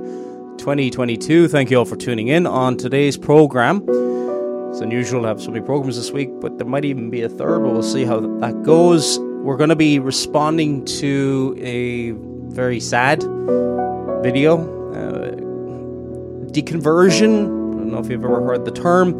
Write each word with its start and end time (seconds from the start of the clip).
2022. 0.56 1.48
Thank 1.48 1.70
you 1.70 1.80
all 1.80 1.84
for 1.84 1.96
tuning 1.96 2.28
in 2.28 2.46
on 2.46 2.78
today's 2.78 3.18
program. 3.18 3.84
It's 4.74 4.80
unusual 4.80 5.22
to 5.22 5.28
have 5.28 5.40
so 5.40 5.52
many 5.52 5.64
programs 5.64 5.94
this 5.94 6.10
week, 6.10 6.30
but 6.40 6.58
there 6.58 6.66
might 6.66 6.84
even 6.84 7.08
be 7.08 7.22
a 7.22 7.28
third, 7.28 7.60
but 7.60 7.72
we'll 7.72 7.80
see 7.84 8.04
how 8.04 8.18
that 8.18 8.64
goes. 8.64 9.20
We're 9.20 9.56
going 9.56 9.68
to 9.68 9.76
be 9.76 10.00
responding 10.00 10.84
to 10.86 11.54
a 11.60 12.10
very 12.52 12.80
sad 12.80 13.22
video 14.24 14.58
uh, 14.90 15.30
deconversion. 16.50 17.44
I 17.44 17.78
don't 17.78 17.92
know 17.92 18.00
if 18.00 18.10
you've 18.10 18.24
ever 18.24 18.44
heard 18.44 18.64
the 18.64 18.72
term. 18.72 19.14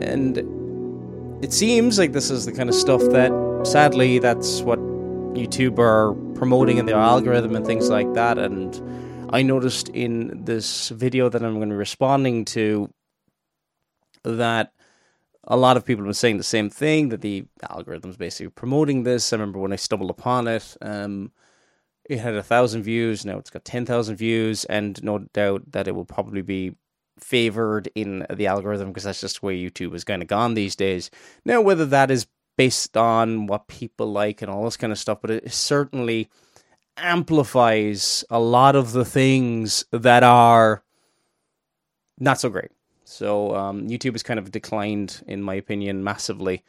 And 0.00 0.38
it 1.44 1.52
seems 1.52 1.96
like 1.96 2.10
this 2.10 2.28
is 2.28 2.44
the 2.44 2.50
kind 2.50 2.68
of 2.68 2.74
stuff 2.74 3.02
that, 3.12 3.30
sadly, 3.64 4.18
that's 4.18 4.62
what 4.62 4.80
YouTube 4.80 5.78
are 5.78 6.12
promoting 6.36 6.78
in 6.78 6.86
their 6.86 6.98
algorithm 6.98 7.54
and 7.54 7.64
things 7.64 7.88
like 7.88 8.12
that. 8.14 8.36
And 8.36 8.82
I 9.32 9.42
noticed 9.42 9.90
in 9.90 10.44
this 10.44 10.88
video 10.88 11.28
that 11.28 11.40
I'm 11.44 11.54
going 11.54 11.68
to 11.68 11.74
be 11.74 11.78
responding 11.78 12.44
to 12.46 12.90
that 14.26 14.72
a 15.44 15.56
lot 15.56 15.76
of 15.76 15.84
people 15.84 16.02
have 16.02 16.08
been 16.08 16.14
saying 16.14 16.38
the 16.38 16.42
same 16.42 16.68
thing 16.70 17.08
that 17.10 17.20
the 17.20 17.44
algorithm's 17.70 18.16
basically 18.16 18.50
promoting 18.50 19.04
this. 19.04 19.32
I 19.32 19.36
remember 19.36 19.58
when 19.60 19.72
I 19.72 19.76
stumbled 19.76 20.10
upon 20.10 20.48
it, 20.48 20.76
um, 20.82 21.32
it 22.04 22.18
had 22.18 22.34
a 22.34 22.42
thousand 22.42 22.82
views. 22.82 23.24
Now 23.24 23.38
it's 23.38 23.50
got 23.50 23.64
ten 23.64 23.86
thousand 23.86 24.16
views, 24.16 24.64
and 24.64 25.02
no 25.02 25.18
doubt 25.18 25.72
that 25.72 25.88
it 25.88 25.94
will 25.94 26.04
probably 26.04 26.42
be 26.42 26.76
favored 27.18 27.88
in 27.94 28.26
the 28.32 28.46
algorithm 28.46 28.88
because 28.88 29.04
that's 29.04 29.20
just 29.20 29.40
the 29.40 29.46
way 29.46 29.58
YouTube 29.58 29.94
is 29.94 30.04
kind 30.04 30.22
of 30.22 30.28
gone 30.28 30.54
these 30.54 30.76
days. 30.76 31.10
Now, 31.44 31.60
whether 31.60 31.86
that 31.86 32.10
is 32.10 32.26
based 32.56 32.96
on 32.96 33.46
what 33.46 33.68
people 33.68 34.10
like 34.10 34.42
and 34.42 34.50
all 34.50 34.64
this 34.64 34.76
kind 34.76 34.92
of 34.92 34.98
stuff, 34.98 35.18
but 35.20 35.30
it 35.30 35.52
certainly 35.52 36.28
amplifies 36.96 38.24
a 38.30 38.40
lot 38.40 38.74
of 38.74 38.92
the 38.92 39.04
things 39.04 39.84
that 39.92 40.22
are 40.22 40.82
not 42.18 42.40
so 42.40 42.48
great. 42.48 42.70
So 43.06 43.54
um, 43.54 43.88
YouTube 43.88 44.12
has 44.12 44.24
kind 44.24 44.38
of 44.38 44.50
declined, 44.50 45.22
in 45.28 45.40
my 45.40 45.54
opinion, 45.54 46.02
massively 46.02 46.64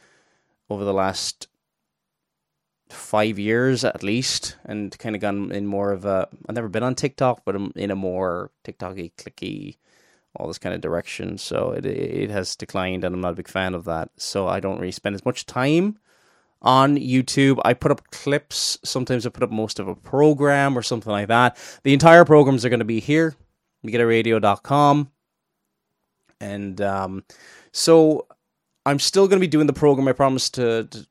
over 0.69 0.83
the 0.83 0.93
last 0.93 1.47
five 2.89 3.39
years 3.39 3.83
at 3.83 4.03
least, 4.03 4.55
and 4.63 4.97
kind 4.99 5.15
of 5.15 5.21
gone 5.21 5.51
in 5.51 5.65
more 5.65 5.91
of 5.91 6.05
a. 6.05 6.27
I've 6.47 6.55
never 6.55 6.69
been 6.69 6.83
on 6.83 6.93
TikTok, 6.93 7.41
but 7.43 7.55
in 7.75 7.89
a 7.89 7.95
more 7.95 8.51
TikToky, 8.63 9.13
clicky, 9.17 9.77
all 10.35 10.47
this 10.47 10.59
kind 10.59 10.75
of 10.75 10.81
direction. 10.81 11.39
So 11.39 11.71
it 11.71 11.87
it 11.87 12.29
has 12.29 12.55
declined, 12.55 13.03
and 13.03 13.15
I'm 13.15 13.21
not 13.21 13.33
a 13.33 13.37
big 13.37 13.47
fan 13.47 13.73
of 13.73 13.85
that. 13.85 14.11
So 14.17 14.47
I 14.47 14.59
don't 14.59 14.79
really 14.79 14.91
spend 14.91 15.15
as 15.15 15.25
much 15.25 15.47
time 15.47 15.97
on 16.61 16.97
YouTube. 16.97 17.59
I 17.65 17.73
put 17.73 17.91
up 17.91 18.11
clips. 18.11 18.77
Sometimes 18.83 19.25
I 19.25 19.29
put 19.29 19.43
up 19.43 19.51
most 19.51 19.79
of 19.79 19.87
a 19.87 19.95
program 19.95 20.77
or 20.77 20.83
something 20.83 21.11
like 21.11 21.29
that. 21.29 21.57
The 21.81 21.93
entire 21.93 22.25
programs 22.25 22.63
are 22.63 22.69
going 22.69 22.79
to 22.79 22.85
be 22.85 22.99
here. 22.99 23.35
MegiddoRadio.com. 23.83 25.11
And 26.39 26.79
um, 26.81 27.23
so 27.71 28.27
I'm 28.85 28.99
still 28.99 29.27
going 29.27 29.39
to 29.39 29.43
be 29.43 29.47
doing 29.47 29.67
the 29.67 29.73
program. 29.73 30.07
I 30.07 30.13
promised 30.13 30.55
to, 30.55 30.85
to 30.85 31.07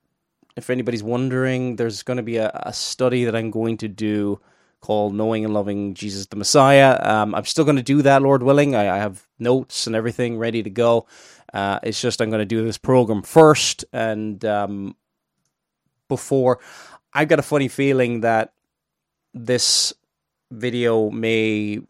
if 0.57 0.71
anybody's 0.71 1.03
wondering, 1.03 1.77
there's 1.77 2.03
going 2.03 2.17
to 2.17 2.23
be 2.23 2.37
a, 2.37 2.51
a, 2.55 2.73
study 2.73 3.25
that 3.25 3.37
I'm 3.37 3.51
going 3.51 3.77
to 3.79 3.89
do 3.89 4.41
called 4.81 5.15
Knowing 5.15 5.45
and 5.45 5.53
Loving 5.53 5.95
Jesus 5.95 6.27
the 6.27 6.37
Messiah. 6.37 6.99
Um, 7.03 7.35
I'm 7.35 7.45
still 7.45 7.65
going 7.65 7.77
to 7.77 7.83
do 7.83 8.03
that, 8.03 8.23
Lord 8.23 8.43
willing. 8.43 8.75
I, 8.75 8.97
I, 8.97 8.99
have 8.99 9.27
notes 9.39 9.87
and 9.87 9.95
everything 9.95 10.39
ready 10.39 10.63
to 10.63 10.71
go. 10.71 11.07
Uh, 11.53 11.79
it's 11.83 12.01
just 12.01 12.23
I'm 12.23 12.31
going 12.31 12.41
to 12.41 12.47
do 12.47 12.65
this 12.65 12.79
program 12.79 13.23
first, 13.23 13.85
and 13.93 14.45
um, 14.45 14.97
before, 16.09 16.61
I've 17.13 17.29
got 17.29 17.39
a 17.39 17.43
funny 17.43 17.69
feeling 17.69 18.21
that 18.23 18.53
this 19.35 19.93
video 20.51 21.11
may 21.11 21.81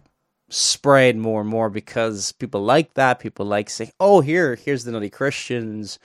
spread 0.48 1.16
more 1.16 1.40
and 1.40 1.50
more 1.50 1.70
because 1.70 2.32
people 2.32 2.62
like 2.62 2.94
that. 2.94 3.18
People 3.18 3.46
like 3.46 3.70
saying, 3.70 3.92
"Oh, 4.00 4.20
here, 4.20 4.54
here's 4.54 4.84
the 4.84 4.92
nutty 4.92 5.10
Christians," 5.10 5.98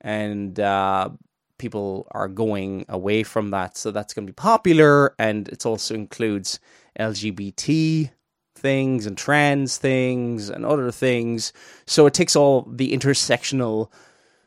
and 0.00 0.58
uh, 0.60 1.10
people 1.58 2.06
are 2.12 2.28
going 2.28 2.84
away 2.88 3.22
from 3.22 3.50
that. 3.50 3.76
So 3.76 3.90
that's 3.90 4.14
going 4.14 4.26
to 4.26 4.32
be 4.32 4.36
popular, 4.36 5.14
and 5.18 5.48
it 5.48 5.64
also 5.66 5.94
includes 5.94 6.60
LGBT 6.98 8.10
things 8.54 9.06
and 9.06 9.16
trans 9.16 9.76
things 9.76 10.48
and 10.50 10.66
other 10.66 10.90
things. 10.90 11.52
So 11.86 12.06
it 12.06 12.14
takes 12.14 12.36
all 12.36 12.62
the 12.62 12.92
intersectional 12.92 13.90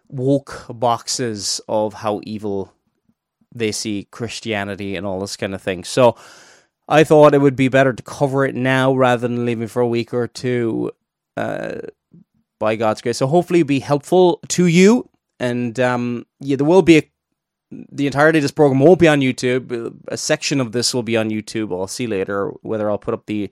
woke 0.09 0.65
boxes 0.69 1.61
of 1.67 1.93
how 1.95 2.19
evil 2.23 2.73
they 3.53 3.71
see 3.71 4.07
Christianity 4.11 4.95
and 4.95 5.05
all 5.05 5.19
this 5.19 5.37
kind 5.37 5.55
of 5.55 5.61
thing. 5.61 5.83
So 5.83 6.15
I 6.87 7.03
thought 7.03 7.33
it 7.33 7.41
would 7.41 7.55
be 7.55 7.67
better 7.67 7.93
to 7.93 8.03
cover 8.03 8.45
it 8.45 8.55
now 8.55 8.93
rather 8.93 9.27
than 9.27 9.45
leaving 9.45 9.67
for 9.67 9.81
a 9.81 9.87
week 9.87 10.13
or 10.13 10.27
two. 10.27 10.91
Uh, 11.37 11.79
by 12.59 12.75
God's 12.75 13.01
grace, 13.01 13.17
so 13.17 13.25
hopefully, 13.25 13.61
it'll 13.61 13.67
be 13.67 13.79
helpful 13.79 14.39
to 14.49 14.67
you. 14.67 15.09
And 15.39 15.79
um, 15.79 16.27
yeah, 16.39 16.55
there 16.55 16.67
will 16.67 16.83
be 16.83 16.97
a, 16.99 17.11
the 17.71 18.05
entirety 18.05 18.37
of 18.37 18.43
this 18.43 18.51
program 18.51 18.79
won't 18.79 18.99
be 18.99 19.07
on 19.07 19.21
YouTube. 19.21 19.97
A 20.09 20.17
section 20.17 20.61
of 20.61 20.71
this 20.71 20.93
will 20.93 21.01
be 21.01 21.17
on 21.17 21.31
YouTube. 21.31 21.71
I'll 21.71 21.87
see 21.87 22.05
later 22.05 22.51
whether 22.61 22.89
I'll 22.89 22.99
put 22.99 23.15
up 23.15 23.25
the 23.25 23.49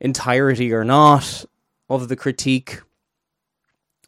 entirety 0.00 0.72
or 0.72 0.82
not 0.82 1.44
of 1.88 2.08
the 2.08 2.16
critique. 2.16 2.80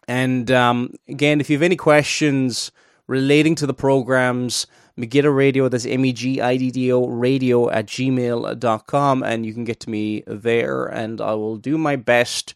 And 0.09 0.51
um, 0.51 0.95
again, 1.09 1.41
if 1.41 1.49
you 1.49 1.57
have 1.57 1.63
any 1.63 1.77
questions 1.77 2.73
relating 3.07 3.55
to 3.55 3.67
the 3.67 3.75
programs, 3.75 4.67
Megiddo 4.97 5.31
Radio, 5.31 5.69
that's 5.69 5.87
M 5.87 6.05
E 6.05 6.13
G 6.13 6.41
I 6.41 6.57
D 6.57 6.71
D 6.71 6.93
O 6.93 7.07
radio 7.07 7.69
at 7.71 7.87
gmail.com, 7.87 9.23
and 9.23 9.45
you 9.45 9.53
can 9.53 9.65
get 9.65 9.81
to 9.81 9.91
me 9.91 10.23
there, 10.27 10.85
and 10.87 11.21
I 11.21 11.35
will 11.35 11.57
do 11.57 11.77
my 11.77 11.97
best 11.97 12.55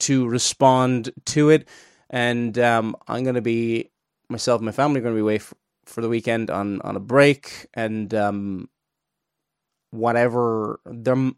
to 0.00 0.28
respond 0.28 1.10
to 1.26 1.50
it. 1.50 1.68
And 2.10 2.58
um, 2.58 2.96
I'm 3.08 3.22
going 3.22 3.36
to 3.36 3.40
be, 3.40 3.90
myself 4.28 4.58
and 4.58 4.66
my 4.66 4.72
family 4.72 5.00
are 5.00 5.02
going 5.02 5.14
to 5.14 5.18
be 5.18 5.22
away 5.22 5.38
for, 5.38 5.56
for 5.86 6.00
the 6.00 6.08
weekend 6.08 6.50
on, 6.50 6.80
on 6.82 6.96
a 6.96 7.00
break, 7.00 7.66
and 7.72 8.12
um, 8.12 8.68
whatever. 9.90 10.80
So 10.84 11.34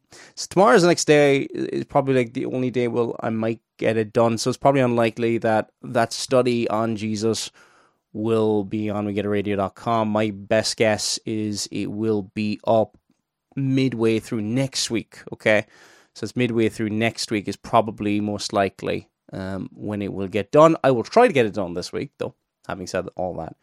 tomorrow's 0.49 0.83
the 0.83 0.89
next 0.89 1.05
day 1.05 1.43
is 1.53 1.85
probably 1.85 2.15
like 2.15 2.33
the 2.33 2.47
only 2.47 2.71
day 2.71 2.89
will 2.89 3.17
I 3.21 3.31
might 3.31 3.61
get 3.79 3.97
it 3.97 4.13
done. 4.13 4.39
So 4.39 4.51
it's 4.51 4.59
probably 4.59 4.81
unlikely 4.81 5.39
that 5.39 5.71
that 5.83 6.13
study 6.13 6.69
on 6.69 6.97
Jesus 6.97 7.51
will 8.13 8.65
be 8.65 8.91
on 8.91 9.07
MegiddoRadio.com. 9.07 10.09
My 10.09 10.31
best 10.31 10.77
guess 10.77 11.19
is 11.25 11.69
it 11.73 11.91
will 11.91 12.23
be 12.35 12.61
up 12.67 12.97
midway 13.57 14.19
through 14.19 14.43
next 14.43 14.91
week. 14.91 15.19
Okay, 15.33 15.67
so 16.15 16.25
it's 16.25 16.37
midway 16.37 16.69
through 16.69 16.91
next 16.91 17.31
week 17.31 17.49
is 17.49 17.57
probably 17.57 18.21
most 18.21 18.53
likely 18.53 19.09
um, 19.33 19.69
when 19.73 20.03
it 20.03 20.13
will 20.13 20.29
get 20.29 20.53
done. 20.53 20.77
I 20.85 20.91
will 20.91 21.03
try 21.03 21.27
to 21.27 21.33
get 21.33 21.47
it 21.47 21.55
done 21.55 21.75
this 21.75 21.93
week, 21.93 22.11
though. 22.19 22.35
Having 22.69 22.87
said 22.87 23.09
all 23.17 23.35
that, 23.37 23.57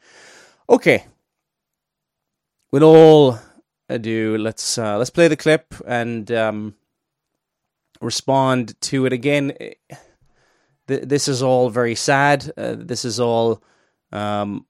okay. 0.67 1.05
With 2.71 2.83
all 2.83 3.39
ado, 3.87 4.37
let's 4.37 4.77
uh, 4.77 4.97
let's 4.97 5.09
play 5.09 5.27
the 5.27 5.37
clip 5.37 5.73
and 5.87 6.29
um, 6.31 6.75
respond 8.01 8.79
to 8.81 9.05
it 9.05 9.13
again. 9.13 9.53
This 10.87 11.27
is 11.27 11.41
all 11.41 11.69
very 11.69 11.95
sad. 11.95 12.51
Uh, 12.57 12.75
this 12.77 13.05
is 13.05 13.19
all 13.19 13.63
um, 14.11 14.65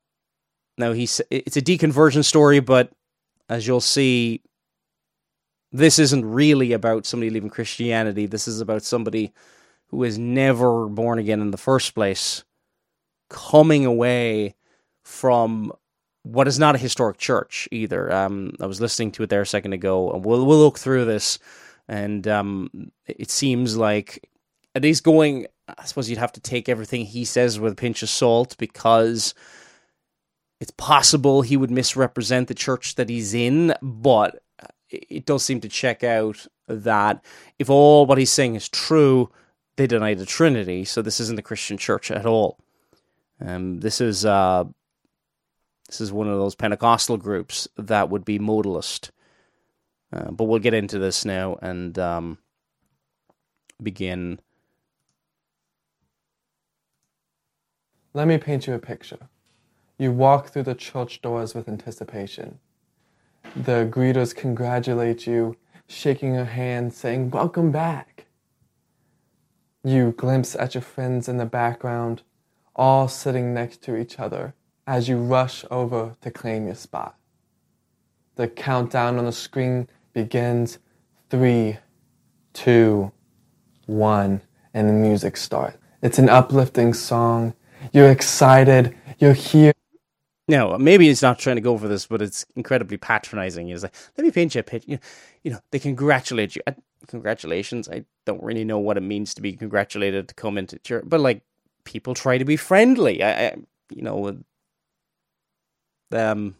now 0.77 0.93
he's 0.93 1.21
it's 1.29 1.57
a 1.57 1.61
deconversion 1.61 2.23
story, 2.23 2.59
but 2.59 2.91
as 3.49 3.67
you'll 3.67 3.81
see, 3.81 4.41
this 5.71 5.99
isn't 5.99 6.25
really 6.25 6.73
about 6.73 7.05
somebody 7.05 7.29
leaving 7.29 7.49
Christianity. 7.49 8.25
This 8.25 8.47
is 8.47 8.61
about 8.61 8.83
somebody 8.83 9.33
who 9.87 10.03
is 10.03 10.17
never 10.17 10.87
born 10.87 11.19
again 11.19 11.41
in 11.41 11.51
the 11.51 11.57
first 11.57 11.93
place, 11.95 12.43
coming 13.29 13.85
away 13.85 14.55
from 15.03 15.71
what 16.23 16.47
is 16.47 16.59
not 16.59 16.75
a 16.75 16.79
historic 16.79 17.17
church 17.17 17.67
either. 17.71 18.11
Um, 18.11 18.53
I 18.59 18.65
was 18.65 18.81
listening 18.81 19.11
to 19.13 19.23
it 19.23 19.29
there 19.29 19.41
a 19.41 19.45
second 19.45 19.73
ago, 19.73 20.11
and 20.11 20.23
we'll 20.23 20.45
we'll 20.45 20.59
look 20.59 20.79
through 20.79 21.05
this, 21.05 21.39
and 21.87 22.27
um, 22.27 22.91
it 23.07 23.31
seems 23.31 23.77
like 23.77 24.29
at 24.75 24.83
least 24.83 25.03
going 25.03 25.47
I 25.77 25.85
suppose 25.85 26.09
you'd 26.09 26.19
have 26.19 26.33
to 26.33 26.39
take 26.39 26.69
everything 26.69 27.05
he 27.05 27.25
says 27.25 27.59
with 27.59 27.73
a 27.73 27.75
pinch 27.75 28.03
of 28.03 28.09
salt 28.09 28.55
because 28.57 29.33
it's 30.59 30.71
possible 30.71 31.41
he 31.41 31.57
would 31.57 31.71
misrepresent 31.71 32.47
the 32.47 32.53
church 32.53 32.95
that 32.95 33.09
he's 33.09 33.33
in, 33.33 33.73
but 33.81 34.41
it 34.89 35.25
does 35.25 35.43
seem 35.43 35.61
to 35.61 35.69
check 35.69 36.03
out 36.03 36.47
that 36.67 37.23
if 37.59 37.69
all 37.69 38.05
what 38.05 38.17
he's 38.17 38.31
saying 38.31 38.55
is 38.55 38.67
true, 38.67 39.29
they 39.77 39.87
deny 39.87 40.13
the 40.13 40.25
Trinity. 40.25 40.83
So 40.85 41.01
this 41.01 41.19
isn't 41.19 41.35
the 41.35 41.41
Christian 41.41 41.77
church 41.77 42.11
at 42.11 42.25
all. 42.25 42.57
Um, 43.39 43.79
this 43.79 44.01
is 44.01 44.25
uh, 44.25 44.65
This 45.87 46.01
is 46.01 46.11
one 46.11 46.27
of 46.27 46.37
those 46.37 46.55
Pentecostal 46.55 47.17
groups 47.17 47.67
that 47.77 48.09
would 48.09 48.25
be 48.25 48.37
modalist. 48.37 49.11
Uh, 50.11 50.31
but 50.31 50.45
we'll 50.45 50.59
get 50.59 50.73
into 50.73 50.99
this 50.99 51.23
now 51.23 51.57
and 51.61 51.97
um, 51.97 52.37
begin. 53.81 54.39
Let 58.13 58.27
me 58.27 58.39
paint 58.39 58.65
you 58.65 58.73
a 58.73 58.79
picture. 58.79 59.29
You 59.99 60.11
walk 60.11 60.49
through 60.49 60.63
the 60.63 60.75
church 60.75 61.21
doors 61.21 61.53
with 61.53 61.69
anticipation. 61.69 62.59
The 63.55 63.87
greeters 63.91 64.35
congratulate 64.35 65.27
you, 65.27 65.57
shaking 65.87 66.33
your 66.33 66.45
hand, 66.45 66.93
saying, 66.93 67.29
Welcome 67.29 67.71
back. 67.71 68.25
You 69.83 70.13
glimpse 70.17 70.55
at 70.55 70.73
your 70.73 70.81
friends 70.81 71.29
in 71.29 71.37
the 71.37 71.45
background, 71.45 72.23
all 72.75 73.07
sitting 73.07 73.53
next 73.53 73.83
to 73.83 73.95
each 73.95 74.19
other 74.19 74.55
as 74.87 75.07
you 75.07 75.17
rush 75.17 75.63
over 75.69 76.15
to 76.21 76.31
claim 76.31 76.65
your 76.65 76.75
spot. 76.75 77.15
The 78.35 78.47
countdown 78.47 79.19
on 79.19 79.25
the 79.25 79.31
screen 79.31 79.87
begins 80.13 80.79
three, 81.29 81.77
two, 82.53 83.11
one, 83.85 84.41
and 84.73 84.89
the 84.89 84.93
music 84.93 85.37
starts. 85.37 85.77
It's 86.01 86.17
an 86.17 86.29
uplifting 86.29 86.93
song. 86.93 87.53
You're 87.93 88.11
excited. 88.11 88.95
You're 89.19 89.33
here. 89.33 89.73
No, 90.47 90.77
maybe 90.77 91.07
he's 91.07 91.21
not 91.23 91.39
trying 91.39 91.57
to 91.57 91.61
go 91.63 91.77
for 91.77 91.87
this, 91.87 92.07
but 92.07 92.21
it's 92.21 92.45
incredibly 92.55 92.97
patronizing. 92.97 93.67
He's 93.69 93.83
like, 93.83 93.95
let 94.17 94.25
me 94.25 94.31
paint 94.31 94.55
you 94.55 94.61
a 94.61 94.63
picture. 94.63 94.91
You 94.91 94.95
know, 94.97 95.01
you 95.43 95.51
know, 95.51 95.59
they 95.71 95.79
congratulate 95.79 96.55
you. 96.55 96.61
Congratulations. 97.07 97.89
I 97.89 98.05
don't 98.25 98.43
really 98.43 98.65
know 98.65 98.79
what 98.79 98.97
it 98.97 99.01
means 99.03 99.33
to 99.35 99.41
be 99.41 99.53
congratulated 99.53 100.27
to 100.29 100.35
come 100.35 100.57
into 100.57 100.79
church, 100.79 101.05
but 101.07 101.19
like 101.19 101.43
people 101.85 102.13
try 102.15 102.37
to 102.37 102.45
be 102.45 102.57
friendly. 102.57 103.23
I, 103.23 103.47
I 103.47 103.55
you 103.91 104.03
know, 104.03 104.39
um, 106.11 106.55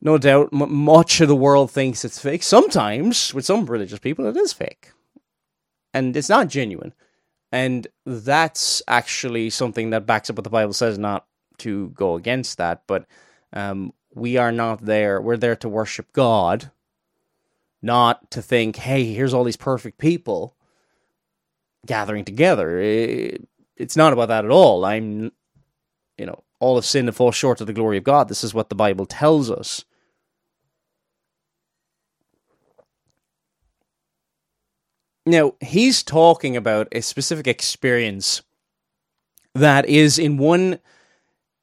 no 0.00 0.18
doubt, 0.18 0.50
m- 0.52 0.74
much 0.74 1.20
of 1.20 1.28
the 1.28 1.36
world 1.36 1.70
thinks 1.70 2.04
it's 2.04 2.20
fake. 2.20 2.42
Sometimes, 2.44 3.34
with 3.34 3.44
some 3.46 3.66
religious 3.66 3.98
people, 4.00 4.26
it 4.26 4.36
is 4.36 4.52
fake, 4.52 4.92
and 5.94 6.16
it's 6.16 6.28
not 6.30 6.48
genuine. 6.48 6.94
And 7.52 7.86
that's 8.06 8.82
actually 8.86 9.50
something 9.50 9.90
that 9.90 10.06
backs 10.06 10.30
up 10.30 10.36
what 10.36 10.44
the 10.44 10.50
Bible 10.50 10.72
says, 10.72 10.98
not 10.98 11.26
to 11.58 11.88
go 11.90 12.14
against 12.14 12.58
that, 12.58 12.82
but 12.86 13.06
um, 13.52 13.92
we 14.14 14.36
are 14.36 14.52
not 14.52 14.84
there. 14.84 15.20
We're 15.20 15.36
there 15.36 15.56
to 15.56 15.68
worship 15.68 16.12
God, 16.12 16.70
not 17.82 18.30
to 18.30 18.40
think, 18.42 18.76
hey, 18.76 19.12
here's 19.12 19.34
all 19.34 19.44
these 19.44 19.56
perfect 19.56 19.98
people 19.98 20.56
gathering 21.86 22.24
together. 22.24 22.78
It, 22.78 23.48
it's 23.76 23.96
not 23.96 24.12
about 24.12 24.28
that 24.28 24.44
at 24.44 24.50
all. 24.50 24.84
I'm, 24.84 25.32
you 26.16 26.26
know, 26.26 26.44
all 26.60 26.78
of 26.78 26.84
sin 26.84 27.08
and 27.08 27.16
fall 27.16 27.32
short 27.32 27.60
of 27.60 27.66
the 27.66 27.72
glory 27.72 27.96
of 27.96 28.04
God. 28.04 28.28
This 28.28 28.44
is 28.44 28.54
what 28.54 28.68
the 28.68 28.74
Bible 28.74 29.06
tells 29.06 29.50
us. 29.50 29.84
Now, 35.30 35.54
he's 35.60 36.02
talking 36.02 36.56
about 36.56 36.88
a 36.90 37.00
specific 37.02 37.46
experience 37.46 38.42
that 39.54 39.86
is 39.86 40.18
in 40.18 40.38
one 40.38 40.80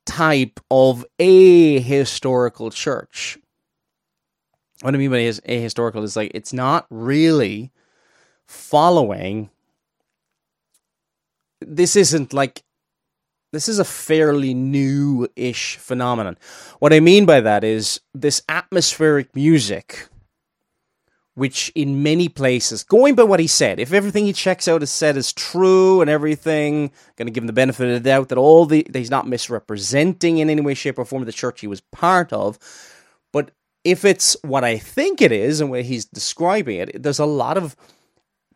type 0.06 0.62
of 0.72 1.06
a 1.19 1.80
historical 1.80 2.72
church. 2.72 3.38
What 4.81 4.96
I 4.96 4.98
mean 4.98 5.12
by 5.12 5.18
a 5.18 5.62
historical 5.62 6.04
is 6.04 6.16
like 6.16 6.31
it's 6.34 6.54
not 6.54 6.86
really 6.90 7.72
following. 8.46 9.50
This 11.60 11.98
isn't 11.98 12.31
like 12.31 12.64
this 13.52 13.68
is 13.68 13.80
a 13.80 13.86
fairly 13.86 14.54
new 14.54 15.28
ish 15.36 15.75
phenomenon. 15.75 16.38
What 16.80 16.94
I 16.94 17.02
mean 17.02 17.25
by 17.25 17.42
that 17.42 17.66
is 17.66 18.00
this 18.14 18.42
atmospheric 18.48 19.36
music, 19.36 20.08
which 21.38 21.72
in 21.75 22.01
many 22.01 22.28
places, 22.28 22.84
going 22.84 23.13
by 23.13 23.22
what 23.22 23.39
he 23.39 23.45
said, 23.45 23.80
if 23.80 23.94
everything 23.94 24.25
he 24.25 24.34
checks 24.34 24.68
out 24.68 24.81
is 24.81 24.89
said 24.89 25.16
is 25.16 25.31
true 25.31 26.01
and 26.01 26.10
everything, 26.10 26.92
going 27.16 27.28
to 27.28 27.31
give 27.31 27.44
him 27.44 27.48
the 27.48 27.54
benefit 27.54 27.86
of 27.88 27.94
the 27.94 28.10
doubt 28.10 28.30
that 28.30 28.39
all 28.39 28.66
the 28.66 28.81
that 28.89 28.98
he's 28.98 29.12
not 29.12 29.28
misrepresenting 29.28 30.39
in 30.39 30.50
any 30.50 30.62
way, 30.62 30.74
shape, 30.74 30.98
or 30.98 31.06
form 31.06 31.24
the 31.25 31.31
church 31.31 31.62
he 31.62 31.68
was 31.68 31.81
part 31.92 32.34
of. 32.34 32.57
But 33.31 33.51
if 33.84 34.04
it's 34.04 34.36
what 34.42 34.63
I 34.63 34.80
think 34.80 35.22
it 35.22 35.31
is 35.31 35.62
and 35.62 35.69
what 35.69 35.84
he's 35.84 36.06
describing 36.06 36.80
it, 36.80 37.04
there's 37.04 37.19
a 37.19 37.25
lot 37.25 37.56
of 37.56 37.75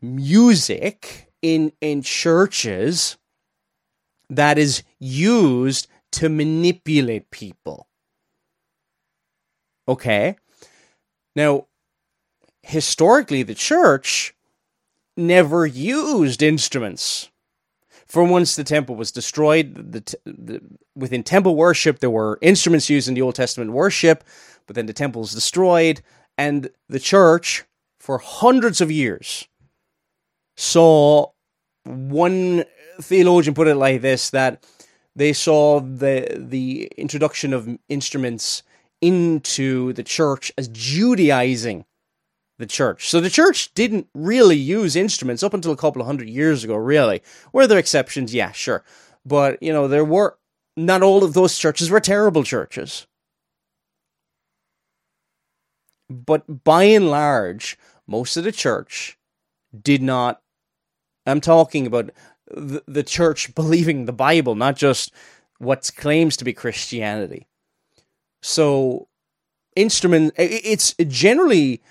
music 0.01 1.30
in 1.44 1.74
in 1.81 2.01
churches 2.01 3.16
that 4.27 4.57
is 4.57 4.81
used 4.98 5.88
to 6.13 6.30
manipulate 6.30 7.30
people. 7.30 7.88
Okay? 9.88 10.36
Now, 11.36 11.68
historically, 12.63 13.44
the 13.44 13.56
church 13.56 14.34
never 15.18 15.66
used 15.66 16.42
instruments. 16.42 17.30
For 18.06 18.24
once 18.24 18.56
the 18.56 18.63
temple 18.63 18.96
was 18.96 19.12
destroyed, 19.12 19.74
the, 19.75 20.18
the, 20.25 20.62
within 20.96 21.24
temple 21.24 21.56
worship, 21.56 22.00
there 22.00 22.10
were 22.10 22.40
instruments 22.42 22.90
used 22.90 23.08
in 23.08 23.13
the 23.13 23.22
Old 23.22 23.36
Testament 23.36 23.72
worship, 23.72 24.24
but 24.68 24.75
then 24.75 24.86
the 24.86 24.94
temple 24.94 25.22
was 25.22 25.34
destroyed, 25.34 26.02
and 26.38 26.69
the 26.90 27.00
church, 27.00 27.63
for 28.00 28.18
hundreds 28.18 28.81
of 28.81 28.92
years, 28.92 29.48
saw 30.58 31.31
one 31.86 32.66
theologian 33.02 33.56
put 33.56 33.68
it 33.68 33.75
like 33.75 34.02
this 34.02 34.30
that 34.30 34.63
they 35.16 35.34
saw 35.34 35.80
the 35.80 36.28
the 36.38 36.92
introduction 36.98 37.54
of 37.54 37.68
instruments 37.90 38.63
into 39.02 39.94
the 39.94 40.04
church 40.04 40.52
as 40.58 40.68
Judaizing 40.68 41.86
the 42.62 42.68
church. 42.68 43.10
So 43.10 43.19
the 43.19 43.30
church 43.30 43.74
didn't 43.74 44.08
really 44.13 44.56
use 44.56 44.96
instruments 44.96 45.44
up 45.44 45.54
until 45.54 45.74
a 45.74 45.78
couple 45.78 46.02
of 46.02 46.06
hundred 46.06 46.30
years 46.30 46.63
ago, 46.63 46.75
really. 46.75 47.22
Were 47.52 47.68
there 47.68 47.78
exceptions? 47.78 48.34
Yeah, 48.34 48.54
sure. 48.54 48.84
But, 49.25 49.62
you 49.62 49.74
know, 49.74 49.90
there 49.90 50.06
were 50.06 50.38
not 50.78 51.04
all 51.04 51.24
of 51.24 51.34
those 51.34 51.58
churches 51.58 51.89
were 51.89 52.00
terrible 52.00 52.44
churches. 52.44 53.06
But 56.10 56.63
by 56.63 56.84
and 56.84 57.10
large, 57.10 57.77
most 58.08 58.38
of 58.38 58.46
the 58.46 58.51
church 58.51 59.18
did 59.84 60.01
not 60.01 60.41
I'm 61.25 61.41
talking 61.41 61.86
about 61.86 62.12
the, 62.48 62.84
the 62.88 63.03
church 63.03 63.53
believing 63.56 64.06
the 64.06 64.13
Bible, 64.13 64.56
not 64.56 64.75
just 64.75 65.13
what 65.60 65.89
claims 65.96 66.38
to 66.38 66.46
be 66.46 66.53
Christianity. 66.53 67.48
So, 68.41 69.08
instrument, 69.75 70.34
it's 70.36 70.96
generally, 71.08 71.82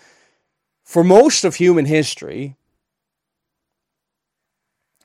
for 0.90 1.04
most 1.04 1.44
of 1.44 1.54
human 1.54 1.85
history, 1.85 2.56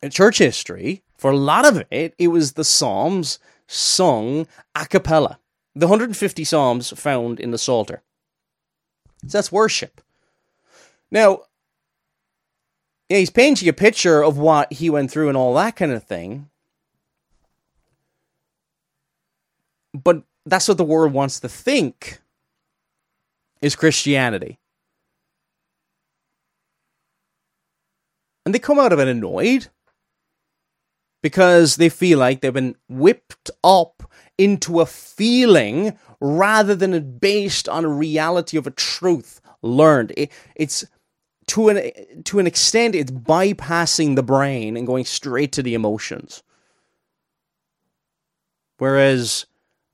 church 0.10 0.40
history, 0.40 1.04
for 1.16 1.30
a 1.30 1.38
lot 1.38 1.64
of 1.64 1.84
it, 1.92 2.16
it 2.18 2.30
was 2.30 2.54
the 2.54 2.64
Psalms 2.64 3.38
sung 3.68 4.48
a 4.74 4.88
cappella. 4.88 5.38
The 5.76 5.86
150 5.86 6.44
Psalms 6.44 6.90
found 7.00 7.40
in 7.40 7.52
the 7.52 7.60
Psalter. 7.60 8.02
So 9.28 9.38
that's 9.38 9.52
worship. 9.52 10.02
Now, 11.12 11.42
yeah, 13.08 13.20
he's 13.20 13.30
painting 13.30 13.70
a 13.70 13.74
picture 13.74 14.24
of 14.24 14.40
what 14.40 14.74
he 14.74 14.90
went 14.90 15.12
through 15.12 15.28
and 15.28 15.38
all 15.38 15.54
that 15.54 15.76
kind 15.76 15.92
of 15.92 16.04
thing. 16.04 16.50
But 19.94 20.24
that's 20.48 20.68
what 20.68 20.78
the 20.78 20.84
world 20.84 21.14
wants 21.14 21.40
to 21.42 21.48
think 21.48 22.22
is 23.62 23.76
Christianity. 23.76 24.58
And 28.46 28.54
they 28.54 28.60
come 28.60 28.80
out 28.80 28.94
of 28.94 29.00
it 29.00 29.08
annoyed 29.08 29.68
because 31.24 31.78
they 31.78 31.90
feel 31.90 32.20
like 32.20 32.42
they've 32.42 32.54
been 32.54 32.76
whipped 32.88 33.50
up 33.64 34.04
into 34.38 34.80
a 34.82 34.86
feeling 34.86 35.98
rather 36.20 36.76
than 36.76 37.18
based 37.18 37.68
on 37.68 37.84
a 37.84 37.90
reality 37.90 38.58
of 38.58 38.68
a 38.68 38.72
truth 38.72 39.42
learned. 39.64 40.14
It, 40.16 40.32
it's 40.56 40.86
to 41.48 41.70
an 41.70 41.92
to 42.24 42.40
an 42.40 42.48
extent 42.48 42.96
it's 42.96 43.12
bypassing 43.12 44.16
the 44.16 44.24
brain 44.24 44.76
and 44.78 44.88
going 44.88 45.06
straight 45.06 45.52
to 45.52 45.64
the 45.64 45.74
emotions 45.74 46.44
whereas 48.78 49.46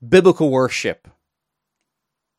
biblical 0.06 0.50
worship 0.50 1.08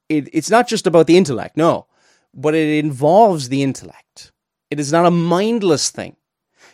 it, 0.10 0.28
it's 0.34 0.50
not 0.50 0.68
just 0.68 0.88
about 0.88 1.08
the 1.08 1.18
intellect 1.18 1.56
no 1.58 1.86
but 2.34 2.56
it 2.56 2.84
involves 2.84 3.50
the 3.50 3.62
intellect 3.62 4.32
it 4.74 4.80
is 4.80 4.92
not 4.92 5.06
a 5.06 5.12
mindless 5.12 5.90
thing 5.90 6.16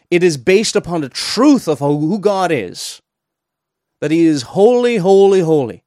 it 0.10 0.24
is 0.24 0.38
based 0.38 0.76
upon 0.76 1.02
the 1.02 1.10
truth 1.10 1.68
of 1.68 1.80
who 1.80 2.20
god 2.20 2.52
is 2.52 3.02
that 4.02 4.12
he 4.12 4.26
is 4.26 4.42
holy 4.44 4.98
holy 4.98 5.42
holy 5.42 5.84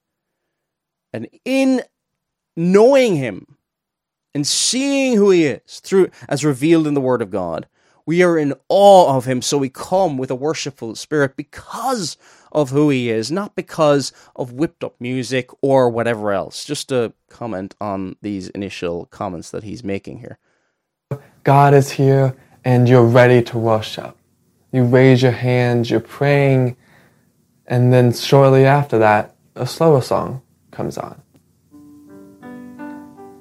and 1.13 1.29
in 1.45 1.83
knowing 2.57 3.17
him 3.17 3.47
and 4.35 4.47
seeing 4.47 5.17
who 5.17 5.31
he 5.31 5.45
is 5.45 5.81
through 5.81 6.11
as 6.29 6.45
revealed 6.45 6.87
in 6.87 6.95
the 6.95 7.01
word 7.01 7.23
of 7.23 7.31
God, 7.31 7.67
We 8.05 8.21
are 8.25 8.37
in 8.37 8.55
awe 8.69 9.17
of 9.17 9.27
him, 9.27 9.43
so 9.43 9.59
we 9.59 9.69
come 9.69 10.19
with 10.19 10.29
a 10.29 10.35
worshipful 10.35 10.97
spirit 10.97 11.37
because 11.37 12.17
of 12.51 12.71
who 12.71 12.91
he 12.91 13.09
is, 13.11 13.31
not 13.31 13.55
because 13.55 14.13
of 14.35 14.53
whipped 14.53 14.83
up 14.83 15.01
music 15.01 15.51
or 15.63 15.89
whatever 15.89 16.33
else. 16.33 16.65
Just 16.65 16.91
a 16.91 17.13
comment 17.29 17.77
on 17.81 18.17
these 18.21 18.49
initial 18.49 19.07
comments 19.07 19.53
that 19.53 19.63
he's 19.63 19.85
making 19.85 20.19
here. 20.19 20.39
God 21.45 21.75
is 21.75 21.91
here 21.91 22.37
and 22.65 22.89
you're 22.89 23.05
ready 23.05 23.43
to 23.43 23.59
worship. 23.59 24.17
You 24.71 24.85
raise 24.85 25.23
your 25.23 25.33
hands, 25.33 25.91
you're 25.91 26.01
praying, 26.01 26.77
and 27.67 27.93
then 27.93 28.13
shortly 28.13 28.65
after 28.65 28.99
that, 28.99 29.35
a 29.55 29.67
slower 29.67 30.01
song 30.01 30.43
comes 30.71 30.97
on. 30.97 31.21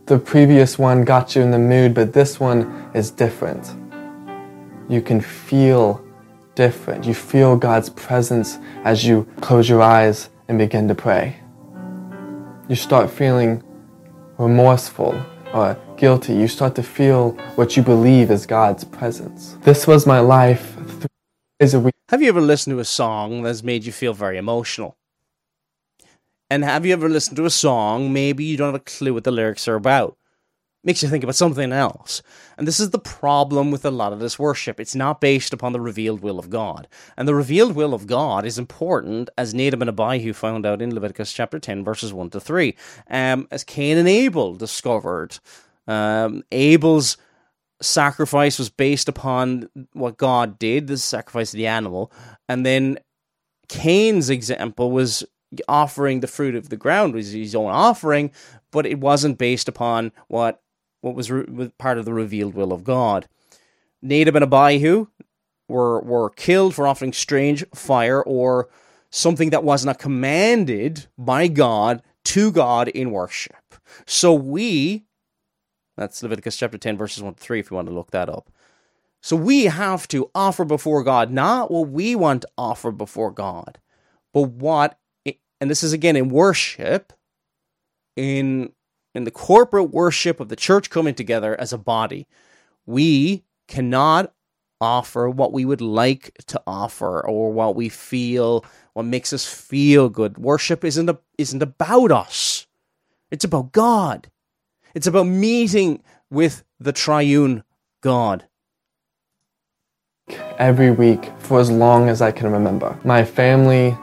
The 0.08 0.18
previous 0.18 0.78
one 0.78 1.06
got 1.06 1.36
you 1.36 1.42
in 1.42 1.52
the 1.52 1.60
mood, 1.60 1.94
but 1.94 2.12
this 2.12 2.40
one 2.40 2.90
is 2.94 3.12
different. 3.12 3.76
You 4.90 5.02
can 5.02 5.22
feel 5.22 6.04
different. 6.56 7.06
You 7.06 7.14
feel 7.14 7.56
God's 7.56 7.90
presence 7.90 8.58
as 8.84 9.06
you 9.06 9.28
close 9.40 9.70
your 9.70 9.82
eyes 9.82 10.30
and 10.48 10.58
begin 10.58 10.88
to 10.88 10.96
pray. 10.96 11.38
You 12.68 12.76
start 12.76 13.10
feeling 13.10 13.64
remorseful 14.38 15.22
or 15.54 15.78
guilty. 16.02 16.34
You 16.34 16.48
start 16.48 16.74
to 16.78 16.84
feel 16.84 17.34
what 17.54 17.78
you 17.78 17.84
believe 17.84 18.32
is 18.32 18.48
God's 18.48 18.84
presence. 18.84 19.56
This 19.62 19.86
was 19.86 20.08
my 20.08 20.20
life 20.20 20.76
a 21.60 21.80
week. 21.80 21.94
Have 22.10 22.24
you 22.24 22.30
ever 22.30 22.42
listened 22.42 22.74
to 22.74 22.80
a 22.80 22.86
song 22.86 23.44
that's 23.44 23.62
made 23.62 23.86
you 23.86 23.92
feel 23.92 24.16
very 24.16 24.40
emotional? 24.40 24.98
And 26.50 26.64
have 26.64 26.88
you 26.88 26.94
ever 26.94 27.08
listened 27.08 27.38
to 27.38 27.46
a 27.46 27.52
song, 27.52 28.12
maybe 28.12 28.44
you 28.44 28.58
don't 28.58 28.74
have 28.74 28.82
a 28.82 28.84
clue 28.84 29.14
what 29.14 29.26
the 29.26 29.32
lyrics 29.32 29.68
are 29.68 29.76
about? 29.76 30.18
Makes 30.84 31.04
you 31.04 31.10
think 31.10 31.24
about 31.24 31.36
something 31.36 31.72
else. 31.72 32.24
And 32.58 32.68
this 32.68 32.80
is 32.80 32.90
the 32.90 32.98
problem 32.98 33.70
with 33.70 33.86
a 33.86 33.92
lot 33.92 34.12
of 34.12 34.20
this 34.20 34.40
worship. 34.40 34.80
It's 34.80 34.96
not 34.96 35.22
based 35.22 35.54
upon 35.54 35.72
the 35.72 35.80
revealed 35.80 36.22
will 36.22 36.40
of 36.40 36.50
God. 36.50 36.88
And 37.16 37.28
the 37.28 37.36
revealed 37.36 37.76
will 37.76 37.94
of 37.94 38.08
God 38.08 38.44
is 38.44 38.58
important, 38.58 39.30
as 39.38 39.54
Nadab 39.54 39.84
and 39.84 39.90
Abihu 39.90 40.34
found 40.34 40.66
out 40.66 40.82
in 40.82 40.96
Leviticus 40.96 41.32
chapter 41.32 41.60
10, 41.60 41.84
verses 41.84 42.12
1 42.12 42.32
to 42.32 42.40
3. 42.40 42.76
Um, 43.08 43.48
as 43.52 43.64
Cain 43.64 44.00
and 44.00 44.10
Abel 44.10 44.56
discovered, 44.56 45.38
um, 45.88 46.44
Abel's 46.52 47.18
sacrifice 47.82 48.60
was 48.60 48.70
based 48.70 49.10
upon 49.10 49.70
what 49.94 50.18
God 50.18 50.60
did, 50.60 50.88
the 50.88 50.98
sacrifice 50.98 51.54
of 51.54 51.58
the 51.58 51.68
animal. 51.68 52.12
And 52.48 52.66
then 52.66 53.00
Cain's 53.68 54.30
example 54.30 54.92
was 54.92 55.24
offering 55.68 56.20
the 56.20 56.28
fruit 56.28 56.56
of 56.56 56.70
the 56.70 56.78
ground 56.78 57.14
was 57.14 57.32
his 57.32 57.56
own 57.56 57.72
offering, 57.72 58.32
but 58.72 58.86
it 58.86 59.00
wasn't 59.00 59.38
based 59.38 59.68
upon 59.68 60.12
what 60.28 60.62
what 61.02 61.16
was 61.16 61.32
re- 61.32 61.72
part 61.80 61.98
of 61.98 62.06
the 62.06 62.14
revealed 62.14 62.54
will 62.54 62.72
of 62.72 62.84
God. 62.84 63.28
Nadab 64.02 64.36
and 64.36 64.44
Abihu 64.44 65.08
were 65.68 66.00
were 66.02 66.30
killed 66.30 66.76
for 66.76 66.88
offering 66.88 67.14
strange 67.14 67.66
fire 67.74 68.22
or 68.22 68.70
something 69.10 69.50
that 69.50 69.64
was 69.64 69.86
not 69.86 70.00
commanded 70.00 71.08
by 71.18 71.48
God 71.48 72.02
to 72.24 72.52
God 72.52 72.88
in 72.88 73.12
worship. 73.12 73.76
So 74.06 74.34
we, 74.34 75.06
that's 75.98 76.22
Leviticus 76.24 76.58
chapter 76.58 76.78
10, 76.78 76.98
verses 76.98 77.22
1 77.24 77.36
to 77.36 77.40
3, 77.40 77.60
if 77.60 77.72
you 77.72 77.76
want 77.76 77.88
to 77.88 77.94
look 77.94 78.12
that 78.12 78.30
up. 78.30 78.50
So 79.22 79.36
we 79.36 79.66
have 79.66 80.08
to 80.10 80.32
offer 80.34 80.66
before 80.66 81.04
God 81.04 81.32
not 81.32 81.70
what 81.70 81.90
we 81.90 82.16
want 82.16 82.42
to 82.42 82.50
offer 82.58 82.92
before 82.92 83.32
God, 83.32 83.80
but 84.34 84.50
what 84.50 84.98
and 85.26 85.70
this 85.70 85.84
is 85.84 85.94
again 85.94 86.16
in 86.16 86.30
worship, 86.30 87.14
in 88.16 88.72
in 89.14 89.26
the 89.26 89.32
corporate 89.32 89.92
worship 89.92 90.40
of 90.40 90.50
the 90.50 90.56
church 90.56 90.90
coming 90.90 91.14
together 91.14 91.60
as 91.60 91.72
a 91.72 91.78
body, 91.78 92.28
we 92.86 93.44
cannot 93.68 94.34
offer 94.80 95.30
what 95.30 95.54
we 95.54 95.64
would 95.64 95.82
like 95.82 96.34
to 96.48 96.60
offer 96.66 97.24
or 97.26 97.54
what 97.54 97.76
we 97.76 97.88
feel 97.88 98.66
what 98.94 99.06
makes 99.06 99.32
us 99.32 99.46
feel 99.46 100.10
good. 100.10 100.38
Worship 100.38 100.84
isn't 100.84 101.10
a, 101.10 101.20
isn't 101.38 101.62
about 101.62 102.12
us. 102.12 102.66
It's 103.30 103.46
about 103.46 103.72
God. 103.72 104.30
It's 104.94 105.08
about 105.08 105.24
meeting 105.24 106.04
with 106.30 106.66
the 106.78 106.92
triune 106.92 107.64
God. 108.02 108.46
Every 110.58 110.92
week 110.92 111.32
for 111.40 111.62
as 111.62 111.72
long 111.72 112.10
as 112.10 112.22
I 112.22 112.32
can 112.32 112.52
remember. 112.52 113.00
My 113.06 113.24
family 113.24 113.96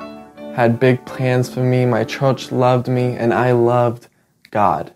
had 0.54 0.80
big 0.80 1.04
plans 1.04 1.52
for 1.52 1.60
me, 1.60 1.84
my 1.84 2.04
church 2.04 2.50
loved 2.50 2.88
me, 2.88 3.14
and 3.16 3.34
I 3.34 3.52
loved 3.52 4.08
God. 4.50 4.94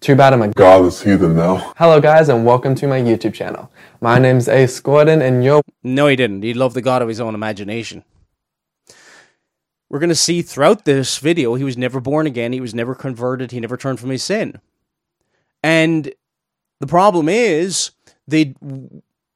Too 0.00 0.14
bad 0.14 0.34
I'm 0.34 0.42
a 0.42 0.48
godless 0.48 1.02
heathen 1.02 1.36
now. 1.36 1.72
Hello, 1.78 1.98
guys, 1.98 2.28
and 2.28 2.44
welcome 2.44 2.74
to 2.74 2.86
my 2.86 3.00
YouTube 3.00 3.32
channel. 3.32 3.72
My 4.02 4.18
name's 4.18 4.46
Ace 4.46 4.78
Gordon, 4.78 5.22
and 5.22 5.42
you're. 5.42 5.62
No, 5.82 6.06
he 6.06 6.16
didn't. 6.16 6.42
He 6.42 6.52
loved 6.52 6.76
the 6.76 6.82
God 6.82 7.00
of 7.00 7.08
his 7.08 7.18
own 7.18 7.34
imagination. 7.34 8.04
We're 9.88 9.98
going 10.00 10.08
to 10.08 10.14
see 10.14 10.42
throughout 10.42 10.84
this 10.84 11.18
video, 11.18 11.54
he 11.54 11.64
was 11.64 11.76
never 11.76 12.00
born 12.00 12.26
again, 12.26 12.52
he 12.52 12.60
was 12.60 12.74
never 12.74 12.94
converted, 12.94 13.52
he 13.52 13.60
never 13.60 13.76
turned 13.76 14.00
from 14.00 14.10
his 14.10 14.22
sin. 14.22 14.60
And 15.62 16.12
the 16.80 16.86
problem 16.86 17.28
is, 17.28 17.92
they 18.26 18.54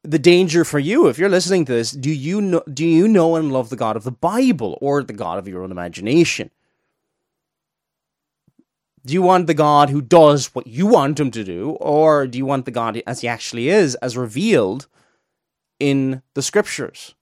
the 0.04 0.18
danger 0.18 0.64
for 0.64 0.78
you 0.78 1.08
if 1.08 1.18
you're 1.18 1.28
listening 1.28 1.64
to 1.64 1.72
this 1.72 1.90
do 1.90 2.10
you 2.10 2.40
know 2.40 2.62
do 2.72 2.86
you 2.86 3.08
know 3.08 3.36
and 3.36 3.52
love 3.52 3.68
the 3.68 3.76
god 3.76 3.96
of 3.96 4.04
the 4.04 4.10
bible 4.10 4.78
or 4.80 5.02
the 5.02 5.12
god 5.12 5.38
of 5.38 5.48
your 5.48 5.62
own 5.62 5.70
imagination 5.70 6.50
do 9.04 9.12
you 9.12 9.20
want 9.20 9.46
the 9.46 9.54
god 9.54 9.90
who 9.90 10.00
does 10.00 10.54
what 10.54 10.66
you 10.66 10.86
want 10.86 11.18
him 11.18 11.30
to 11.30 11.44
do 11.44 11.70
or 11.80 12.26
do 12.26 12.38
you 12.38 12.46
want 12.46 12.64
the 12.64 12.70
god 12.70 13.02
as 13.06 13.20
he 13.20 13.28
actually 13.28 13.68
is 13.68 13.96
as 13.96 14.16
revealed 14.16 14.86
in 15.78 16.22
the 16.34 16.42
scriptures 16.42 17.14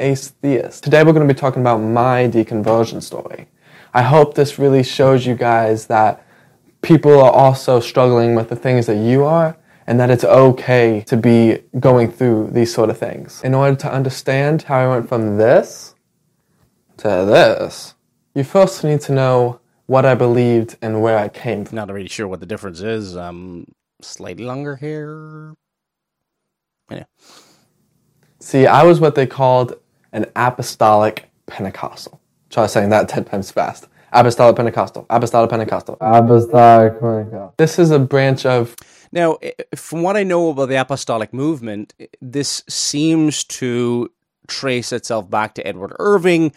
ace 0.00 0.28
theist 0.42 0.82
today 0.82 1.04
we're 1.04 1.12
going 1.12 1.26
to 1.26 1.32
be 1.32 1.38
talking 1.38 1.62
about 1.62 1.78
my 1.78 2.28
deconversion 2.28 3.02
story 3.02 3.46
i 3.94 4.02
hope 4.02 4.34
this 4.34 4.58
really 4.58 4.82
shows 4.82 5.24
you 5.24 5.34
guys 5.34 5.86
that 5.86 6.26
people 6.82 7.20
are 7.20 7.30
also 7.30 7.80
struggling 7.80 8.34
with 8.34 8.48
the 8.48 8.56
things 8.56 8.86
that 8.86 8.96
you 8.96 9.24
are 9.24 9.56
and 9.86 9.98
that 9.98 10.10
it's 10.10 10.24
okay 10.24 11.02
to 11.06 11.16
be 11.16 11.58
going 11.80 12.10
through 12.10 12.48
these 12.52 12.72
sort 12.72 12.90
of 12.90 12.98
things. 12.98 13.42
In 13.42 13.54
order 13.54 13.76
to 13.76 13.92
understand 13.92 14.62
how 14.62 14.78
I 14.78 14.88
went 14.88 15.08
from 15.08 15.36
this 15.36 15.96
to 16.98 17.08
this, 17.08 17.94
you 18.34 18.44
first 18.44 18.84
need 18.84 19.00
to 19.02 19.12
know 19.12 19.60
what 19.86 20.04
I 20.06 20.14
believed 20.14 20.76
and 20.80 21.02
where 21.02 21.18
I 21.18 21.28
came 21.28 21.64
from. 21.64 21.74
Not 21.74 21.90
really 21.90 22.08
sure 22.08 22.28
what 22.28 22.38
the 22.38 22.46
difference 22.46 22.80
is. 22.80 23.16
Um, 23.16 23.66
slightly 24.00 24.44
longer 24.44 24.76
hair. 24.76 25.54
Yeah. 26.88 27.04
See, 28.40 28.66
I 28.66 28.84
was 28.84 29.00
what 29.00 29.14
they 29.14 29.26
called 29.26 29.74
an 30.12 30.26
apostolic 30.34 31.30
Pentecostal. 31.46 32.20
Try 32.48 32.66
saying 32.66 32.88
that 32.90 33.08
10 33.08 33.24
times 33.24 33.50
fast. 33.50 33.86
Apostolic 34.12 34.56
Pentecostal, 34.56 35.06
Apostolic 35.08 35.50
Pentecostal, 35.50 35.96
Apostolic 36.00 36.98
Pentecostal. 36.98 37.54
This 37.58 37.78
is 37.78 37.90
a 37.92 37.98
branch 37.98 38.44
of. 38.44 38.74
Now, 39.12 39.38
from 39.76 40.02
what 40.02 40.16
I 40.16 40.24
know 40.24 40.50
about 40.50 40.68
the 40.68 40.80
Apostolic 40.80 41.32
movement, 41.32 41.94
this 42.20 42.64
seems 42.68 43.44
to 43.44 44.10
trace 44.48 44.92
itself 44.92 45.30
back 45.30 45.54
to 45.54 45.66
Edward 45.66 45.94
Irving, 46.00 46.52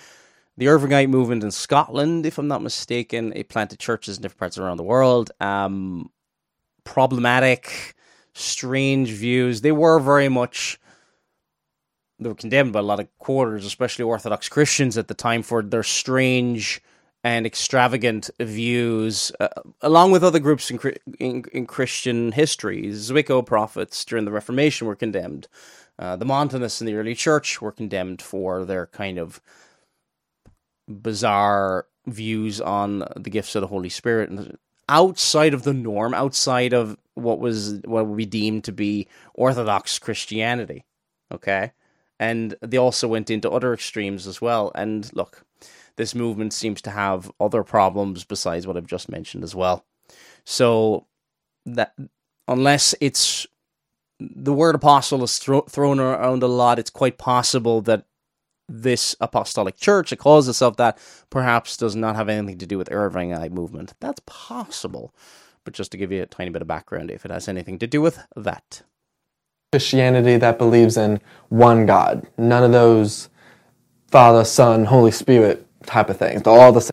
the 0.58 0.66
Irvingite 0.66 1.10
movement 1.10 1.44
in 1.44 1.52
Scotland, 1.52 2.26
if 2.26 2.40
I'm 2.40 2.48
not 2.48 2.64
mistaken. 2.64 3.34
It 3.36 3.50
planted 3.50 3.78
churches 3.78 4.18
in 4.18 4.24
different 4.24 4.40
parts 4.40 4.58
around 4.58 4.78
the 4.78 4.84
world. 4.84 5.32
Um, 5.40 6.10
problematic, 6.86 7.94
strange 8.34 9.12
views. 9.12 9.62
They 9.62 9.72
were 9.72 10.00
very 10.00 10.30
much 10.30 10.80
they 12.20 12.30
were 12.30 12.36
condemned 12.36 12.74
by 12.74 12.80
a 12.80 12.84
lot 12.84 13.00
of 13.00 13.18
quarters, 13.20 13.66
especially 13.66 14.04
Orthodox 14.04 14.50
Christians 14.50 14.98
at 14.98 15.08
the 15.08 15.14
time, 15.14 15.44
for 15.44 15.62
their 15.62 15.84
strange 15.84 16.82
and 17.24 17.46
extravagant 17.46 18.30
views, 18.40 19.32
uh, 19.40 19.48
along 19.82 20.12
with 20.12 20.24
other 20.24 20.40
groups 20.40 20.70
in, 20.70 20.80
in, 21.20 21.46
in, 21.54 21.66
Christian 21.66 22.34
history. 22.34 22.88
Zwickau 22.88 23.46
prophets 23.46 24.04
during 24.04 24.26
the 24.26 24.32
Reformation 24.32 24.88
were 24.88 24.96
condemned. 24.96 25.48
Uh, 25.98 26.18
the 26.18 26.26
Montanists 26.26 26.82
in 26.82 26.88
the 26.88 26.96
early 26.96 27.16
church 27.16 27.62
were 27.62 27.72
condemned 27.72 28.22
for 28.22 28.66
their 28.66 28.88
kind 28.88 29.18
of 29.18 29.40
bizarre 30.90 31.86
views 32.08 32.60
on 32.60 33.06
the 33.16 33.30
gifts 33.30 33.56
of 33.56 33.62
the 33.62 33.68
Holy 33.68 33.90
Spirit. 33.90 34.30
And 34.30 34.58
outside 34.90 35.54
of 35.54 35.64
the 35.64 35.74
norm, 35.74 36.14
outside 36.14 36.74
of 36.74 36.98
what 37.14 37.40
was 37.40 37.80
what 37.86 38.06
would 38.08 38.18
be 38.18 38.26
deemed 38.26 38.66
to 38.66 38.72
be 38.72 39.08
Orthodox 39.34 39.98
Christianity. 40.00 40.84
Okay. 41.32 41.72
And 42.30 42.56
they 42.62 42.78
also 42.78 43.08
went 43.08 43.30
into 43.30 43.52
other 43.52 43.74
extremes 43.74 44.28
as 44.28 44.42
well. 44.42 44.72
And 44.76 45.12
look, 45.14 45.46
this 45.98 46.16
movement 46.16 46.54
seems 46.54 46.82
to 46.84 46.92
have 46.92 47.32
other 47.40 47.64
problems 47.64 48.24
besides 48.24 48.66
what 48.66 48.78
I've 48.78 48.88
just 48.96 49.10
mentioned 49.10 49.44
as 49.44 49.56
well. 49.56 49.86
So 50.46 51.06
that 51.66 51.94
unless 52.48 52.96
it's 53.02 53.48
the 54.20 54.54
word 54.54 54.76
apostle 54.76 55.24
is 55.24 55.38
thro- 55.38 55.68
thrown 55.70 56.00
around 56.00 56.44
a 56.44 56.48
lot, 56.48 56.80
it's 56.80 56.90
quite 57.02 57.18
possible 57.18 57.82
that 57.82 58.06
this 58.70 59.16
apostolic 59.20 59.76
church 59.78 60.10
that 60.10 60.20
calls 60.20 60.48
itself 60.48 60.78
that 60.78 60.98
perhaps 61.30 61.78
does 61.78 61.96
not 61.96 62.16
have 62.16 62.30
anything 62.30 62.58
to 62.60 62.66
do 62.66 62.78
with 62.78 62.90
Irvingite 62.90 63.52
movement. 63.52 63.94
That's 64.00 64.22
possible. 64.26 65.14
but 65.64 65.74
just 65.74 65.92
to 65.92 65.98
give 65.98 66.12
you 66.12 66.22
a 66.24 66.26
tiny 66.26 66.50
bit 66.50 66.62
of 66.62 66.68
background, 66.68 67.12
if 67.12 67.26
it 67.26 67.32
has 67.32 67.48
anything 67.48 67.80
to 67.80 67.88
do 67.88 68.02
with 68.02 68.20
that. 68.36 68.84
Christianity 69.74 70.38
that 70.38 70.60
believes 70.60 70.98
in 70.98 71.20
one 71.50 71.88
God. 71.88 72.28
None 72.38 72.64
of 72.64 72.72
those 72.72 73.30
Father, 74.06 74.46
Son, 74.46 74.86
Holy 74.86 75.10
Spirit 75.10 75.66
type 75.84 76.12
of 76.12 76.18
things. 76.18 76.44
They're 76.44 76.54
all 76.54 76.72
the 76.72 76.82
same. 76.82 76.92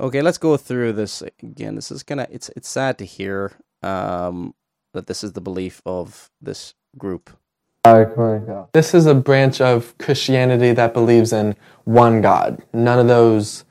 Okay, 0.00 0.22
let's 0.22 0.38
go 0.38 0.56
through 0.56 0.94
this 0.94 1.22
again. 1.42 1.74
This 1.74 1.90
is 1.90 2.02
gonna. 2.02 2.26
It's 2.30 2.48
it's 2.56 2.70
sad 2.70 2.96
to 2.96 3.04
hear 3.04 3.52
um, 3.82 4.54
that 4.94 5.08
this 5.08 5.22
is 5.22 5.34
the 5.34 5.42
belief 5.42 5.82
of 5.84 6.30
this 6.40 6.72
group. 6.96 7.28
This 8.72 8.94
is 8.94 9.04
a 9.04 9.14
branch 9.14 9.60
of 9.60 9.98
Christianity 9.98 10.72
that 10.72 10.94
believes 10.94 11.34
in 11.34 11.54
one 11.84 12.22
God. 12.22 12.62
None 12.72 12.98
of 12.98 13.08
those 13.08 13.66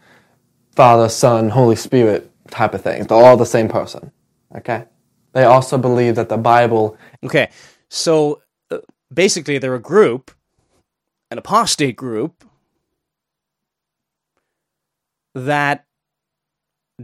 Father, 0.75 1.09
Son, 1.09 1.49
Holy 1.49 1.75
Spirit 1.75 2.29
type 2.51 2.75
of 2.75 2.83
things. 2.83 3.07
They're 3.07 3.17
all 3.17 3.37
the 3.37 3.43
same 3.43 3.67
person. 3.67 4.11
Okay? 4.55 4.83
They 5.33 5.45
also 5.45 5.79
believe 5.79 6.13
that 6.15 6.29
the 6.29 6.37
Bible. 6.37 6.95
Okay, 7.23 7.49
so 7.89 8.41
basically, 9.13 9.57
they're 9.57 9.75
a 9.75 9.79
group, 9.79 10.31
an 11.29 11.37
apostate 11.37 11.95
group, 11.95 12.45
that 15.33 15.85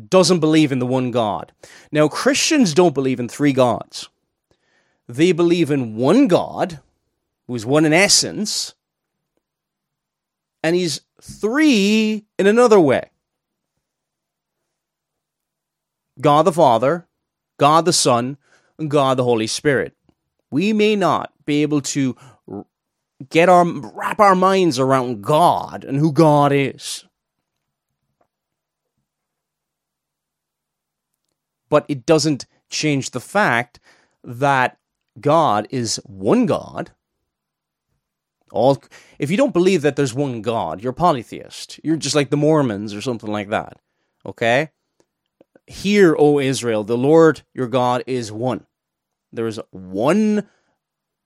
doesn't 0.10 0.40
believe 0.40 0.72
in 0.72 0.80
the 0.80 0.86
one 0.86 1.12
God. 1.12 1.52
Now, 1.92 2.08
Christians 2.08 2.74
don't 2.74 2.94
believe 2.94 3.20
in 3.20 3.30
three 3.30 3.54
gods. 3.54 4.10
They 5.08 5.32
believe 5.32 5.72
in 5.72 5.96
one 5.96 6.28
God, 6.28 6.80
who's 7.48 7.66
one 7.66 7.86
in 7.86 7.94
essence, 7.94 8.76
and 10.62 10.76
he's 10.76 11.02
three 11.22 12.26
in 12.38 12.48
another 12.48 12.80
way 12.80 13.10
God 16.20 16.44
the 16.44 16.52
Father, 16.52 17.08
God 17.58 17.86
the 17.86 17.94
Son, 17.94 18.38
and 18.78 18.92
God 18.92 19.18
the 19.18 19.24
Holy 19.24 19.48
Spirit. 19.48 19.97
We 20.52 20.74
may 20.74 20.96
not 20.96 21.34
be 21.46 21.62
able 21.62 21.82
to 21.82 22.16
get 23.30 23.50
our 23.50 23.66
wrap 23.66 24.20
our 24.20 24.36
minds 24.36 24.80
around 24.80 25.24
God 25.24 25.84
and 25.84 25.98
who 25.98 26.12
God 26.12 26.52
is. 26.52 27.08
but 31.70 31.86
it 31.88 32.06
doesn't 32.06 32.46
change 32.70 33.12
the 33.12 33.20
fact 33.20 33.80
that 34.24 34.78
God 35.20 35.68
is 35.70 35.98
one 36.06 36.46
God. 36.46 36.92
All 38.52 38.82
if 39.20 39.30
you 39.30 39.38
don't 39.38 39.54
believe 39.54 39.82
that 39.82 39.96
there's 39.96 40.14
one 40.14 40.42
God, 40.42 40.82
you're 40.82 40.94
polytheist. 40.94 41.80
You're 41.84 41.98
just 41.98 42.16
like 42.16 42.30
the 42.30 42.38
Mormons 42.38 42.94
or 42.94 43.02
something 43.02 43.32
like 43.32 43.50
that. 43.50 43.78
Okay? 44.26 44.70
Hear, 45.66 46.16
O 46.18 46.40
Israel, 46.40 46.84
the 46.84 46.98
Lord 46.98 47.42
your 47.54 47.68
God 47.68 48.04
is 48.08 48.32
one. 48.32 48.66
There 49.38 49.46
is 49.46 49.60
one 49.70 50.50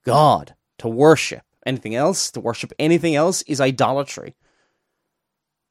God 0.04 0.54
to 0.78 0.86
worship. 0.86 1.42
Anything 1.64 1.94
else, 1.94 2.30
to 2.32 2.40
worship 2.40 2.74
anything 2.78 3.14
else, 3.14 3.40
is 3.42 3.58
idolatry. 3.58 4.36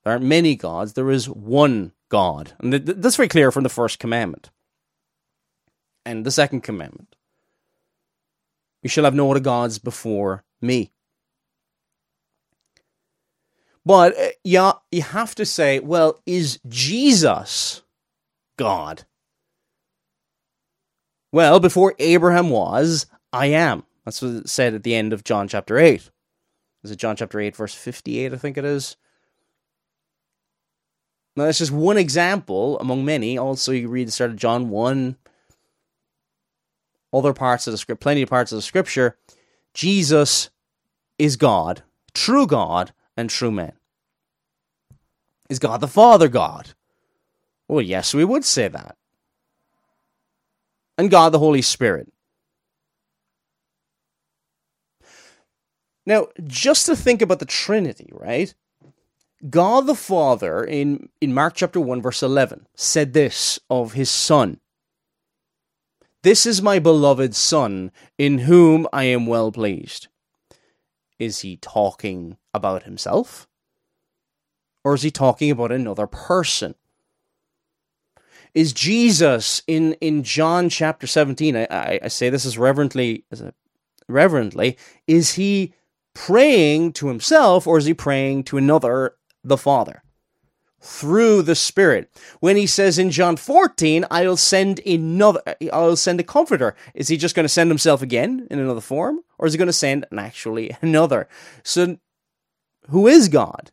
There 0.03 0.11
aren't 0.11 0.25
many 0.25 0.55
gods, 0.55 0.93
there 0.93 1.11
is 1.11 1.29
one 1.29 1.91
God. 2.09 2.53
And 2.59 2.73
that's 2.73 3.15
very 3.15 3.27
clear 3.27 3.51
from 3.51 3.61
the 3.61 3.69
first 3.69 3.99
commandment 3.99 4.49
and 6.03 6.25
the 6.25 6.31
second 6.31 6.61
commandment. 6.61 7.15
You 8.81 8.89
shall 8.89 9.03
have 9.03 9.13
no 9.13 9.29
other 9.29 9.39
gods 9.39 9.77
before 9.77 10.43
me. 10.59 10.91
But 13.85 14.15
yeah, 14.43 14.73
you 14.91 15.03
have 15.03 15.35
to 15.35 15.45
say, 15.45 15.79
well, 15.79 16.23
is 16.25 16.59
Jesus 16.67 17.83
God? 18.57 19.05
Well, 21.31 21.59
before 21.59 21.95
Abraham 21.99 22.49
was, 22.49 23.05
I 23.31 23.47
am. 23.47 23.83
That's 24.05 24.21
what 24.21 24.31
it 24.31 24.49
said 24.49 24.73
at 24.73 24.83
the 24.83 24.95
end 24.95 25.13
of 25.13 25.23
John 25.23 25.47
chapter 25.47 25.77
8. 25.77 26.09
Is 26.83 26.91
it 26.91 26.97
John 26.97 27.15
chapter 27.15 27.39
8, 27.39 27.55
verse 27.55 27.73
58, 27.73 28.33
I 28.33 28.37
think 28.37 28.57
it 28.57 28.65
is? 28.65 28.97
Now, 31.35 31.45
that's 31.45 31.59
just 31.59 31.71
one 31.71 31.97
example 31.97 32.77
among 32.79 33.05
many. 33.05 33.37
Also, 33.37 33.71
you 33.71 33.87
read 33.87 34.07
the 34.07 34.11
start 34.11 34.31
of 34.31 34.35
John 34.35 34.69
1, 34.69 35.15
other 37.13 37.33
parts 37.33 37.67
of 37.67 37.71
the 37.71 37.77
script, 37.77 38.01
plenty 38.01 38.21
of 38.21 38.29
parts 38.29 38.51
of 38.51 38.57
the 38.57 38.61
scripture, 38.61 39.17
Jesus 39.73 40.49
is 41.17 41.37
God, 41.37 41.83
true 42.13 42.47
God 42.47 42.91
and 43.15 43.29
true 43.29 43.51
man. 43.51 43.73
Is 45.49 45.59
God 45.59 45.81
the 45.81 45.87
Father 45.87 46.27
God? 46.27 46.73
Well, 47.67 47.81
yes, 47.81 48.13
we 48.13 48.25
would 48.25 48.43
say 48.43 48.67
that. 48.67 48.97
And 50.97 51.09
God 51.09 51.31
the 51.31 51.39
Holy 51.39 51.61
Spirit. 51.61 52.11
Now, 56.05 56.27
just 56.45 56.87
to 56.87 56.95
think 56.95 57.21
about 57.21 57.39
the 57.39 57.45
Trinity, 57.45 58.09
right? 58.11 58.53
God 59.49 59.87
the 59.87 59.95
Father 59.95 60.63
in, 60.63 61.09
in 61.19 61.33
Mark 61.33 61.55
chapter 61.55 61.79
1, 61.79 62.01
verse 62.01 62.21
11, 62.21 62.67
said 62.75 63.13
this 63.13 63.59
of 63.69 63.93
his 63.93 64.09
Son 64.09 64.59
this 66.23 66.45
is 66.45 66.61
my 66.61 66.77
beloved 66.77 67.35
Son, 67.35 67.91
in 68.17 68.39
whom 68.39 68.87
I 68.93 69.05
am 69.05 69.25
well 69.25 69.51
pleased. 69.51 70.07
Is 71.17 71.39
he 71.39 71.57
talking 71.57 72.37
about 72.53 72.83
himself? 72.83 73.47
Or 74.83 74.93
is 74.93 75.01
he 75.01 75.09
talking 75.09 75.49
about 75.49 75.71
another 75.71 76.05
person? 76.05 76.75
Is 78.53 78.73
Jesus 78.73 79.61
in, 79.67 79.93
in 79.93 80.23
John 80.23 80.69
chapter 80.69 81.07
17, 81.07 81.55
I, 81.55 81.67
I, 81.69 81.99
I 82.03 82.07
say 82.07 82.29
this 82.29 82.45
as 82.45 82.57
reverently 82.57 83.25
as 83.31 83.41
a, 83.41 83.53
reverently, 84.07 84.77
is 85.07 85.35
he 85.35 85.73
praying 86.13 86.93
to 86.93 87.07
himself 87.07 87.65
or 87.65 87.77
is 87.77 87.85
he 87.85 87.93
praying 87.93 88.43
to 88.45 88.57
another, 88.57 89.15
the 89.43 89.57
Father? 89.57 90.03
through 90.81 91.43
the 91.43 91.55
Spirit. 91.55 92.09
When 92.39 92.55
he 92.55 92.65
says 92.65 92.97
in 92.97 93.11
John 93.11 93.37
14, 93.37 94.05
I'll 94.09 94.37
send 94.37 94.79
another, 94.85 95.41
I'll 95.71 95.95
send 95.95 96.19
a 96.19 96.23
comforter. 96.23 96.75
Is 96.95 97.07
he 97.07 97.17
just 97.17 97.35
going 97.35 97.43
to 97.43 97.49
send 97.49 97.69
himself 97.69 98.01
again 98.01 98.47
in 98.49 98.59
another 98.59 98.81
form? 98.81 99.19
Or 99.37 99.45
is 99.45 99.53
he 99.53 99.57
going 99.57 99.67
to 99.67 99.73
send 99.73 100.05
actually 100.17 100.75
another? 100.81 101.29
So, 101.63 101.97
who 102.89 103.07
is 103.07 103.29
God? 103.29 103.71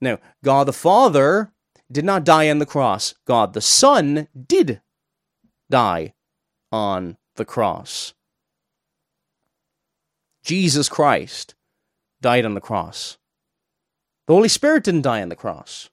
Now, 0.00 0.18
God 0.44 0.64
the 0.64 0.72
Father 0.72 1.52
did 1.90 2.04
not 2.04 2.24
die 2.24 2.48
on 2.50 2.58
the 2.58 2.66
cross. 2.66 3.14
God 3.26 3.52
the 3.52 3.60
Son 3.60 4.28
did 4.46 4.80
die 5.68 6.14
on 6.72 7.16
the 7.36 7.44
cross. 7.44 8.14
Jesus 10.44 10.88
Christ 10.88 11.54
died 12.20 12.44
on 12.44 12.54
the 12.54 12.60
cross. 12.60 13.18
The 14.26 14.34
Holy 14.34 14.48
Spirit 14.48 14.84
didn't 14.84 15.02
die 15.02 15.22
on 15.22 15.28
the 15.28 15.36
cross. 15.36 15.90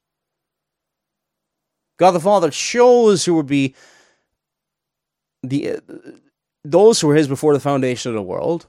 God 1.98 2.12
the 2.12 2.20
Father 2.20 2.52
chose 2.52 3.26
who 3.26 3.34
would 3.36 3.48
be 3.48 3.76
the 5.44 5.82
those 6.64 7.00
who 7.00 7.08
were 7.08 7.16
his 7.16 7.28
before 7.28 7.54
the 7.54 7.60
foundation 7.60 8.10
of 8.10 8.16
the 8.16 8.22
world. 8.22 8.68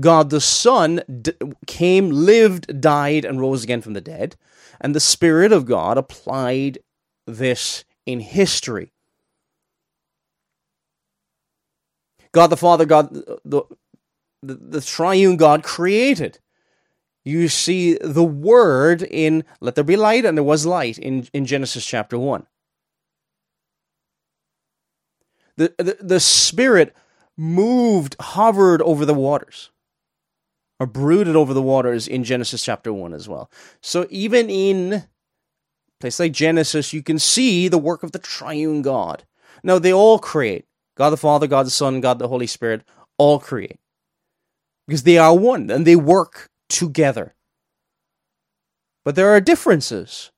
God 0.00 0.30
the 0.30 0.40
Son 0.40 1.02
d- 1.22 1.32
came, 1.66 2.10
lived, 2.10 2.80
died, 2.80 3.24
and 3.24 3.40
rose 3.40 3.64
again 3.64 3.80
from 3.80 3.92
the 3.92 4.00
dead. 4.00 4.36
And 4.80 4.94
the 4.94 5.00
Spirit 5.00 5.52
of 5.52 5.66
God 5.66 5.96
applied 5.98 6.78
this 7.26 7.84
in 8.06 8.20
history. 8.20 8.92
God 12.32 12.48
the 12.48 12.56
Father, 12.56 12.84
God 12.84 13.16
uh, 13.16 13.36
the 13.44 13.62
the, 14.42 14.54
the 14.54 14.80
triune 14.80 15.36
God 15.36 15.62
created. 15.62 16.38
You 17.24 17.48
see 17.48 17.94
the 18.00 18.24
word 18.24 19.02
in 19.02 19.44
let 19.60 19.74
there 19.74 19.84
be 19.84 19.96
light, 19.96 20.24
and 20.26 20.36
there 20.36 20.44
was 20.44 20.66
light 20.66 20.98
in, 20.98 21.26
in 21.32 21.46
Genesis 21.46 21.86
chapter 21.86 22.18
1. 22.18 22.46
The, 25.56 25.74
the, 25.78 25.96
the 26.00 26.20
Spirit 26.20 26.94
moved, 27.36 28.16
hovered 28.20 28.82
over 28.82 29.06
the 29.06 29.14
waters, 29.14 29.70
or 30.84 30.86
brooded 30.86 31.34
over 31.34 31.54
the 31.54 31.62
waters 31.62 32.06
in 32.06 32.24
Genesis 32.24 32.62
chapter 32.62 32.92
1 32.92 33.14
as 33.14 33.26
well. 33.26 33.50
So 33.80 34.06
even 34.10 34.50
in 34.50 35.04
place 35.98 36.20
like 36.20 36.32
Genesis, 36.32 36.92
you 36.92 37.02
can 37.02 37.18
see 37.18 37.68
the 37.68 37.78
work 37.78 38.02
of 38.02 38.12
the 38.12 38.18
triune 38.18 38.82
God. 38.82 39.24
Now, 39.62 39.78
they 39.78 39.94
all 39.94 40.18
create 40.18 40.66
God 40.94 41.08
the 41.08 41.16
Father, 41.16 41.46
God 41.46 41.64
the 41.64 41.70
Son, 41.70 42.02
God 42.02 42.18
the 42.18 42.28
Holy 42.28 42.46
Spirit, 42.46 42.82
all 43.16 43.38
create 43.38 43.78
because 44.86 45.04
they 45.04 45.16
are 45.16 45.34
one 45.34 45.70
and 45.70 45.86
they 45.86 45.96
work 45.96 46.50
together. 46.68 47.34
But 49.06 49.14
there 49.14 49.30
are 49.30 49.40
differences 49.40 50.32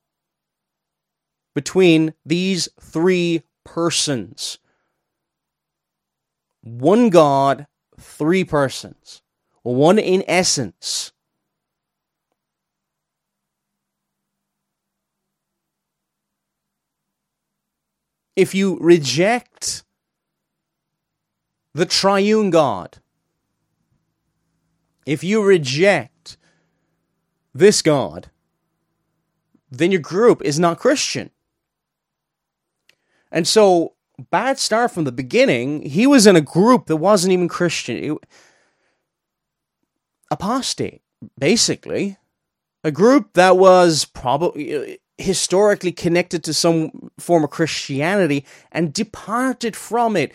between 1.57 2.15
these 2.25 2.69
three 2.81 3.43
persons 3.65 4.59
one 6.63 7.11
God, 7.11 7.67
three 8.01 8.43
persons, 8.43 9.23
one 9.73 9.99
in 9.99 10.23
essence. 10.29 11.13
If 18.37 18.55
you 18.55 18.79
reject 18.81 19.83
the 21.75 21.87
triune 21.87 22.51
God, 22.51 22.99
if 25.07 25.25
you 25.25 25.43
reject 25.43 26.37
this 27.55 27.81
God, 27.83 28.31
then 29.71 29.91
your 29.91 30.01
group 30.01 30.43
is 30.43 30.59
not 30.59 30.79
Christian. 30.79 31.31
And 33.33 33.49
so, 33.49 33.95
bad 34.31 34.59
start 34.59 34.93
from 34.93 35.05
the 35.05 35.13
beginning. 35.13 35.83
He 35.83 36.07
was 36.07 36.27
in 36.27 36.37
a 36.37 36.41
group 36.41 36.87
that 36.87 36.97
wasn't 36.97 37.33
even 37.33 37.49
Christian. 37.49 37.97
It, 37.97 38.19
apostate, 40.31 41.03
basically. 41.39 42.17
A 42.85 42.91
group 42.91 43.33
that 43.35 43.57
was 43.57 44.05
probably 44.05 44.99
historically 45.19 45.93
connected 45.93 46.45
to 46.45 46.55
some 46.55 47.11
form 47.19 47.45
of 47.45 47.51
Christianity 47.51 48.45
and 48.71 48.93
departed 48.93 49.75
from 49.75 50.17
it, 50.17 50.33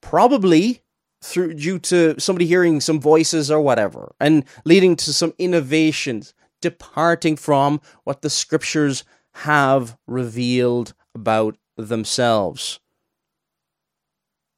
probably 0.00 0.82
through 1.22 1.54
due 1.54 1.78
to 1.78 2.18
somebody 2.20 2.46
hearing 2.46 2.80
some 2.80 3.00
voices 3.00 3.50
or 3.50 3.60
whatever, 3.60 4.14
and 4.20 4.44
leading 4.64 4.96
to 4.96 5.12
some 5.12 5.32
innovations, 5.38 6.34
departing 6.60 7.36
from 7.36 7.80
what 8.04 8.22
the 8.22 8.30
scriptures 8.30 9.04
have 9.32 9.96
revealed 10.06 10.92
about 11.14 11.56
themselves. 11.76 12.80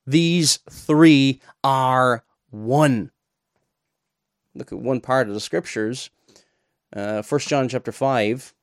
These 0.06 0.58
three 0.70 1.40
are 1.62 2.24
one. 2.50 3.10
Look 4.56 4.72
at 4.72 4.78
one 4.78 5.00
part 5.00 5.28
of 5.28 5.34
the 5.34 5.40
scriptures. 5.40 6.10
Uh, 6.94 7.22
1 7.22 7.40
John 7.40 7.68
chapter 7.68 7.92
5 7.92 8.54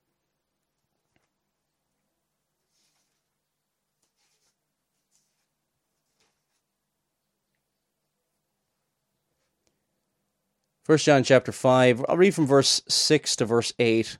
First 10.84 11.06
John 11.06 11.24
chapter 11.24 11.54
5, 11.54 12.06
I'll 12.10 12.18
read 12.18 12.36
from 12.36 12.46
verse 12.46 12.82
6 12.90 13.38
to 13.38 13.46
verse 13.46 13.72
8. 13.80 14.18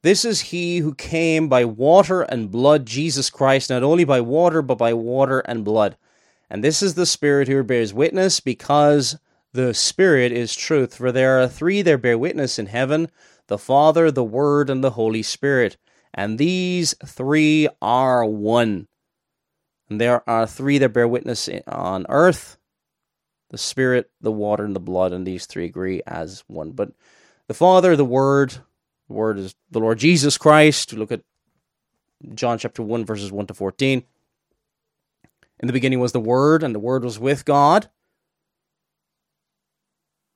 This 0.00 0.24
is 0.24 0.40
he 0.40 0.78
who 0.78 0.94
came 0.94 1.46
by 1.46 1.66
water 1.66 2.22
and 2.22 2.50
blood, 2.50 2.86
Jesus 2.86 3.28
Christ, 3.28 3.68
not 3.68 3.82
only 3.82 4.04
by 4.04 4.22
water, 4.22 4.62
but 4.62 4.78
by 4.78 4.94
water 4.94 5.40
and 5.40 5.62
blood. 5.62 5.98
And 6.48 6.64
this 6.64 6.82
is 6.82 6.94
the 6.94 7.04
Spirit 7.04 7.48
who 7.48 7.62
bears 7.62 7.92
witness, 7.92 8.40
because 8.40 9.18
the 9.52 9.74
Spirit 9.74 10.32
is 10.32 10.54
truth. 10.54 10.96
For 10.96 11.12
there 11.12 11.40
are 11.40 11.48
three 11.48 11.82
that 11.82 12.02
bear 12.02 12.18
witness 12.18 12.58
in 12.58 12.66
heaven 12.66 13.10
the 13.46 13.58
Father, 13.58 14.12
the 14.12 14.24
Word, 14.24 14.70
and 14.70 14.82
the 14.82 14.92
Holy 14.92 15.22
Spirit. 15.22 15.76
And 16.14 16.38
these 16.38 16.94
three 17.04 17.68
are 17.82 18.24
one. 18.24 18.86
And 19.88 20.00
there 20.00 20.28
are 20.28 20.46
three 20.46 20.78
that 20.78 20.92
bear 20.92 21.08
witness 21.08 21.48
on 21.66 22.06
earth 22.08 22.58
the 23.50 23.58
Spirit, 23.58 24.10
the 24.20 24.32
water, 24.32 24.64
and 24.64 24.74
the 24.74 24.80
blood, 24.80 25.12
and 25.12 25.26
these 25.26 25.44
three 25.46 25.64
agree 25.64 26.02
as 26.06 26.44
one. 26.46 26.70
But 26.70 26.92
the 27.48 27.54
Father, 27.54 27.96
the 27.96 28.04
Word, 28.04 28.52
the 29.08 29.14
Word 29.14 29.38
is 29.38 29.54
the 29.70 29.80
Lord 29.80 29.98
Jesus 29.98 30.38
Christ. 30.38 30.92
Look 30.92 31.12
at 31.12 31.22
John 32.34 32.58
chapter 32.58 32.82
1, 32.82 33.04
verses 33.04 33.32
1 33.32 33.46
to 33.48 33.54
14. 33.54 34.04
In 35.58 35.66
the 35.66 35.72
beginning 35.72 36.00
was 36.00 36.12
the 36.12 36.20
Word, 36.20 36.62
and 36.62 36.74
the 36.74 36.80
Word 36.80 37.04
was 37.04 37.18
with 37.18 37.44
God. 37.44 37.90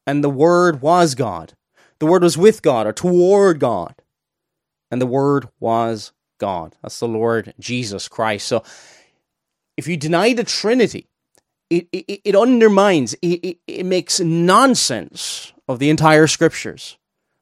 And 0.06 0.22
the 0.22 0.30
Word 0.30 0.80
was 0.80 1.14
God. 1.14 1.54
The 1.98 2.06
Word 2.06 2.22
was 2.22 2.36
with 2.36 2.62
God 2.62 2.86
or 2.86 2.92
toward 2.92 3.60
God. 3.60 3.94
And 4.90 5.00
the 5.00 5.06
Word 5.06 5.48
was 5.58 6.12
God. 6.38 6.76
That's 6.82 6.98
the 6.98 7.08
Lord 7.08 7.54
Jesus 7.58 8.08
Christ. 8.08 8.46
So 8.46 8.62
if 9.76 9.88
you 9.88 9.96
deny 9.96 10.34
the 10.34 10.44
Trinity, 10.44 11.08
it, 11.70 11.88
it, 11.92 12.20
it 12.24 12.36
undermines, 12.36 13.14
it, 13.22 13.58
it, 13.66 13.86
makes 13.86 14.20
nonsense 14.20 15.52
of 15.66 15.78
the 15.78 15.90
entire 15.90 16.26
scriptures. 16.26 16.98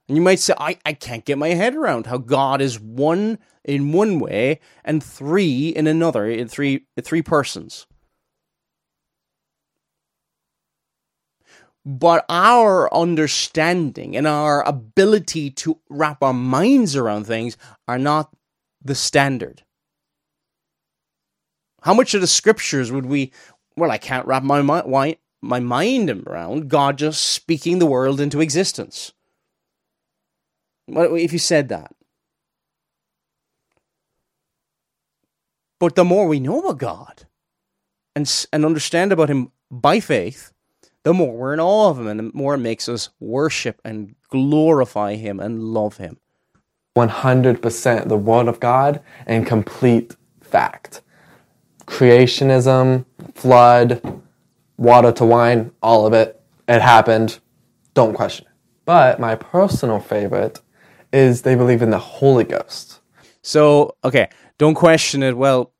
And 0.08 0.16
you 0.16 0.22
might 0.22 0.38
say, 0.38 0.54
I, 0.58 0.78
I 0.84 0.92
can't 0.92 1.24
get 1.24 1.38
my 1.38 1.48
head 1.48 1.74
around 1.74 2.06
how 2.06 2.18
God 2.18 2.60
is 2.60 2.78
one 2.78 3.38
in 3.64 3.92
one 3.92 4.18
way 4.18 4.60
and 4.84 5.02
three 5.02 5.68
in 5.68 5.86
another, 5.86 6.26
in 6.26 6.48
three 6.48 6.86
three 7.00 7.22
persons. 7.22 7.86
But 11.84 12.24
our 12.28 12.92
understanding 12.94 14.16
and 14.16 14.26
our 14.26 14.62
ability 14.62 15.50
to 15.50 15.80
wrap 15.88 16.22
our 16.22 16.32
minds 16.32 16.94
around 16.94 17.24
things 17.24 17.56
are 17.88 17.98
not 17.98 18.32
the 18.84 18.94
standard. 18.94 19.64
How 21.82 21.94
much 21.94 22.14
of 22.14 22.20
the 22.20 22.28
scriptures 22.28 22.92
would 22.92 23.06
we 23.06 23.32
well, 23.76 23.90
I 23.90 23.98
can't 23.98 24.26
wrap 24.26 24.42
my 24.42 24.62
mind, 24.62 25.16
my 25.42 25.60
mind 25.60 26.10
around 26.10 26.68
God 26.68 26.98
just 26.98 27.24
speaking 27.24 27.78
the 27.78 27.86
world 27.86 28.20
into 28.20 28.40
existence. 28.40 29.12
What 30.86 31.12
if 31.12 31.32
you 31.32 31.38
said 31.38 31.68
that? 31.68 31.92
But 35.80 35.96
the 35.96 36.04
more 36.04 36.28
we 36.28 36.38
know 36.38 36.60
about 36.60 36.78
God 36.78 37.26
and, 38.14 38.46
and 38.52 38.64
understand 38.64 39.10
about 39.10 39.30
Him 39.30 39.50
by 39.70 39.98
faith, 39.98 40.51
the 41.04 41.14
more 41.14 41.36
we're 41.36 41.54
in 41.54 41.60
awe 41.60 41.90
of 41.90 41.98
Him 41.98 42.06
and 42.06 42.18
the 42.18 42.30
more 42.34 42.54
it 42.54 42.58
makes 42.58 42.88
us 42.88 43.10
worship 43.20 43.80
and 43.84 44.14
glorify 44.30 45.14
Him 45.16 45.40
and 45.40 45.62
love 45.62 45.96
Him. 45.96 46.18
100% 46.96 48.08
the 48.08 48.16
Word 48.16 48.48
of 48.48 48.60
God 48.60 49.00
and 49.26 49.46
complete 49.46 50.16
fact 50.40 51.00
creationism, 51.86 53.04
flood, 53.34 54.22
water 54.76 55.12
to 55.12 55.24
wine, 55.24 55.72
all 55.82 56.06
of 56.06 56.12
it. 56.12 56.40
It 56.68 56.80
happened. 56.80 57.38
Don't 57.92 58.14
question 58.14 58.46
it. 58.46 58.52
But 58.84 59.20
my 59.20 59.34
personal 59.34 60.00
favorite 60.00 60.60
is 61.12 61.42
they 61.42 61.54
believe 61.54 61.82
in 61.82 61.90
the 61.90 61.98
Holy 61.98 62.44
Ghost. 62.44 63.00
So, 63.42 63.96
okay, 64.04 64.30
don't 64.58 64.74
question 64.74 65.22
it. 65.22 65.36
Well, 65.36 65.72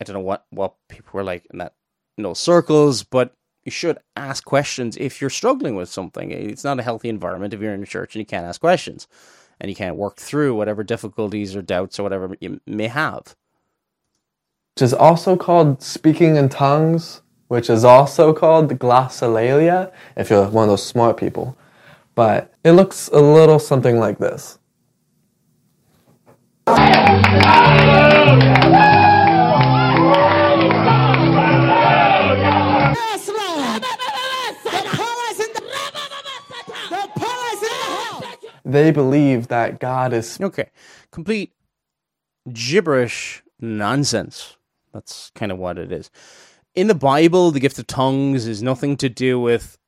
I 0.00 0.04
don't 0.04 0.14
know 0.14 0.20
what, 0.20 0.46
what 0.50 0.74
people 0.88 1.10
were 1.12 1.24
like 1.24 1.46
in 1.52 1.58
that 1.58 1.74
in 2.16 2.22
those 2.24 2.38
circles, 2.38 3.02
but 3.02 3.34
you 3.64 3.72
should 3.72 3.98
ask 4.16 4.44
questions 4.44 4.96
if 4.96 5.20
you're 5.20 5.30
struggling 5.30 5.76
with 5.76 5.88
something. 5.88 6.30
It's 6.30 6.64
not 6.64 6.80
a 6.80 6.82
healthy 6.82 7.08
environment 7.08 7.54
if 7.54 7.60
you're 7.60 7.74
in 7.74 7.82
a 7.82 7.86
church 7.86 8.14
and 8.14 8.20
you 8.20 8.26
can't 8.26 8.46
ask 8.46 8.60
questions 8.60 9.08
and 9.60 9.70
you 9.70 9.76
can't 9.76 9.96
work 9.96 10.16
through 10.16 10.54
whatever 10.54 10.82
difficulties 10.84 11.56
or 11.56 11.62
doubts 11.62 11.98
or 11.98 12.02
whatever 12.02 12.36
you 12.40 12.60
may 12.66 12.88
have 12.88 13.34
which 14.74 14.82
is 14.82 14.92
also 14.92 15.36
called 15.36 15.80
speaking 15.80 16.34
in 16.34 16.48
tongues, 16.48 17.22
which 17.46 17.70
is 17.70 17.84
also 17.84 18.32
called 18.32 18.76
glossolalia, 18.76 19.92
if 20.16 20.30
you're 20.30 20.48
one 20.48 20.64
of 20.64 20.70
those 20.70 20.84
smart 20.84 21.16
people. 21.16 21.56
But 22.16 22.52
it 22.64 22.72
looks 22.72 23.06
a 23.12 23.20
little 23.20 23.60
something 23.60 24.00
like 24.00 24.18
this. 24.18 24.58
They 38.64 38.90
believe 38.90 39.48
that 39.48 39.78
God 39.78 40.12
is. 40.12 40.40
Okay. 40.40 40.70
Complete 41.10 41.52
gibberish 42.52 43.42
nonsense. 43.60 44.56
That's 44.92 45.30
kind 45.34 45.52
of 45.52 45.58
what 45.58 45.78
it 45.78 45.92
is. 45.92 46.10
In 46.74 46.86
the 46.86 46.94
Bible, 46.94 47.50
the 47.50 47.60
gift 47.60 47.78
of 47.78 47.86
tongues 47.86 48.46
is 48.46 48.62
nothing 48.62 48.96
to 48.98 49.08
do 49.08 49.38
with 49.38 49.78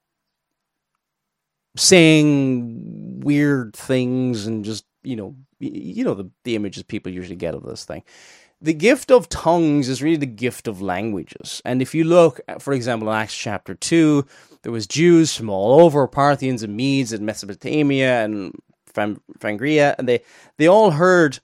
saying 1.77 3.21
weird 3.21 3.75
things 3.75 4.47
and 4.47 4.65
just, 4.65 4.85
you 5.03 5.17
know, 5.17 5.37
you 5.59 6.05
know 6.05 6.15
the, 6.15 6.31
the 6.45 6.57
images 6.57 6.83
people 6.83 7.13
usually 7.13 7.37
get 7.37 7.55
of 7.55 7.63
this 7.65 7.85
thing. 7.85 8.03
The 8.61 8.73
gift 8.73 9.11
of 9.11 9.29
tongues 9.29 9.89
is 9.89 10.03
really 10.03 10.17
the 10.17 10.27
gift 10.27 10.67
of 10.67 10.81
languages. 10.81 11.61
And 11.65 11.83
if 11.83 11.95
you 11.95 12.05
look, 12.05 12.41
at, 12.49 12.63
for 12.63 12.73
example, 12.73 13.11
in 13.11 13.15
Acts 13.15 13.37
chapter 13.37 13.75
2, 13.75 14.25
there 14.63 14.73
was 14.73 14.87
Jews 14.87 15.37
from 15.37 15.51
all 15.51 15.81
over, 15.81 16.07
Parthians 16.09 16.63
and 16.63 16.75
Medes 16.75 17.13
and 17.13 17.27
Mesopotamia 17.27 18.25
and 18.25 18.55
Phrygia, 19.39 19.95
and 19.99 20.09
they, 20.09 20.23
they 20.59 20.67
all 20.67 20.93
heard 20.93 21.41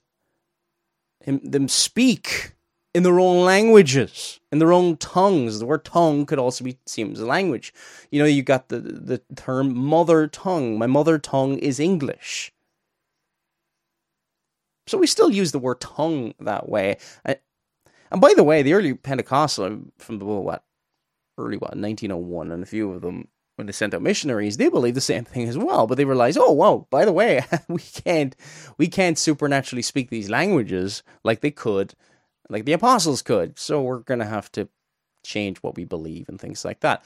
him, 1.21 1.39
them 1.43 1.67
speak 1.67 2.53
in 2.93 3.03
their 3.03 3.19
own 3.19 3.43
languages, 3.45 4.39
in 4.51 4.59
their 4.59 4.73
own 4.73 4.97
tongues. 4.97 5.59
The 5.59 5.65
word 5.65 5.85
tongue 5.85 6.25
could 6.25 6.39
also 6.39 6.63
be 6.63 6.77
seen 6.85 7.11
as 7.11 7.19
a 7.19 7.25
language. 7.25 7.73
You 8.11 8.19
know, 8.19 8.25
you 8.25 8.43
got 8.43 8.69
the, 8.69 8.79
the 8.79 9.21
term 9.35 9.75
mother 9.75 10.27
tongue. 10.27 10.77
My 10.77 10.87
mother 10.87 11.17
tongue 11.17 11.57
is 11.57 11.79
English. 11.79 12.51
So 14.85 14.97
we 14.97 15.07
still 15.07 15.31
use 15.31 15.51
the 15.51 15.59
word 15.59 15.79
tongue 15.79 16.33
that 16.39 16.67
way. 16.69 16.97
And 17.25 18.21
by 18.21 18.33
the 18.35 18.43
way, 18.43 18.61
the 18.61 18.73
early 18.73 18.93
Pentecostal 18.93 19.79
from 19.97 20.19
the 20.19 20.25
what 20.25 20.63
early 21.37 21.57
what 21.57 21.75
1901, 21.75 22.51
and 22.51 22.61
a 22.61 22.65
few 22.65 22.91
of 22.91 23.01
them 23.01 23.27
when 23.55 23.67
they 23.67 23.73
sent 23.73 23.93
out 23.93 24.01
missionaries, 24.01 24.57
they 24.57 24.69
believed 24.69 24.97
the 24.97 25.01
same 25.01 25.25
thing 25.25 25.47
as 25.47 25.57
well. 25.57 25.85
But 25.85 25.97
they 25.97 26.05
realized, 26.05 26.37
oh, 26.39 26.51
wow, 26.51 26.87
by 26.89 27.05
the 27.05 27.13
way, 27.13 27.45
we 27.67 27.81
can't 27.81 28.35
we 28.77 28.87
can't 28.87 29.17
supernaturally 29.17 29.83
speak 29.83 30.09
these 30.09 30.29
languages 30.29 31.03
like 31.23 31.41
they 31.41 31.51
could 31.51 31.93
like 32.49 32.65
the 32.65 32.73
apostles 32.73 33.21
could. 33.21 33.57
So 33.57 33.81
we're 33.81 33.99
to 34.19 34.25
have 34.25 34.51
to 34.53 34.69
change 35.23 35.57
what 35.59 35.75
we 35.75 35.85
believe 35.85 36.29
and 36.29 36.39
things 36.39 36.65
like 36.65 36.81
that 36.81 37.03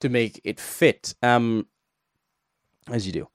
to 0.00 0.08
make 0.08 0.40
it 0.44 0.58
fit. 0.58 1.14
Um, 1.22 1.66
as 2.90 3.06
you 3.06 3.12
do. 3.12 3.28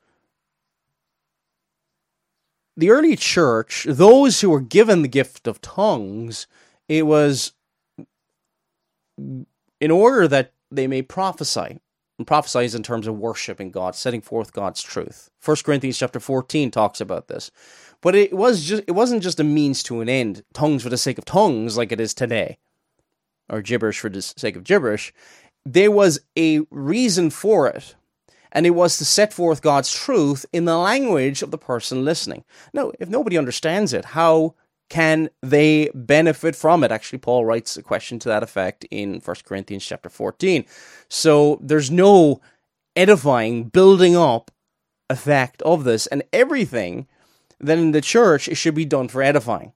The 2.77 2.91
early 2.91 3.15
church, 3.15 3.85
those 3.89 4.39
who 4.41 4.49
were 4.49 4.61
given 4.61 5.01
the 5.01 5.07
gift 5.07 5.47
of 5.47 5.59
tongues, 5.59 6.47
it 6.87 7.05
was 7.05 7.53
in 9.17 9.91
order 9.91 10.27
that 10.27 10.53
they 10.71 10.87
may 10.87 11.01
prophesy. 11.01 11.81
And 12.19 12.27
prophesy 12.27 12.65
is 12.65 12.75
in 12.75 12.83
terms 12.83 13.07
of 13.07 13.17
worshiping 13.17 13.71
God, 13.71 13.95
setting 13.95 14.19
forth 14.19 14.51
God's 14.51 14.83
truth. 14.83 15.31
First 15.39 15.63
Corinthians 15.63 15.97
chapter 15.97 16.19
14 16.19 16.69
talks 16.69 16.99
about 16.99 17.29
this. 17.29 17.49
But 18.01 18.13
it 18.13 18.33
was 18.33 18.65
just 18.65 18.83
it 18.87 18.91
wasn't 18.91 19.23
just 19.23 19.39
a 19.39 19.43
means 19.45 19.81
to 19.83 20.01
an 20.01 20.09
end, 20.09 20.43
tongues 20.53 20.83
for 20.83 20.89
the 20.89 20.97
sake 20.97 21.17
of 21.17 21.23
tongues 21.23 21.77
like 21.77 21.93
it 21.93 22.01
is 22.01 22.13
today. 22.13 22.57
Or 23.49 23.61
gibberish 23.61 23.99
for 23.99 24.09
the 24.09 24.21
sake 24.21 24.57
of 24.57 24.65
gibberish. 24.65 25.13
There 25.65 25.91
was 25.91 26.19
a 26.37 26.59
reason 26.69 27.29
for 27.29 27.67
it 27.67 27.95
and 28.51 28.65
it 28.65 28.71
was 28.71 28.97
to 28.97 29.05
set 29.05 29.31
forth 29.31 29.61
God's 29.61 29.93
truth 29.93 30.45
in 30.51 30.65
the 30.65 30.77
language 30.77 31.41
of 31.41 31.51
the 31.51 31.57
person 31.57 32.03
listening. 32.03 32.43
Now, 32.73 32.91
if 32.99 33.07
nobody 33.07 33.37
understands 33.37 33.93
it, 33.93 34.05
how 34.05 34.55
can 34.89 35.29
they 35.41 35.89
benefit 35.93 36.55
from 36.55 36.83
it? 36.83 36.91
Actually, 36.91 37.19
Paul 37.19 37.45
writes 37.45 37.77
a 37.77 37.83
question 37.83 38.19
to 38.19 38.29
that 38.29 38.43
effect 38.43 38.85
in 38.89 39.21
1 39.23 39.35
Corinthians 39.45 39.85
chapter 39.85 40.09
14. 40.09 40.65
So 41.07 41.59
there's 41.61 41.91
no 41.91 42.41
edifying, 42.95 43.65
building 43.65 44.15
up 44.15 44.51
effect 45.09 45.61
of 45.61 45.83
this, 45.83 46.07
and 46.07 46.23
everything 46.33 47.07
then 47.59 47.79
in 47.79 47.91
the 47.91 48.01
church 48.01 48.47
it 48.47 48.55
should 48.55 48.75
be 48.75 48.85
done 48.85 49.07
for 49.07 49.21
edifying. 49.21 49.73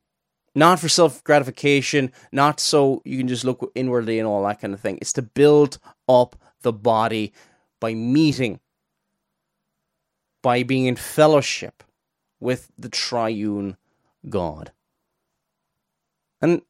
Not 0.56 0.80
for 0.80 0.89
self 0.89 1.23
gratification, 1.23 2.12
not 2.32 2.60
so 2.60 3.02
you 3.06 3.17
can 3.17 3.28
just 3.28 3.43
look 3.43 3.71
inwardly 3.76 4.19
and 4.19 4.28
all 4.28 4.43
that 4.45 4.62
kind 4.62 4.73
of 4.73 4.80
thing. 4.80 4.99
It's 5.02 5.13
to 5.13 5.21
build 5.21 5.80
up 6.08 6.36
the 6.62 6.73
body 6.73 7.34
by 7.80 7.93
meeting 7.93 8.60
by 10.43 10.62
being 10.62 10.86
in 10.86 10.95
fellowship 10.95 11.84
with 12.39 12.71
the 12.78 12.89
triune 12.89 13.78
God. 14.30 14.71
And 16.43 16.62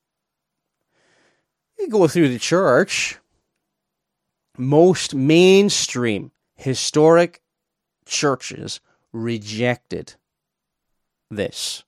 you 1.79 1.89
go 1.89 2.07
through 2.07 2.29
the 2.29 2.38
church, 2.38 3.17
most 4.55 5.15
mainstream 5.15 6.29
historic 6.55 7.41
churches 8.05 8.79
rejected 9.12 10.13
this. 11.31 11.83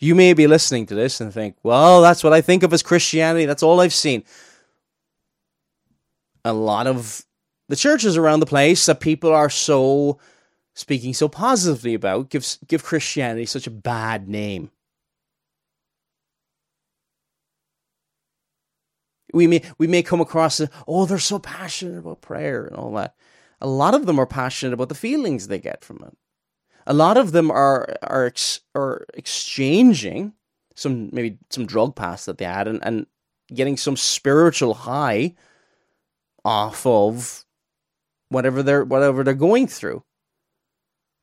You 0.00 0.16
may 0.16 0.34
be 0.34 0.48
listening 0.48 0.86
to 0.86 0.96
this 0.96 1.20
and 1.20 1.32
think, 1.32 1.54
well, 1.62 2.02
that's 2.02 2.24
what 2.24 2.32
I 2.32 2.40
think 2.40 2.64
of 2.64 2.72
as 2.72 2.82
Christianity. 2.82 3.46
That's 3.46 3.62
all 3.62 3.80
I've 3.80 3.94
seen. 3.94 4.24
A 6.44 6.52
lot 6.52 6.88
of 6.88 7.24
the 7.68 7.76
churches 7.76 8.16
around 8.16 8.40
the 8.40 8.46
place 8.46 8.84
that 8.86 8.98
people 8.98 9.32
are 9.32 9.48
so 9.48 10.18
speaking 10.74 11.14
so 11.14 11.28
positively 11.28 11.94
about 11.94 12.28
gives 12.28 12.58
give 12.66 12.82
Christianity 12.82 13.46
such 13.46 13.68
a 13.68 13.70
bad 13.70 14.28
name. 14.28 14.72
We 19.32 19.46
may 19.46 19.62
we 19.78 19.86
may 19.86 20.02
come 20.02 20.20
across 20.20 20.60
oh 20.86 21.06
they're 21.06 21.18
so 21.18 21.38
passionate 21.38 21.98
about 21.98 22.20
prayer 22.20 22.66
and 22.66 22.76
all 22.76 22.92
that. 22.94 23.14
A 23.60 23.66
lot 23.66 23.94
of 23.94 24.06
them 24.06 24.18
are 24.18 24.26
passionate 24.26 24.74
about 24.74 24.88
the 24.88 24.94
feelings 24.94 25.46
they 25.46 25.58
get 25.58 25.84
from 25.84 26.04
it. 26.06 26.16
A 26.86 26.94
lot 26.94 27.16
of 27.16 27.32
them 27.32 27.50
are 27.50 27.96
are 28.02 28.26
ex, 28.26 28.60
are 28.74 29.06
exchanging 29.14 30.34
some 30.74 31.10
maybe 31.12 31.38
some 31.50 31.66
drug 31.66 31.94
pass 31.94 32.24
that 32.24 32.38
they 32.38 32.44
had 32.44 32.68
and, 32.68 32.80
and 32.82 33.06
getting 33.54 33.76
some 33.76 33.96
spiritual 33.96 34.74
high 34.74 35.34
off 36.44 36.86
of 36.86 37.44
whatever 38.28 38.62
they're 38.62 38.84
whatever 38.84 39.22
they're 39.22 39.34
going 39.34 39.66
through. 39.66 40.02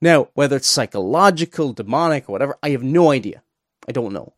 Now, 0.01 0.29
whether 0.33 0.55
it's 0.55 0.67
psychological, 0.67 1.73
demonic, 1.73 2.29
or 2.29 2.31
whatever, 2.31 2.57
I 2.63 2.69
have 2.69 2.83
no 2.83 3.11
idea. 3.11 3.43
I 3.87 3.91
don't 3.91 4.13
know. 4.13 4.33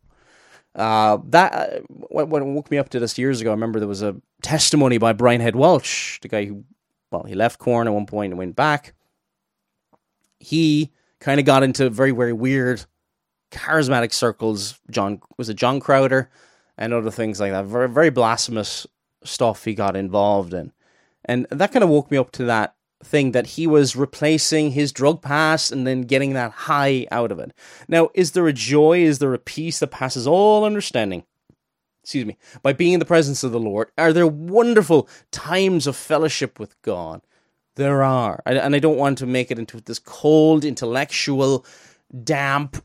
Uh, 0.74 1.18
that 1.24 1.52
uh, 1.52 1.80
what, 1.88 2.28
what 2.28 2.44
woke 2.46 2.70
me 2.70 2.78
up 2.78 2.88
to 2.90 2.98
this 2.98 3.18
years 3.18 3.40
ago. 3.40 3.50
I 3.50 3.54
remember 3.54 3.78
there 3.78 3.88
was 3.88 4.02
a 4.02 4.16
testimony 4.42 4.98
by 4.98 5.12
Brian 5.12 5.40
Head 5.40 5.56
Welch, 5.56 6.18
the 6.22 6.28
guy 6.28 6.46
who, 6.46 6.64
well, 7.10 7.24
he 7.24 7.34
left 7.34 7.58
Korn 7.58 7.86
at 7.86 7.92
one 7.92 8.06
point 8.06 8.32
and 8.32 8.38
went 8.38 8.56
back. 8.56 8.94
He 10.38 10.90
kind 11.20 11.38
of 11.38 11.46
got 11.46 11.62
into 11.62 11.90
very, 11.90 12.10
very 12.12 12.32
weird, 12.32 12.84
charismatic 13.50 14.12
circles. 14.12 14.80
John 14.90 15.20
was 15.36 15.48
it 15.50 15.54
John 15.54 15.78
Crowder 15.78 16.30
and 16.78 16.92
other 16.92 17.10
things 17.10 17.38
like 17.38 17.52
that. 17.52 17.66
Very, 17.66 17.88
very 17.88 18.10
blasphemous 18.10 18.86
stuff 19.24 19.64
he 19.64 19.74
got 19.74 19.94
involved 19.94 20.54
in, 20.54 20.72
and 21.26 21.46
that 21.50 21.70
kind 21.70 21.84
of 21.84 21.90
woke 21.90 22.10
me 22.10 22.16
up 22.16 22.32
to 22.32 22.44
that 22.44 22.74
thing 23.04 23.32
that 23.32 23.48
he 23.48 23.66
was 23.66 23.96
replacing 23.96 24.72
his 24.72 24.92
drug 24.92 25.22
past 25.22 25.72
and 25.72 25.86
then 25.86 26.02
getting 26.02 26.32
that 26.34 26.52
high 26.52 27.06
out 27.10 27.32
of 27.32 27.38
it. 27.38 27.52
Now, 27.88 28.10
is 28.14 28.32
there 28.32 28.46
a 28.46 28.52
joy? 28.52 29.00
Is 29.00 29.18
there 29.18 29.34
a 29.34 29.38
peace 29.38 29.80
that 29.80 29.88
passes 29.88 30.26
all 30.26 30.64
understanding? 30.64 31.24
Excuse 32.02 32.26
me, 32.26 32.36
by 32.62 32.72
being 32.72 32.94
in 32.94 32.98
the 32.98 33.04
presence 33.04 33.44
of 33.44 33.52
the 33.52 33.60
Lord? 33.60 33.90
Are 33.96 34.12
there 34.12 34.26
wonderful 34.26 35.08
times 35.30 35.86
of 35.86 35.96
fellowship 35.96 36.58
with 36.58 36.80
God? 36.82 37.22
There 37.76 38.02
are. 38.02 38.42
And 38.44 38.74
I 38.74 38.78
don't 38.80 38.98
want 38.98 39.18
to 39.18 39.26
make 39.26 39.50
it 39.50 39.58
into 39.58 39.80
this 39.80 39.98
cold, 39.98 40.64
intellectual, 40.64 41.64
damp, 42.24 42.84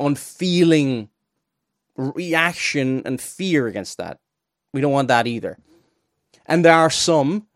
unfeeling 0.00 1.08
reaction 1.96 3.02
and 3.04 3.20
fear 3.20 3.66
against 3.66 3.98
that. 3.98 4.18
We 4.74 4.80
don't 4.80 4.92
want 4.92 5.08
that 5.08 5.26
either. 5.26 5.58
And 6.46 6.64
there 6.64 6.74
are 6.74 6.90
some 6.90 7.46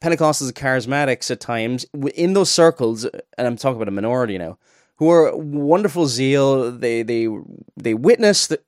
Pentecostals 0.00 0.46
and 0.46 0.54
charismatics 0.54 1.30
at 1.30 1.40
times 1.40 1.86
in 2.14 2.32
those 2.32 2.50
circles, 2.50 3.04
and 3.04 3.46
I'm 3.46 3.56
talking 3.56 3.76
about 3.76 3.88
a 3.88 3.92
minority 3.92 4.38
now, 4.38 4.58
who 4.96 5.10
are 5.10 5.36
wonderful 5.36 6.06
zeal. 6.06 6.70
They 6.70 7.02
they 7.02 7.28
they 7.76 7.94
witness 7.94 8.46
the, 8.46 8.60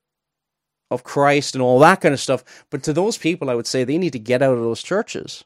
of 0.89 1.03
Christ 1.03 1.55
and 1.55 1.61
all 1.61 1.79
that 1.79 2.01
kind 2.01 2.13
of 2.13 2.19
stuff. 2.19 2.65
But 2.69 2.83
to 2.83 2.93
those 2.93 3.17
people, 3.17 3.49
I 3.49 3.55
would 3.55 3.67
say 3.67 3.83
they 3.83 3.97
need 3.97 4.13
to 4.13 4.19
get 4.19 4.41
out 4.41 4.57
of 4.57 4.63
those 4.63 4.83
churches. 4.83 5.45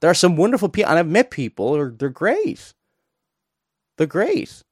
There 0.00 0.10
are 0.10 0.14
some 0.14 0.36
wonderful 0.36 0.68
people, 0.68 0.90
and 0.90 0.98
I've 0.98 1.08
met 1.08 1.30
people. 1.30 1.72
They're, 1.72 1.90
they're 1.90 2.08
great. 2.10 2.74
They're 3.96 4.06
great 4.06 4.62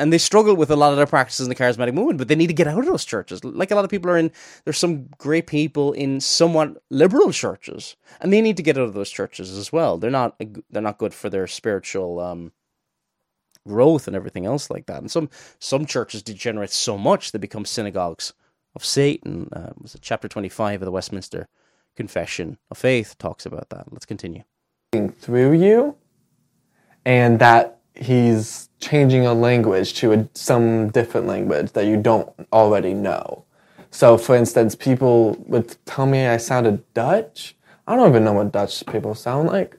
and 0.00 0.12
they 0.12 0.18
struggle 0.18 0.56
with 0.56 0.70
a 0.70 0.76
lot 0.76 0.90
of 0.90 0.96
their 0.96 1.06
practices 1.06 1.46
in 1.46 1.50
the 1.50 1.54
charismatic 1.54 1.94
movement, 1.94 2.18
but 2.18 2.28
they 2.28 2.34
need 2.34 2.46
to 2.46 2.54
get 2.54 2.66
out 2.66 2.78
of 2.78 2.86
those 2.86 3.04
churches. 3.04 3.44
Like 3.44 3.70
a 3.70 3.74
lot 3.74 3.84
of 3.84 3.90
people 3.90 4.10
are 4.10 4.16
in, 4.16 4.32
there's 4.64 4.78
some 4.78 5.06
great 5.18 5.46
people 5.46 5.92
in 5.92 6.20
somewhat 6.20 6.82
liberal 6.90 7.30
churches, 7.32 7.96
and 8.20 8.32
they 8.32 8.40
need 8.40 8.56
to 8.56 8.62
get 8.62 8.78
out 8.78 8.84
of 8.84 8.94
those 8.94 9.10
churches 9.10 9.56
as 9.56 9.72
well. 9.72 9.98
They're 9.98 10.10
not 10.10 10.40
they're 10.70 10.82
not 10.82 10.98
good 10.98 11.14
for 11.14 11.28
their 11.28 11.46
spiritual 11.46 12.18
um, 12.18 12.52
growth 13.68 14.06
and 14.06 14.16
everything 14.16 14.46
else 14.46 14.70
like 14.70 14.86
that. 14.86 15.00
And 15.00 15.10
some 15.10 15.28
some 15.58 15.84
churches 15.86 16.22
degenerate 16.22 16.70
so 16.70 16.96
much 16.96 17.32
they 17.32 17.38
become 17.38 17.64
synagogues 17.64 18.32
of 18.74 18.84
Satan. 18.84 19.48
Uh, 19.52 19.72
was 19.80 19.94
it 19.94 20.02
chapter 20.02 20.28
twenty 20.28 20.48
five 20.48 20.80
of 20.80 20.86
the 20.86 20.92
Westminster 20.92 21.48
Confession 21.96 22.58
of 22.70 22.78
Faith 22.78 23.18
talks 23.18 23.44
about 23.44 23.68
that. 23.70 23.92
Let's 23.92 24.06
continue. 24.06 24.44
Through 24.92 25.52
you, 25.52 25.96
and 27.04 27.38
that 27.38 27.79
he's 27.94 28.68
changing 28.80 29.26
a 29.26 29.34
language 29.34 29.94
to 29.94 30.12
a, 30.12 30.28
some 30.34 30.88
different 30.90 31.26
language 31.26 31.72
that 31.72 31.86
you 31.86 31.96
don't 31.96 32.28
already 32.52 32.94
know. 32.94 33.44
So, 33.90 34.16
for 34.16 34.36
instance, 34.36 34.74
people 34.74 35.36
would 35.46 35.76
tell 35.84 36.06
me 36.06 36.26
I 36.26 36.36
sounded 36.36 36.82
Dutch. 36.94 37.56
I 37.86 37.96
don't 37.96 38.08
even 38.08 38.24
know 38.24 38.32
what 38.32 38.52
Dutch 38.52 38.84
people 38.86 39.14
sound 39.14 39.48
like. 39.48 39.76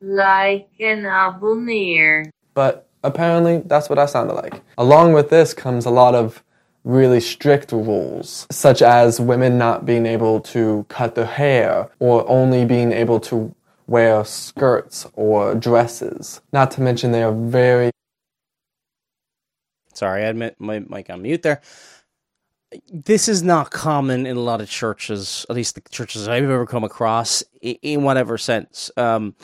Like 0.00 0.68
an 0.80 1.06
abonneer. 1.06 2.30
But 2.54 2.88
apparently, 3.02 3.62
that's 3.64 3.88
what 3.88 3.98
I 3.98 4.06
sounded 4.06 4.34
like. 4.34 4.62
Along 4.78 5.12
with 5.12 5.30
this 5.30 5.54
comes 5.54 5.86
a 5.86 5.90
lot 5.90 6.14
of 6.14 6.42
really 6.84 7.20
strict 7.20 7.72
rules, 7.72 8.46
such 8.50 8.82
as 8.82 9.20
women 9.20 9.58
not 9.58 9.86
being 9.86 10.06
able 10.06 10.40
to 10.40 10.84
cut 10.88 11.14
their 11.14 11.24
hair 11.24 11.90
or 11.98 12.28
only 12.28 12.64
being 12.64 12.92
able 12.92 13.18
to 13.18 13.54
wear 13.86 14.24
skirts 14.24 15.06
or 15.14 15.54
dresses. 15.54 16.40
Not 16.52 16.70
to 16.72 16.82
mention 16.82 17.12
they 17.12 17.22
are 17.22 17.32
very. 17.32 17.90
Sorry, 19.94 20.24
I 20.24 20.28
admit 20.28 20.56
my 20.58 20.80
mic 20.80 21.08
on 21.10 21.22
mute 21.22 21.42
there. 21.42 21.60
This 22.92 23.28
is 23.28 23.42
not 23.42 23.70
common 23.70 24.26
in 24.26 24.36
a 24.36 24.40
lot 24.40 24.60
of 24.60 24.68
churches, 24.68 25.46
at 25.48 25.54
least 25.54 25.76
the 25.76 25.82
churches 25.90 26.26
I've 26.26 26.44
ever 26.44 26.66
come 26.66 26.82
across, 26.82 27.44
in 27.62 28.02
whatever 28.02 28.36
sense. 28.36 28.90
Um, 28.96 29.36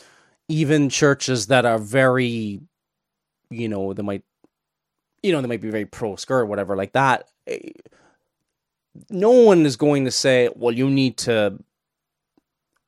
even 0.48 0.88
churches 0.88 1.46
that 1.46 1.64
are 1.64 1.78
very, 1.78 2.60
you 3.50 3.68
know, 3.68 3.92
they 3.92 4.02
might 4.02 4.24
you 5.22 5.32
know, 5.32 5.40
they 5.40 5.48
might 5.48 5.60
be 5.60 5.70
very 5.70 5.86
pro 5.86 6.16
skirt 6.16 6.40
or 6.40 6.46
whatever 6.46 6.76
like 6.76 6.92
that. 6.92 7.28
Eh, 7.46 7.70
no 9.08 9.30
one 9.30 9.66
is 9.66 9.76
going 9.76 10.04
to 10.04 10.10
say, 10.10 10.48
well, 10.54 10.74
you 10.74 10.90
need 10.90 11.16
to 11.18 11.58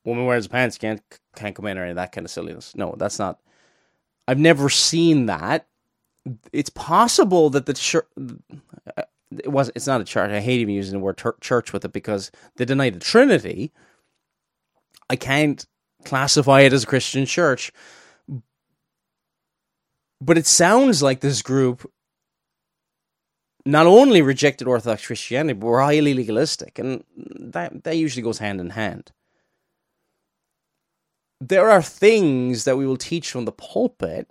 woman 0.05 0.27
wears 0.27 0.49
pants 0.49 0.79
can't 0.79 1.01
can't 1.37 1.55
come 1.55 1.67
in 1.67 1.79
or 1.79 1.83
any 1.83 1.91
of 1.91 1.97
that 1.97 2.13
kind 2.13 2.25
of 2.25 2.31
silliness. 2.31 2.75
No, 2.77 2.95
that's 2.99 3.19
not. 3.19 3.39
I've 4.29 4.39
never 4.39 4.69
seen 4.69 5.27
that. 5.27 5.67
It's 6.53 6.71
possible 6.71 7.51
that 7.51 7.67
the 7.67 7.75
church. 7.75 8.07
It 9.39 9.49
was. 9.51 9.71
It's 9.75 9.87
not 9.87 10.01
a 10.01 10.05
church. 10.05 10.31
I 10.31 10.41
hate 10.41 10.61
even 10.61 10.75
using 10.75 10.99
the 10.99 11.05
word 11.05 11.23
church 11.41 11.73
with 11.73 11.85
it 11.85 11.93
because 11.93 12.31
they 12.57 12.65
deny 12.65 12.91
the 12.91 12.99
Trinity. 12.99 13.73
I 15.09 15.17
can't 15.17 15.65
classify 16.05 16.61
it 16.61 16.73
as 16.73 16.85
a 16.85 16.87
Christian 16.87 17.27
church. 17.27 17.73
But 20.21 20.39
it 20.39 20.47
sounds 20.47 21.03
like 21.03 21.21
this 21.21 21.43
group 21.43 21.91
not 23.65 23.87
only 23.87 24.23
rejected 24.23 24.67
Orthodox 24.67 25.07
Christianity, 25.07 25.59
but 25.59 25.67
were 25.67 25.83
highly 25.83 26.15
legalistic, 26.15 26.79
and 26.79 27.05
that 27.17 27.85
that 27.85 27.97
usually 27.97 28.23
goes 28.23 28.39
hand 28.39 28.61
in 28.61 28.71
hand. 28.71 29.13
There 31.41 31.71
are 31.71 31.83
things 31.83 32.65
that 32.65 32.77
we 32.77 32.87
will 32.87 32.97
teach 32.97 33.31
from 33.31 33.45
the 33.45 33.53
pulpit 33.53 34.29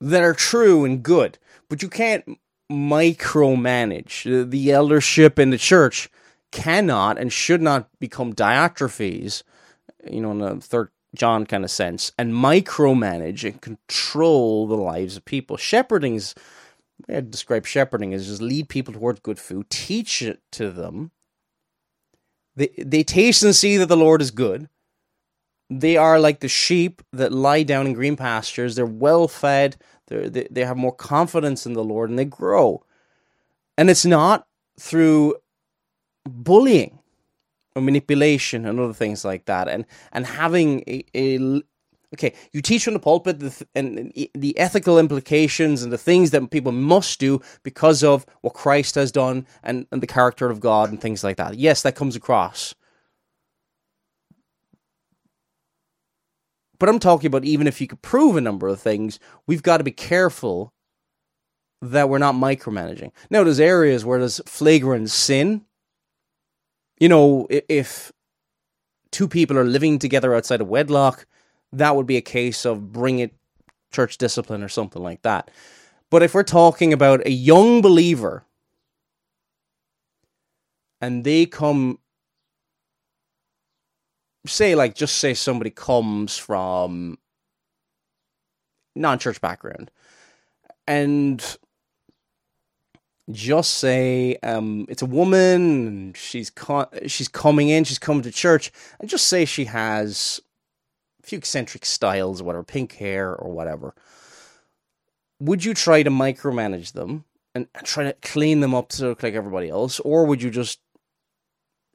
that 0.00 0.22
are 0.22 0.34
true 0.34 0.84
and 0.84 1.02
good, 1.02 1.38
but 1.68 1.82
you 1.82 1.88
can't 1.88 2.38
micromanage. 2.70 4.50
The 4.50 4.72
eldership 4.72 5.38
in 5.38 5.50
the 5.50 5.58
church 5.58 6.10
cannot 6.50 7.18
and 7.18 7.32
should 7.32 7.62
not 7.62 7.88
become 7.98 8.34
Diotrephes, 8.34 9.42
you 10.10 10.20
know, 10.20 10.32
in 10.32 10.38
the 10.38 10.56
third 10.56 10.90
John 11.14 11.44
kind 11.46 11.64
of 11.64 11.70
sense 11.70 12.12
and 12.18 12.32
micromanage 12.32 13.44
and 13.44 13.60
control 13.60 14.66
the 14.66 14.76
lives 14.76 15.16
of 15.16 15.24
people. 15.24 15.56
Shepherding 15.56 16.14
is, 16.14 16.34
I 17.08 17.20
describe 17.20 17.66
shepherding 17.66 18.14
as 18.14 18.28
just 18.28 18.40
lead 18.40 18.68
people 18.68 18.94
towards 18.94 19.20
good 19.20 19.38
food, 19.38 19.68
teach 19.68 20.22
it 20.22 20.40
to 20.52 20.70
them. 20.70 21.10
They, 22.56 22.68
they 22.78 23.02
taste 23.02 23.42
and 23.42 23.54
see 23.54 23.76
that 23.76 23.86
the 23.86 23.96
Lord 23.96 24.22
is 24.22 24.30
good. 24.30 24.68
They 25.68 25.96
are 25.96 26.20
like 26.20 26.40
the 26.40 26.48
sheep 26.48 27.02
that 27.12 27.32
lie 27.32 27.62
down 27.62 27.86
in 27.86 27.92
green 27.94 28.16
pastures. 28.16 28.74
They're 28.74 28.86
well 28.86 29.28
fed. 29.28 29.76
They're, 30.06 30.28
they, 30.28 30.48
they 30.50 30.64
have 30.64 30.76
more 30.76 30.94
confidence 30.94 31.66
in 31.66 31.72
the 31.72 31.84
Lord 31.84 32.10
and 32.10 32.18
they 32.18 32.26
grow. 32.26 32.84
And 33.78 33.88
it's 33.88 34.04
not 34.04 34.46
through 34.78 35.36
bullying 36.24 36.98
or 37.74 37.82
manipulation 37.82 38.66
and 38.66 38.78
other 38.78 38.92
things 38.92 39.24
like 39.24 39.46
that. 39.46 39.68
And 39.68 39.86
and 40.12 40.26
having 40.26 40.80
a, 40.86 41.04
a 41.14 41.62
okay 42.14 42.34
you 42.52 42.60
teach 42.60 42.84
from 42.84 42.94
the 42.94 43.00
pulpit 43.00 43.40
the, 43.40 43.66
and 43.74 44.12
the 44.34 44.58
ethical 44.58 44.98
implications 44.98 45.82
and 45.82 45.92
the 45.92 45.98
things 45.98 46.30
that 46.30 46.50
people 46.50 46.72
must 46.72 47.18
do 47.18 47.40
because 47.62 48.04
of 48.04 48.26
what 48.42 48.54
christ 48.54 48.94
has 48.94 49.10
done 49.10 49.46
and, 49.62 49.86
and 49.90 50.02
the 50.02 50.06
character 50.06 50.50
of 50.50 50.60
god 50.60 50.90
and 50.90 51.00
things 51.00 51.24
like 51.24 51.36
that. 51.36 51.56
Yes 51.56 51.82
that 51.82 51.94
comes 51.94 52.16
across. 52.16 52.74
But 56.78 56.88
i'm 56.88 56.98
talking 56.98 57.28
about 57.28 57.44
even 57.44 57.66
if 57.66 57.80
you 57.80 57.86
could 57.86 58.02
prove 58.02 58.36
a 58.36 58.40
number 58.40 58.68
of 58.68 58.80
things 58.80 59.18
we've 59.46 59.62
got 59.62 59.78
to 59.78 59.84
be 59.84 59.92
careful 59.92 60.72
that 61.80 62.08
we're 62.08 62.18
not 62.18 62.36
micromanaging. 62.36 63.10
Now 63.28 63.42
there's 63.42 63.58
areas 63.58 64.04
where 64.04 64.20
there's 64.20 64.40
flagrant 64.46 65.10
sin 65.10 65.64
you 67.02 67.08
know, 67.08 67.48
if 67.50 68.12
two 69.10 69.26
people 69.26 69.58
are 69.58 69.64
living 69.64 69.98
together 69.98 70.36
outside 70.36 70.60
of 70.60 70.68
wedlock, 70.68 71.26
that 71.72 71.96
would 71.96 72.06
be 72.06 72.16
a 72.16 72.20
case 72.20 72.64
of 72.64 72.92
bring 72.92 73.18
it 73.18 73.34
church 73.90 74.18
discipline 74.18 74.62
or 74.62 74.68
something 74.68 75.02
like 75.02 75.20
that. 75.22 75.50
But 76.10 76.22
if 76.22 76.32
we're 76.32 76.44
talking 76.44 76.92
about 76.92 77.26
a 77.26 77.32
young 77.32 77.82
believer 77.82 78.44
and 81.00 81.24
they 81.24 81.44
come 81.44 81.98
say 84.46 84.76
like 84.76 84.94
just 84.94 85.16
say 85.18 85.34
somebody 85.34 85.70
comes 85.70 86.38
from 86.38 87.18
non-church 88.94 89.40
background 89.40 89.90
and 90.86 91.56
just 93.30 93.74
say 93.74 94.36
um, 94.42 94.86
it's 94.88 95.02
a 95.02 95.06
woman 95.06 96.12
she's 96.14 96.50
she's 97.06 97.28
coming 97.28 97.68
in 97.68 97.84
she's 97.84 97.98
coming 97.98 98.22
to 98.22 98.32
church 98.32 98.72
and 98.98 99.08
just 99.08 99.26
say 99.26 99.44
she 99.44 99.66
has 99.66 100.40
a 101.22 101.26
few 101.26 101.38
eccentric 101.38 101.84
styles 101.84 102.40
or 102.40 102.44
whatever 102.44 102.64
pink 102.64 102.94
hair 102.94 103.34
or 103.34 103.52
whatever. 103.52 103.94
Would 105.40 105.64
you 105.64 105.74
try 105.74 106.02
to 106.02 106.10
micromanage 106.10 106.92
them 106.92 107.24
and 107.54 107.68
try 107.84 108.04
to 108.04 108.12
clean 108.22 108.60
them 108.60 108.74
up 108.74 108.88
to 108.90 109.08
look 109.08 109.22
like 109.22 109.34
everybody 109.34 109.68
else 109.68 110.00
or 110.00 110.24
would 110.24 110.42
you 110.42 110.50
just 110.50 110.80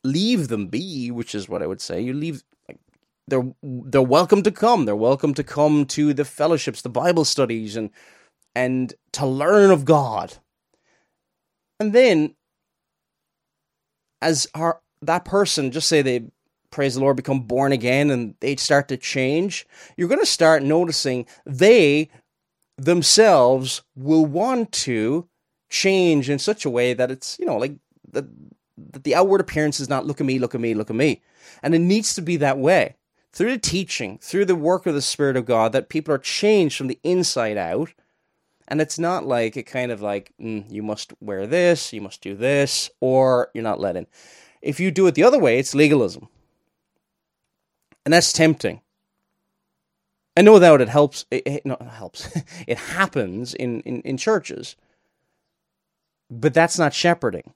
leave 0.03 0.47
them 0.47 0.67
be 0.67 1.11
which 1.11 1.35
is 1.35 1.49
what 1.49 1.61
i 1.61 1.67
would 1.67 1.81
say? 1.81 1.99
You 1.99 2.13
leave 2.13 2.43
they're 3.27 3.51
they're 3.61 4.01
welcome 4.01 4.41
to 4.43 4.51
come. 4.51 4.85
They're 4.85 4.95
welcome 4.95 5.33
to 5.33 5.43
come 5.43 5.85
to 5.87 6.13
the 6.13 6.23
fellowships 6.23 6.81
the 6.81 6.89
bible 6.89 7.25
studies 7.25 7.75
and 7.75 7.89
and 8.55 8.93
to 9.11 9.25
learn 9.25 9.71
of 9.71 9.83
god 9.83 10.37
and 11.79 11.93
then, 11.93 12.35
as 14.21 14.47
that 15.01 15.25
person, 15.25 15.71
just 15.71 15.87
say 15.87 16.01
they 16.01 16.25
praise 16.71 16.95
the 16.95 17.01
Lord, 17.01 17.15
become 17.15 17.41
born 17.41 17.71
again, 17.71 18.11
and 18.11 18.35
they 18.39 18.55
start 18.55 18.87
to 18.89 18.97
change, 18.97 19.65
you're 19.95 20.07
going 20.07 20.19
to 20.19 20.25
start 20.25 20.63
noticing 20.63 21.25
they 21.45 22.09
themselves 22.77 23.81
will 23.95 24.25
want 24.25 24.71
to 24.71 25.27
change 25.69 26.29
in 26.29 26.39
such 26.39 26.63
a 26.63 26.69
way 26.69 26.93
that 26.93 27.11
it's 27.11 27.37
you 27.39 27.45
know 27.45 27.57
like 27.57 27.73
that 28.11 28.25
that 28.77 29.03
the 29.03 29.15
outward 29.15 29.41
appearance 29.41 29.79
is 29.79 29.89
not 29.89 30.05
look 30.05 30.21
at 30.21 30.27
me, 30.27 30.39
look 30.39 30.53
at 30.53 30.61
me, 30.61 30.73
look 30.73 30.89
at 30.89 30.95
me, 30.95 31.21
and 31.63 31.73
it 31.73 31.79
needs 31.79 32.13
to 32.13 32.21
be 32.21 32.37
that 32.37 32.57
way. 32.57 32.95
Through 33.33 33.51
the 33.51 33.57
teaching, 33.57 34.19
through 34.19 34.45
the 34.45 34.55
work 34.55 34.85
of 34.85 34.93
the 34.93 35.01
Spirit 35.01 35.35
of 35.35 35.45
God, 35.45 35.71
that 35.71 35.89
people 35.89 36.13
are 36.13 36.19
changed 36.19 36.77
from 36.77 36.87
the 36.87 36.99
inside 37.03 37.57
out 37.57 37.93
and 38.67 38.81
it's 38.81 38.99
not 38.99 39.25
like 39.25 39.55
a 39.55 39.63
kind 39.63 39.91
of 39.91 40.01
like, 40.01 40.33
mm, 40.41 40.69
you 40.69 40.83
must 40.83 41.13
wear 41.21 41.47
this, 41.47 41.93
you 41.93 42.01
must 42.01 42.21
do 42.21 42.35
this, 42.35 42.89
or 42.99 43.49
you're 43.53 43.63
not 43.63 43.79
let 43.79 43.95
in. 43.95 44.07
If 44.61 44.79
you 44.79 44.91
do 44.91 45.07
it 45.07 45.15
the 45.15 45.23
other 45.23 45.39
way, 45.39 45.57
it's 45.57 45.73
legalism. 45.73 46.27
And 48.05 48.13
that's 48.13 48.33
tempting. 48.33 48.81
And 50.35 50.45
no 50.45 50.59
doubt 50.59 50.81
it 50.81 50.89
helps, 50.89 51.25
it, 51.31 51.43
it, 51.45 51.65
no, 51.65 51.75
it 51.79 51.87
helps, 51.87 52.29
it 52.67 52.77
happens 52.77 53.53
in, 53.53 53.81
in, 53.81 54.01
in 54.01 54.17
churches. 54.17 54.75
But 56.29 56.53
that's 56.53 56.77
not 56.77 56.93
shepherding. 56.93 57.53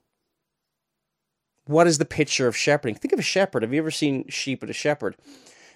What 1.65 1.87
is 1.87 1.97
the 1.97 2.05
picture 2.05 2.47
of 2.47 2.57
shepherding? 2.57 2.95
Think 2.95 3.13
of 3.13 3.19
a 3.19 3.23
shepherd. 3.23 3.63
Have 3.63 3.73
you 3.73 3.79
ever 3.79 3.91
seen 3.91 4.27
sheep 4.29 4.63
at 4.63 4.69
a 4.69 4.73
shepherd? 4.73 5.15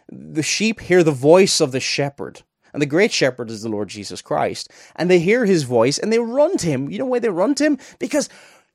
The 0.10 0.44
sheep 0.44 0.80
hear 0.80 1.04
the 1.04 1.12
voice 1.12 1.60
of 1.60 1.72
the 1.72 1.80
shepherd 1.80 2.44
and 2.76 2.82
the 2.82 2.86
great 2.86 3.14
shepherd 3.14 3.50
is 3.50 3.62
the 3.62 3.70
Lord 3.70 3.88
Jesus 3.88 4.22
Christ. 4.22 4.70
And 4.98 5.10
they 5.10 5.20
hear 5.20 5.46
his 5.46 5.64
voice 5.64 5.98
and 5.98 6.12
they 6.12 6.20
run 6.20 6.58
to 6.58 6.68
him. 6.68 6.90
You 6.90 7.00
know 7.00 7.06
why 7.06 7.20
they 7.20 7.30
run 7.30 7.56
to 7.56 7.64
him? 7.64 7.80
Because 8.00 8.28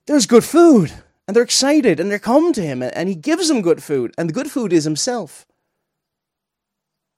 there's 0.06 0.24
good 0.24 0.42
food. 0.42 0.90
And 1.28 1.36
they're 1.36 1.42
excited 1.42 2.00
and 2.00 2.10
they 2.10 2.18
come 2.18 2.54
to 2.54 2.62
him 2.62 2.82
and 2.82 3.10
he 3.10 3.14
gives 3.14 3.48
them 3.48 3.60
good 3.60 3.82
food. 3.82 4.14
And 4.16 4.26
the 4.26 4.32
good 4.32 4.50
food 4.50 4.72
is 4.72 4.84
himself. 4.84 5.44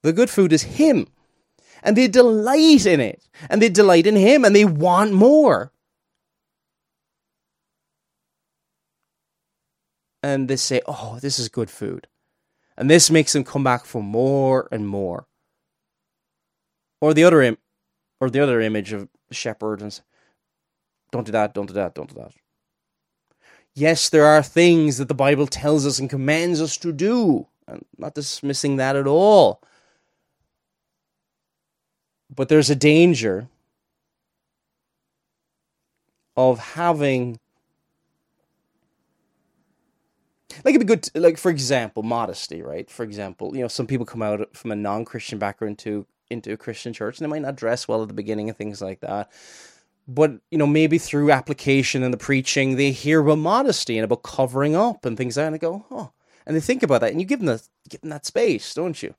The 0.02 0.12
good 0.12 0.28
food 0.28 0.52
is 0.52 0.64
him. 0.64 1.06
And 1.84 1.96
they 1.96 2.08
delight 2.08 2.84
in 2.84 2.98
it. 2.98 3.28
And 3.48 3.62
they 3.62 3.68
delight 3.68 4.08
in 4.08 4.16
him 4.16 4.44
and 4.44 4.56
they 4.56 4.64
want 4.64 5.12
more. 5.12 5.70
And 10.20 10.48
they 10.48 10.56
say, 10.56 10.82
oh, 10.86 11.20
this 11.22 11.38
is 11.38 11.48
good 11.48 11.70
food. 11.70 12.08
And 12.76 12.90
this 12.90 13.08
makes 13.08 13.34
them 13.34 13.44
come 13.44 13.62
back 13.62 13.84
for 13.84 14.02
more 14.02 14.68
and 14.72 14.88
more 14.88 15.28
or 17.02 17.12
the 17.12 17.24
other 17.24 17.42
Im- 17.42 17.58
or 18.20 18.30
the 18.30 18.40
other 18.40 18.60
image 18.60 18.92
of 18.92 19.08
shepherd 19.32 19.82
and 19.82 20.00
don't 21.10 21.26
do 21.26 21.32
that, 21.32 21.52
don't 21.52 21.66
do 21.66 21.74
that, 21.74 21.94
don't 21.94 22.08
do 22.08 22.14
that. 22.14 22.32
Yes, 23.74 24.08
there 24.08 24.24
are 24.24 24.42
things 24.42 24.98
that 24.98 25.08
the 25.08 25.14
Bible 25.14 25.46
tells 25.46 25.84
us 25.84 25.98
and 25.98 26.08
commands 26.08 26.60
us 26.60 26.76
to 26.78 26.92
do. 26.92 27.48
I'm 27.66 27.84
not 27.98 28.14
dismissing 28.14 28.76
that 28.76 28.96
at 28.96 29.06
all. 29.06 29.60
But 32.34 32.48
there's 32.48 32.70
a 32.70 32.76
danger 32.76 33.48
of 36.36 36.58
having 36.58 37.38
like 40.64 40.74
it'd 40.74 40.86
be 40.86 40.94
good 40.94 41.02
to, 41.02 41.20
like 41.20 41.36
for 41.36 41.50
example 41.50 42.02
modesty 42.02 42.62
right 42.62 42.90
for 42.90 43.02
example 43.02 43.54
you 43.54 43.60
know 43.60 43.68
some 43.68 43.86
people 43.86 44.06
come 44.06 44.22
out 44.22 44.56
from 44.56 44.70
a 44.72 44.76
non-christian 44.76 45.38
background 45.38 45.78
to 45.78 46.06
into 46.32 46.52
a 46.52 46.56
Christian 46.56 46.92
church 46.92 47.18
and 47.18 47.24
they 47.24 47.30
might 47.30 47.42
not 47.42 47.56
dress 47.56 47.86
well 47.86 48.02
at 48.02 48.08
the 48.08 48.14
beginning 48.14 48.48
and 48.48 48.58
things 48.58 48.82
like 48.82 49.00
that. 49.00 49.30
But, 50.08 50.32
you 50.50 50.58
know, 50.58 50.66
maybe 50.66 50.98
through 50.98 51.30
application 51.30 52.02
and 52.02 52.12
the 52.12 52.18
preaching, 52.18 52.74
they 52.74 52.90
hear 52.90 53.20
about 53.20 53.38
modesty 53.38 53.96
and 53.96 54.04
about 54.04 54.24
covering 54.24 54.74
up 54.74 55.04
and 55.04 55.16
things 55.16 55.36
like 55.36 55.42
that, 55.42 55.46
and 55.46 55.54
they 55.54 55.58
go, 55.60 55.86
oh. 55.92 56.10
And 56.44 56.56
they 56.56 56.60
think 56.60 56.82
about 56.82 57.02
that, 57.02 57.12
and 57.12 57.20
you 57.20 57.26
give 57.26 57.38
them, 57.38 57.46
the, 57.46 57.62
give 57.88 58.00
them 58.00 58.10
that 58.10 58.26
space, 58.26 58.74
don't 58.74 59.00
you? 59.00 59.14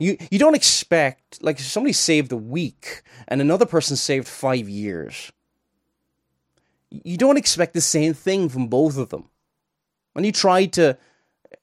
You, 0.00 0.16
you 0.32 0.40
don't 0.40 0.56
expect, 0.56 1.40
like, 1.44 1.60
if 1.60 1.64
somebody 1.64 1.92
saved 1.92 2.32
a 2.32 2.36
week 2.36 3.02
and 3.28 3.40
another 3.40 3.66
person 3.66 3.94
saved 3.96 4.26
five 4.26 4.68
years, 4.68 5.30
you 6.90 7.16
don't 7.16 7.38
expect 7.38 7.74
the 7.74 7.80
same 7.80 8.14
thing 8.14 8.48
from 8.48 8.66
both 8.66 8.96
of 8.96 9.10
them. 9.10 9.28
When 10.14 10.24
you 10.24 10.32
try 10.32 10.66
to, 10.66 10.98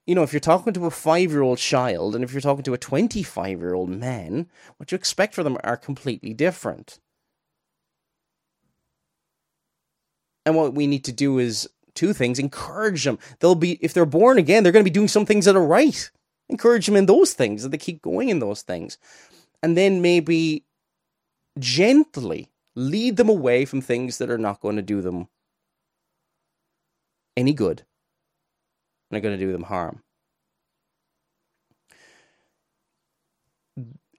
you 0.08 0.16
know, 0.16 0.24
if 0.24 0.32
you're 0.32 0.40
talking 0.40 0.74
to 0.74 0.86
a 0.86 0.92
five 0.92 1.32
year 1.32 1.42
old 1.42 1.58
child 1.58 2.16
and 2.16 2.24
if 2.24 2.32
you're 2.32 2.42
talking 2.42 2.64
to 2.64 2.74
a 2.74 2.78
25 2.78 3.60
year 3.60 3.74
old 3.74 3.90
man, 3.90 4.48
what 4.78 4.92
you 4.92 4.96
expect 4.96 5.36
for 5.36 5.44
them 5.44 5.58
are 5.64 5.78
completely 5.78 6.34
different. 6.34 7.00
And 10.46 10.56
what 10.56 10.74
we 10.74 10.88
need 10.88 11.04
to 11.04 11.12
do 11.12 11.40
is 11.40 11.70
two 11.94 12.14
things 12.14 12.40
encourage 12.40 13.04
them. 13.04 13.20
They'll 13.40 13.54
be, 13.54 13.74
if 13.82 13.94
they're 13.94 14.06
born 14.06 14.38
again, 14.38 14.64
they're 14.64 14.72
going 14.72 14.86
to 14.86 14.90
be 14.90 14.94
doing 14.94 15.10
some 15.10 15.26
things 15.26 15.44
that 15.44 15.58
are 15.58 15.66
right. 15.66 16.10
Encourage 16.48 16.86
them 16.86 16.96
in 16.96 17.06
those 17.06 17.34
things, 17.34 17.64
that 17.64 17.70
they 17.70 17.78
keep 17.78 18.02
going 18.02 18.30
in 18.30 18.40
those 18.40 18.62
things. 18.62 18.98
And 19.62 19.76
then 19.76 20.02
maybe 20.02 20.64
gently 21.60 22.50
lead 22.76 23.18
them 23.18 23.28
away 23.28 23.66
from 23.66 23.82
things 23.82 24.20
that 24.20 24.30
are 24.30 24.38
not 24.38 24.62
going 24.62 24.78
to 24.78 24.82
do 24.82 25.02
them 25.02 25.28
any 27.36 27.52
good 27.52 27.84
and 29.10 29.18
are 29.18 29.22
going 29.22 29.38
to 29.38 29.46
do 29.46 29.52
them 29.52 29.64
harm. 29.64 30.02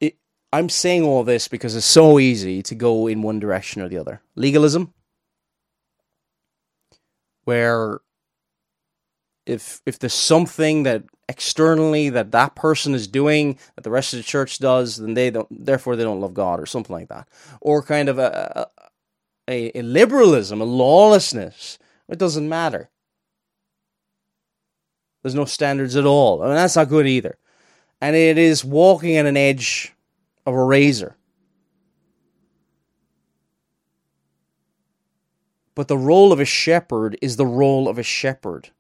It, 0.01 0.17
I'm 0.53 0.69
saying 0.69 1.03
all 1.03 1.25
this 1.25 1.49
because 1.49 1.75
it's 1.75 1.87
so 1.87 2.19
easy 2.19 2.63
to 2.63 2.75
go 2.75 3.07
in 3.07 3.23
one 3.23 3.39
direction 3.39 3.83
or 3.83 3.89
the 3.89 3.99
other. 3.99 4.23
Legalism, 4.35 4.93
where 7.45 8.01
if 9.47 9.81
if 9.87 9.99
there's 9.99 10.15
something 10.15 10.83
that 10.85 11.05
externally 11.29 12.09
that 12.11 12.31
that 12.33 12.55
person 12.55 12.95
is 12.95 13.09
doing 13.09 13.59
that 13.75 13.83
the 13.83 13.91
rest 13.91 14.13
of 14.13 14.19
the 14.19 14.25
church 14.25 14.59
does, 14.59 14.97
then 14.97 15.15
they 15.15 15.31
don't. 15.31 15.49
Therefore, 15.51 15.97
they 15.97 16.05
don't 16.05 16.21
love 16.21 16.35
God 16.35 16.61
or 16.61 16.67
something 16.67 16.95
like 16.95 17.09
that, 17.09 17.27
or 17.61 17.83
kind 17.83 18.09
of 18.09 18.19
a 18.19 18.69
a, 19.49 19.79
a 19.79 19.83
liberalism, 19.83 20.61
a 20.61 20.65
lawlessness. 20.65 21.79
It 22.09 22.19
doesn't 22.19 22.49
matter. 22.49 22.91
There's 25.23 25.35
no 25.35 25.45
standards 25.45 25.97
at 25.97 26.07
all. 26.07 26.43
I 26.43 26.47
mean, 26.47 26.55
that's 26.55 26.77
not 26.77 26.89
good 26.89 27.07
either. 27.07 27.39
And 28.01 28.15
it 28.15 28.39
is 28.39 28.65
walking 28.65 29.19
on 29.19 29.27
an 29.27 29.37
edge 29.37 29.93
of 30.47 30.55
a 30.55 30.65
razor. 30.65 31.17
But 35.75 35.89
the 35.89 35.99
role 35.99 36.33
of 36.33 36.41
a 36.41 36.45
shepherd 36.45 37.17
is 37.23 37.37
the 37.37 37.47
role 37.47 37.89
of 37.89 37.99
a 37.99 38.03
shepherd. 38.03 38.71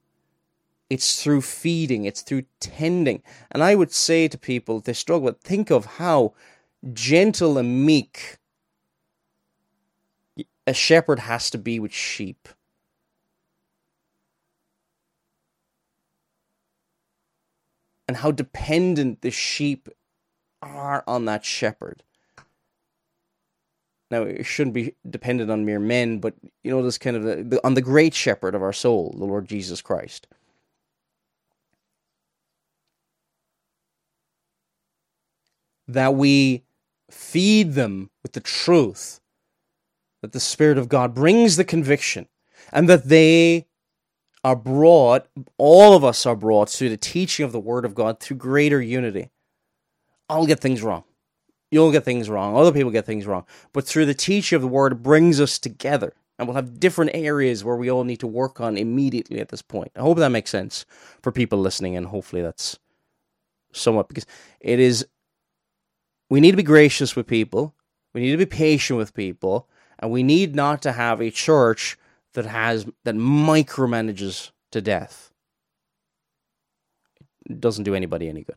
It's 0.90 1.22
through 1.22 1.42
feeding, 1.42 2.06
it's 2.06 2.22
through 2.22 2.44
tending. 2.60 3.22
And 3.50 3.62
I 3.62 3.74
would 3.74 3.92
say 3.92 4.26
to 4.26 4.38
people, 4.38 4.78
if 4.78 4.84
they 4.84 4.94
struggle, 4.94 5.32
think 5.44 5.70
of 5.70 5.84
how 5.84 6.34
gentle 6.92 7.58
and 7.58 7.84
meek 7.84 8.38
a 10.66 10.74
shepherd 10.74 11.20
has 11.20 11.50
to 11.50 11.58
be 11.58 11.78
with 11.78 11.92
sheep. 11.92 12.48
And 18.08 18.16
how 18.16 18.30
dependent 18.30 19.20
the 19.20 19.30
sheep 19.30 19.88
are 20.62 21.04
on 21.06 21.26
that 21.26 21.44
shepherd. 21.44 22.02
Now, 24.10 24.22
it 24.22 24.44
shouldn't 24.44 24.72
be 24.72 24.94
dependent 25.08 25.50
on 25.50 25.66
mere 25.66 25.78
men, 25.78 26.18
but 26.18 26.34
you 26.64 26.70
know, 26.70 26.82
this 26.82 26.96
kind 26.96 27.14
of 27.14 27.22
the, 27.22 27.44
the, 27.44 27.66
on 27.66 27.74
the 27.74 27.82
great 27.82 28.14
shepherd 28.14 28.54
of 28.54 28.62
our 28.62 28.72
soul, 28.72 29.14
the 29.18 29.26
Lord 29.26 29.46
Jesus 29.46 29.82
Christ. 29.82 30.26
that 35.88 36.14
we 36.14 36.62
feed 37.10 37.72
them 37.72 38.10
with 38.22 38.34
the 38.34 38.40
truth, 38.40 39.20
that 40.20 40.32
the 40.32 40.40
Spirit 40.40 40.76
of 40.76 40.88
God 40.88 41.14
brings 41.14 41.56
the 41.56 41.64
conviction, 41.64 42.28
and 42.70 42.88
that 42.88 43.08
they 43.08 43.66
are 44.48 44.56
brought, 44.56 45.26
all 45.58 45.94
of 45.94 46.02
us 46.04 46.24
are 46.24 46.34
brought 46.34 46.70
through 46.70 46.88
the 46.88 46.96
teaching 46.96 47.44
of 47.44 47.52
the 47.52 47.60
Word 47.60 47.84
of 47.84 47.94
God 47.94 48.18
through 48.18 48.38
greater 48.38 48.80
unity. 48.80 49.28
I'll 50.30 50.46
get 50.46 50.60
things 50.60 50.82
wrong. 50.82 51.04
You'll 51.70 51.92
get 51.92 52.04
things 52.04 52.30
wrong. 52.30 52.56
Other 52.56 52.72
people 52.72 52.90
get 52.90 53.04
things 53.04 53.26
wrong. 53.26 53.44
But 53.74 53.84
through 53.84 54.06
the 54.06 54.14
teaching 54.14 54.56
of 54.56 54.62
the 54.62 54.68
Word, 54.68 55.02
brings 55.02 55.38
us 55.38 55.58
together. 55.58 56.14
And 56.38 56.48
we'll 56.48 56.54
have 56.54 56.80
different 56.80 57.10
areas 57.12 57.62
where 57.62 57.76
we 57.76 57.90
all 57.90 58.04
need 58.04 58.20
to 58.20 58.26
work 58.26 58.58
on 58.58 58.78
immediately 58.78 59.38
at 59.38 59.50
this 59.50 59.60
point. 59.60 59.92
I 59.94 60.00
hope 60.00 60.16
that 60.16 60.30
makes 60.30 60.50
sense 60.50 60.86
for 61.20 61.30
people 61.30 61.58
listening, 61.58 61.94
and 61.94 62.06
hopefully 62.06 62.40
that's 62.40 62.78
somewhat 63.72 64.08
because 64.08 64.24
it 64.60 64.80
is 64.80 65.06
we 66.30 66.40
need 66.40 66.52
to 66.52 66.56
be 66.56 66.62
gracious 66.62 67.14
with 67.14 67.26
people. 67.26 67.74
We 68.14 68.22
need 68.22 68.30
to 68.30 68.38
be 68.38 68.46
patient 68.46 68.96
with 68.96 69.12
people, 69.12 69.68
and 69.98 70.10
we 70.10 70.22
need 70.22 70.54
not 70.54 70.80
to 70.82 70.92
have 70.92 71.20
a 71.20 71.30
church 71.30 71.98
that 72.38 72.46
has 72.46 72.86
that 73.02 73.16
micromanages 73.16 74.52
to 74.70 74.80
death. 74.80 75.32
It 77.50 77.60
doesn't 77.60 77.82
do 77.82 77.96
anybody 77.96 78.28
any 78.28 78.44
good. 78.44 78.54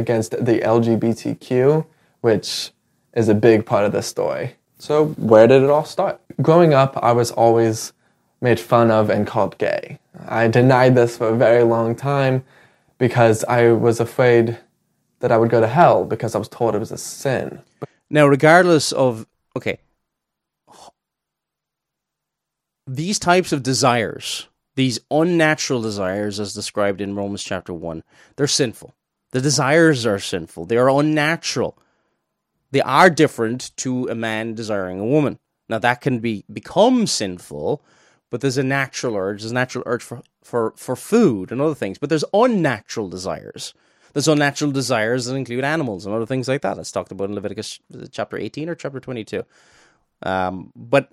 Against 0.00 0.32
the 0.32 0.58
LGBTQ, 0.58 1.86
which 2.20 2.72
is 3.14 3.28
a 3.28 3.34
big 3.34 3.64
part 3.64 3.84
of 3.84 3.92
this 3.92 4.08
story. 4.08 4.56
So, 4.80 5.06
where 5.18 5.46
did 5.46 5.62
it 5.62 5.70
all 5.70 5.84
start? 5.84 6.20
Growing 6.42 6.74
up, 6.74 6.96
I 6.96 7.12
was 7.12 7.30
always 7.30 7.92
made 8.40 8.58
fun 8.58 8.90
of 8.90 9.08
and 9.08 9.24
called 9.24 9.56
gay. 9.58 10.00
I 10.26 10.48
denied 10.48 10.96
this 10.96 11.16
for 11.16 11.28
a 11.28 11.36
very 11.36 11.62
long 11.62 11.94
time 11.94 12.44
because 12.98 13.44
I 13.44 13.70
was 13.70 14.00
afraid 14.00 14.58
that 15.20 15.30
I 15.30 15.36
would 15.36 15.50
go 15.50 15.60
to 15.60 15.68
hell 15.68 16.04
because 16.04 16.34
I 16.34 16.38
was 16.38 16.48
told 16.48 16.74
it 16.74 16.78
was 16.80 16.90
a 16.90 16.98
sin. 16.98 17.60
Now, 18.10 18.26
regardless 18.26 18.90
of, 18.90 19.28
okay, 19.56 19.78
these 22.88 23.18
types 23.18 23.52
of 23.52 23.62
desires, 23.62 24.48
these 24.74 24.98
unnatural 25.10 25.82
desires 25.82 26.40
as 26.40 26.54
described 26.54 27.00
in 27.00 27.14
Romans 27.14 27.44
chapter 27.44 27.74
1, 27.74 28.02
they're 28.36 28.46
sinful. 28.46 28.94
The 29.32 29.40
desires 29.40 30.06
are 30.06 30.18
sinful. 30.18 30.66
They 30.66 30.78
are 30.78 30.88
unnatural. 30.88 31.78
They 32.70 32.80
are 32.80 33.10
different 33.10 33.76
to 33.78 34.08
a 34.08 34.14
man 34.14 34.54
desiring 34.54 35.00
a 35.00 35.06
woman. 35.06 35.38
Now 35.68 35.78
that 35.78 36.00
can 36.00 36.20
be 36.20 36.44
become 36.50 37.06
sinful, 37.06 37.84
but 38.30 38.40
there's 38.40 38.58
a 38.58 38.62
natural 38.62 39.16
urge. 39.16 39.42
There's 39.42 39.50
a 39.50 39.54
natural 39.54 39.84
urge 39.86 40.02
for, 40.02 40.22
for, 40.42 40.72
for 40.76 40.96
food 40.96 41.52
and 41.52 41.60
other 41.60 41.74
things. 41.74 41.98
But 41.98 42.08
there's 42.08 42.24
unnatural 42.32 43.08
desires. 43.08 43.74
There's 44.14 44.28
unnatural 44.28 44.72
desires 44.72 45.26
that 45.26 45.34
include 45.34 45.64
animals 45.64 46.06
and 46.06 46.14
other 46.14 46.26
things 46.26 46.48
like 46.48 46.62
that. 46.62 46.76
That's 46.76 46.92
talked 46.92 47.12
about 47.12 47.28
in 47.28 47.34
Leviticus 47.34 47.80
chapter 48.10 48.38
18 48.38 48.70
or 48.70 48.74
chapter 48.74 49.00
22. 49.00 49.44
Um, 50.22 50.72
but 50.74 51.12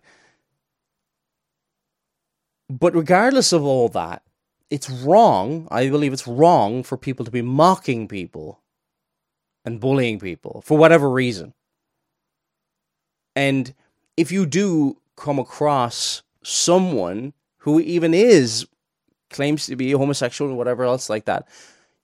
but 2.70 2.96
regardless 2.96 3.54
of 3.54 3.64
all 3.64 3.90
that, 3.90 4.24
it's 4.70 4.90
wrong. 4.90 5.68
I 5.70 5.90
believe 5.90 6.14
it's 6.14 6.28
wrong 6.28 6.84
for 6.84 6.98
people 6.98 7.26
to 7.26 7.32
be 7.32 7.42
mocking 7.42 8.08
people 8.08 8.62
and 9.64 9.80
bullying 9.80 10.20
people 10.20 10.62
for 10.66 10.78
whatever 10.78 11.10
reason. 11.10 11.54
And 13.36 13.74
if 14.18 14.32
you 14.32 14.46
do 14.46 14.98
come 15.16 15.40
across 15.40 16.24
someone 16.44 17.34
who 17.58 17.80
even 17.80 18.14
is 18.14 18.68
claims 19.30 19.66
to 19.66 19.76
be 19.76 19.92
homosexual 19.92 20.52
or 20.52 20.56
whatever 20.56 20.84
else 20.84 21.10
like 21.10 21.26
that, 21.26 21.48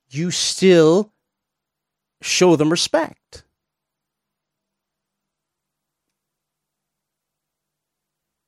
you 0.09 0.31
still 0.31 1.11
show 2.21 2.55
them 2.55 2.69
respect. 2.69 3.43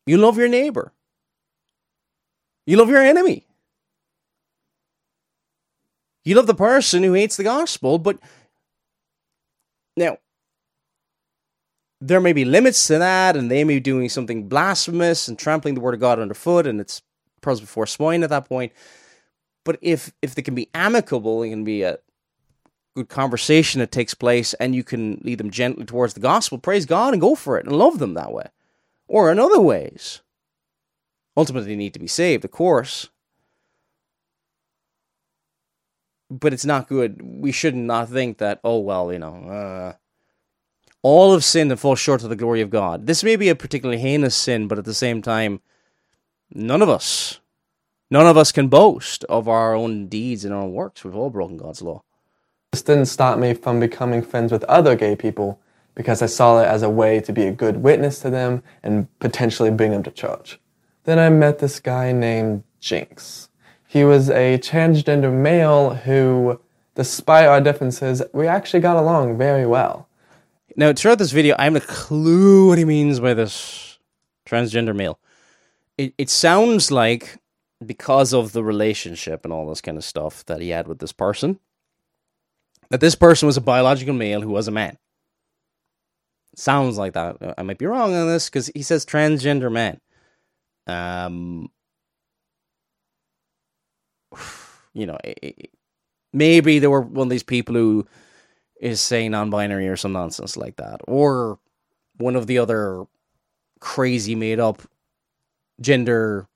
You 0.06 0.18
love 0.18 0.38
your 0.38 0.50
neighbor. 0.50 0.92
You 2.66 2.78
love 2.78 2.90
your 2.90 3.04
enemy. 3.04 3.46
You 6.24 6.36
love 6.36 6.48
the 6.48 6.56
person 6.56 7.04
who 7.04 7.14
hates 7.14 7.36
the 7.36 7.44
gospel, 7.44 8.00
but 8.00 8.18
now 9.98 10.18
there 12.00 12.22
may 12.22 12.34
be 12.34 12.46
limits 12.46 12.88
to 12.88 12.98
that, 13.00 13.36
and 13.36 13.52
they 13.52 13.64
may 13.64 13.76
be 13.76 13.80
doing 13.80 14.10
something 14.10 14.48
blasphemous 14.48 15.28
and 15.28 15.38
trampling 15.38 15.74
the 15.74 15.82
word 15.82 15.94
of 15.94 16.00
God 16.00 16.20
underfoot, 16.20 16.66
and 16.66 16.80
it's 16.80 17.02
pros 17.42 17.60
before 17.60 17.86
swine 17.86 18.24
at 18.24 18.30
that 18.30 18.48
point. 18.48 18.72
But 19.66 19.80
if 19.82 20.14
if 20.22 20.34
they 20.36 20.42
can 20.42 20.56
be 20.56 20.70
amicable, 20.74 21.44
it 21.44 21.50
can 21.50 21.64
be 21.64 21.84
a 21.84 22.00
good 22.96 23.10
conversation 23.10 23.80
that 23.80 23.92
takes 23.92 24.14
place, 24.14 24.54
and 24.56 24.74
you 24.74 24.84
can 24.84 25.22
lead 25.24 25.40
them 25.40 25.52
gently 25.52 25.86
towards 25.86 26.14
the 26.14 26.20
gospel. 26.22 26.58
Praise 26.58 26.86
God 26.86 27.14
and 27.14 27.22
go 27.22 27.36
for 27.36 27.58
it 27.58 27.66
and 27.66 27.76
love 27.76 28.00
them 28.00 28.14
that 28.14 28.32
way, 28.32 28.48
or 29.08 29.32
in 29.32 29.40
other 29.40 29.60
ways. 29.60 30.23
Ultimately, 31.36 31.76
need 31.76 31.94
to 31.94 32.00
be 32.00 32.08
saved, 32.08 32.46
of 32.46 32.52
course. 32.52 33.10
But 36.30 36.54
it's 36.54 36.66
not 36.66 36.88
good. 36.88 37.22
We 37.24 37.52
should 37.52 37.76
not 37.76 38.10
think 38.10 38.38
that, 38.40 38.60
oh, 38.64 38.80
well, 38.80 39.12
you 39.12 39.20
know, 39.20 39.36
uh, 39.36 39.94
all 41.02 41.34
have 41.34 41.44
sinned 41.44 41.72
and 41.72 41.80
fall 41.80 41.96
short 41.96 42.24
of 42.24 42.30
the 42.30 42.36
glory 42.36 42.62
of 42.62 42.70
God. 42.70 43.08
This 43.08 43.24
may 43.24 43.36
be 43.36 43.50
a 43.50 43.56
particularly 43.56 44.02
heinous 44.02 44.36
sin, 44.36 44.68
but 44.68 44.78
at 44.78 44.86
the 44.86 44.94
same 44.94 45.22
time, 45.22 45.62
none 46.54 46.82
of 46.82 46.90
us 46.90 47.40
None 48.14 48.28
of 48.28 48.38
us 48.38 48.52
can 48.52 48.68
boast 48.68 49.24
of 49.24 49.48
our 49.48 49.74
own 49.74 50.06
deeds 50.06 50.46
and 50.46 50.54
our 50.54 50.62
own 50.62 50.74
works. 50.74 51.04
We've 51.04 51.16
all 51.16 51.32
broken 51.32 51.58
God's 51.58 51.82
law. 51.82 52.04
This 52.72 52.84
didn't 52.84 53.08
stop 53.08 53.40
me 53.40 53.56
from 53.56 53.80
becoming 53.80 54.22
friends 54.22 54.52
with 54.52 54.64
other 54.66 54.96
gay 54.96 55.16
people 55.16 55.60
because 55.96 56.22
I 56.22 56.28
saw 56.28 56.62
it 56.62 56.68
as 56.68 56.84
a 56.84 56.92
way 56.92 57.22
to 57.22 57.34
be 57.34 57.48
a 57.48 57.52
good 57.52 57.78
witness 57.78 58.20
to 58.20 58.30
them 58.30 58.62
and 58.84 59.08
potentially 59.18 59.72
bring 59.72 59.90
them 59.90 60.04
to 60.04 60.12
church. 60.12 60.60
Then 61.04 61.20
I 61.20 61.30
met 61.30 61.60
this 61.60 61.80
guy 61.80 62.12
named 62.12 62.64
Jinx. 62.80 63.50
He 63.88 64.04
was 64.04 64.30
a 64.30 64.58
transgender 64.58 65.32
male 65.32 65.94
who, 65.94 66.60
despite 66.96 67.46
our 67.46 67.62
differences, 67.62 68.22
we 68.34 68.48
actually 68.48 68.80
got 68.80 68.98
along 68.98 69.38
very 69.38 69.66
well. 69.66 70.08
Now, 70.76 70.94
throughout 70.94 71.20
this 71.20 71.32
video, 71.32 71.56
I 71.60 71.66
have 71.66 71.76
a 71.76 71.82
clue 71.82 72.70
what 72.70 72.78
he 72.78 72.86
means 72.86 73.20
by 73.20 73.34
this 73.34 74.00
transgender 74.46 74.96
male. 74.96 75.20
It, 75.98 76.14
it 76.18 76.30
sounds 76.30 76.90
like 76.90 77.38
because 77.86 78.34
of 78.34 78.54
the 78.54 78.64
relationship 78.64 79.44
and 79.44 79.54
all 79.54 79.68
this 79.68 79.82
kind 79.82 79.98
of 79.98 80.04
stuff 80.04 80.44
that 80.46 80.62
he 80.62 80.70
had 80.70 80.88
with 80.88 81.00
this 81.00 81.12
person, 81.12 81.60
that 82.90 83.02
this 83.02 83.16
person 83.16 83.46
was 83.46 83.58
a 83.58 83.62
biological 83.62 84.14
male 84.14 84.42
who 84.42 84.50
was 84.50 84.68
a 84.68 84.72
man. 84.72 84.98
Sounds 86.56 86.98
like 86.98 87.14
that. 87.14 87.56
I 87.58 87.64
might 87.64 87.78
be 87.78 87.86
wrong 87.86 88.16
on 88.16 88.28
this 88.28 88.50
because 88.50 88.72
he 88.74 88.82
says 88.82 89.06
transgender 89.06 89.72
man. 89.72 90.00
Um, 90.88 91.70
you 94.94 95.06
know, 95.06 95.18
it, 95.24 95.40
it, 95.42 95.72
maybe 96.32 96.80
there 96.80 96.90
were 96.90 97.02
one 97.02 97.28
of 97.28 97.30
these 97.32 97.44
people 97.44 97.76
who 97.76 98.08
is 98.80 99.02
saying 99.02 99.32
non-binary 99.32 99.88
or 99.88 99.96
some 99.96 100.12
nonsense 100.14 100.58
like 100.58 100.76
that, 100.78 101.02
or 101.08 101.60
one 102.18 102.36
of 102.36 102.48
the 102.48 102.58
other 102.58 103.06
crazy 103.80 104.36
made-up 104.36 104.82
gender 105.80 106.48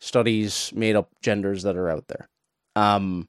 studies, 0.00 0.72
made-up 0.74 1.08
genders 1.22 1.62
that 1.62 1.76
are 1.76 1.88
out 1.88 2.06
there. 2.08 2.28
Um, 2.76 3.28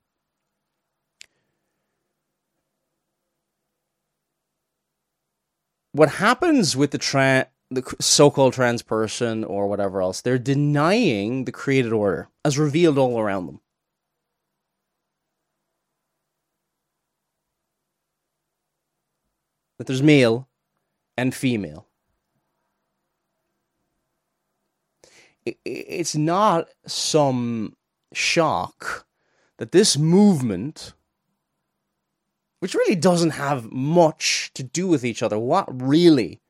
what 5.91 6.09
happens 6.09 6.75
with 6.75 6.91
the 6.91 6.97
trans 6.97 7.45
the 7.75 7.95
so-called 7.99 8.53
trans 8.53 8.81
person 8.81 9.43
or 9.43 9.67
whatever 9.67 10.01
else 10.01 10.21
they're 10.21 10.37
denying 10.37 11.45
the 11.45 11.51
created 11.51 11.93
order 11.93 12.29
as 12.43 12.57
revealed 12.57 12.97
all 12.97 13.19
around 13.19 13.45
them 13.45 13.59
that 19.77 19.87
there's 19.87 20.03
male 20.03 20.47
and 21.17 21.35
female 21.35 21.87
it's 25.63 26.15
not 26.15 26.67
some 26.87 27.75
shock 28.13 29.05
that 29.57 29.71
this 29.71 29.97
movement 29.97 30.93
which 32.65 32.73
really 32.73 32.95
doesn't 32.95 33.31
have 33.31 33.71
much 33.71 34.49
to 34.55 34.63
do 34.63 34.87
with 34.87 35.05
each 35.05 35.21
other. 35.21 35.37
What 35.37 35.67
really? 35.69 36.41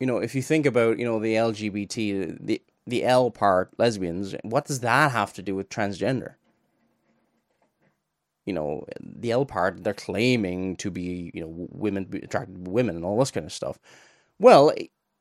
You 0.00 0.06
know, 0.06 0.18
if 0.18 0.34
you 0.34 0.42
think 0.42 0.66
about, 0.66 0.98
you 0.98 1.04
know, 1.04 1.18
the 1.18 1.34
LGBT, 1.34 2.38
the 2.40 2.62
the 2.86 3.04
L 3.04 3.30
part, 3.30 3.70
lesbians, 3.78 4.34
what 4.42 4.66
does 4.66 4.80
that 4.80 5.10
have 5.10 5.32
to 5.34 5.42
do 5.42 5.56
with 5.56 5.68
transgender? 5.68 6.34
You 8.44 8.52
know, 8.52 8.86
the 9.00 9.32
L 9.32 9.44
part, 9.44 9.82
they're 9.82 9.92
claiming 9.92 10.76
to 10.76 10.90
be, 10.90 11.32
you 11.34 11.40
know, 11.40 11.68
women 11.72 12.08
attracted 12.22 12.64
to 12.64 12.70
women 12.70 12.94
and 12.94 13.04
all 13.04 13.18
this 13.18 13.32
kind 13.32 13.44
of 13.44 13.52
stuff. 13.52 13.78
Well, 14.38 14.72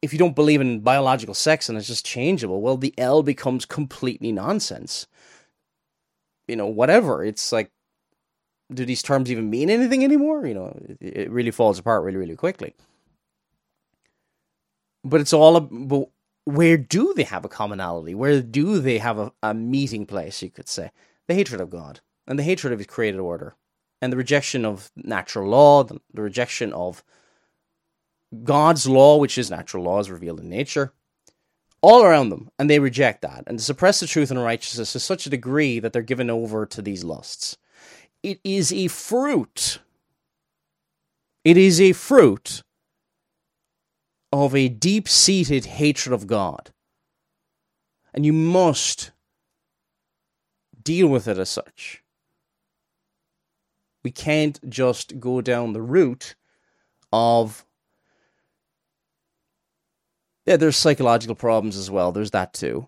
if 0.02 0.14
you 0.14 0.20
don't 0.20 0.36
believe 0.36 0.62
in 0.62 0.82
biological 0.82 1.34
sex 1.34 1.68
and 1.68 1.78
it's 1.78 1.88
just 1.88 2.06
changeable, 2.06 2.62
well, 2.62 2.78
the 2.78 2.94
L 2.98 3.24
becomes 3.24 3.66
completely 3.66 4.32
nonsense. 4.32 5.08
You 6.48 6.56
know, 6.56 6.68
whatever. 6.68 7.26
It's 7.26 7.52
like 7.52 7.72
do 8.74 8.86
these 8.86 9.02
terms 9.02 9.32
even 9.32 9.50
mean 9.50 9.70
anything 9.70 10.04
anymore? 10.04 10.46
You 10.46 10.54
know, 10.54 10.78
it, 11.00 11.18
it 11.18 11.32
really 11.32 11.52
falls 11.52 11.80
apart 11.80 12.04
really, 12.04 12.18
really 12.18 12.36
quickly. 12.36 12.76
But 15.06 15.22
it's 15.22 15.34
all 15.34 15.56
about 15.56 16.10
where 16.46 16.78
do 16.78 17.14
they 17.14 17.24
have 17.24 17.46
a 17.46 17.50
commonality? 17.50 18.16
Where 18.16 18.42
do 18.42 18.80
they 18.80 18.98
have 18.98 19.20
a, 19.20 19.32
a 19.44 19.54
meeting 19.54 20.06
place, 20.06 20.42
you 20.42 20.50
could 20.50 20.68
say? 20.68 20.92
The 21.28 21.36
hatred 21.36 21.62
of 21.62 21.70
God 21.70 22.02
and 22.28 22.38
the 22.38 22.44
hatred 22.44 22.74
of 22.74 22.80
his 22.80 22.88
created 22.88 23.20
order 23.20 23.56
and 24.02 24.12
the 24.12 24.18
rejection 24.18 24.66
of 24.66 24.92
natural 24.96 25.48
law, 25.48 25.84
the, 25.84 26.02
the 26.14 26.24
rejection 26.24 26.74
of 26.74 27.04
God's 28.44 28.88
law, 28.88 29.18
which 29.18 29.38
is 29.38 29.50
natural 29.50 29.84
law, 29.84 30.00
as 30.00 30.12
revealed 30.12 30.40
in 30.40 30.50
nature, 30.50 30.92
all 31.82 32.04
around 32.04 32.30
them, 32.30 32.50
and 32.58 32.70
they 32.70 32.80
reject 32.80 33.22
that 33.22 33.44
and 33.48 33.62
suppress 33.62 34.00
the 34.00 34.08
truth 34.08 34.32
and 34.32 34.42
righteousness 34.42 34.94
to 34.94 35.00
such 35.00 35.26
a 35.26 35.30
degree 35.30 35.80
that 35.80 35.94
they're 35.94 36.02
given 36.02 36.30
over 36.30 36.66
to 36.66 36.82
these 36.82 37.04
lusts. 37.04 37.58
It 38.24 38.40
is 38.44 38.74
a 38.74 38.88
fruit. 38.88 39.80
It 41.44 41.58
is 41.58 41.80
a 41.80 41.94
fruit 41.94 42.64
of 44.44 44.54
a 44.54 44.68
deep 44.68 45.08
seated 45.08 45.66
hatred 45.66 46.14
of 46.14 46.28
God. 46.28 46.72
And 48.14 48.26
you 48.26 48.34
must 48.34 49.12
deal 50.82 51.08
with 51.08 51.28
it 51.28 51.38
as 51.38 51.50
such. 51.50 52.04
We 54.04 54.12
can't 54.12 54.60
just 54.70 55.20
go 55.20 55.40
down 55.42 55.72
the 55.74 55.82
route 55.82 56.36
of. 57.14 57.66
Yeah, 60.46 60.58
there's 60.58 60.78
psychological 60.78 61.36
problems 61.36 61.78
as 61.78 61.90
well. 61.90 62.12
There's 62.12 62.32
that 62.32 62.54
too. 62.54 62.88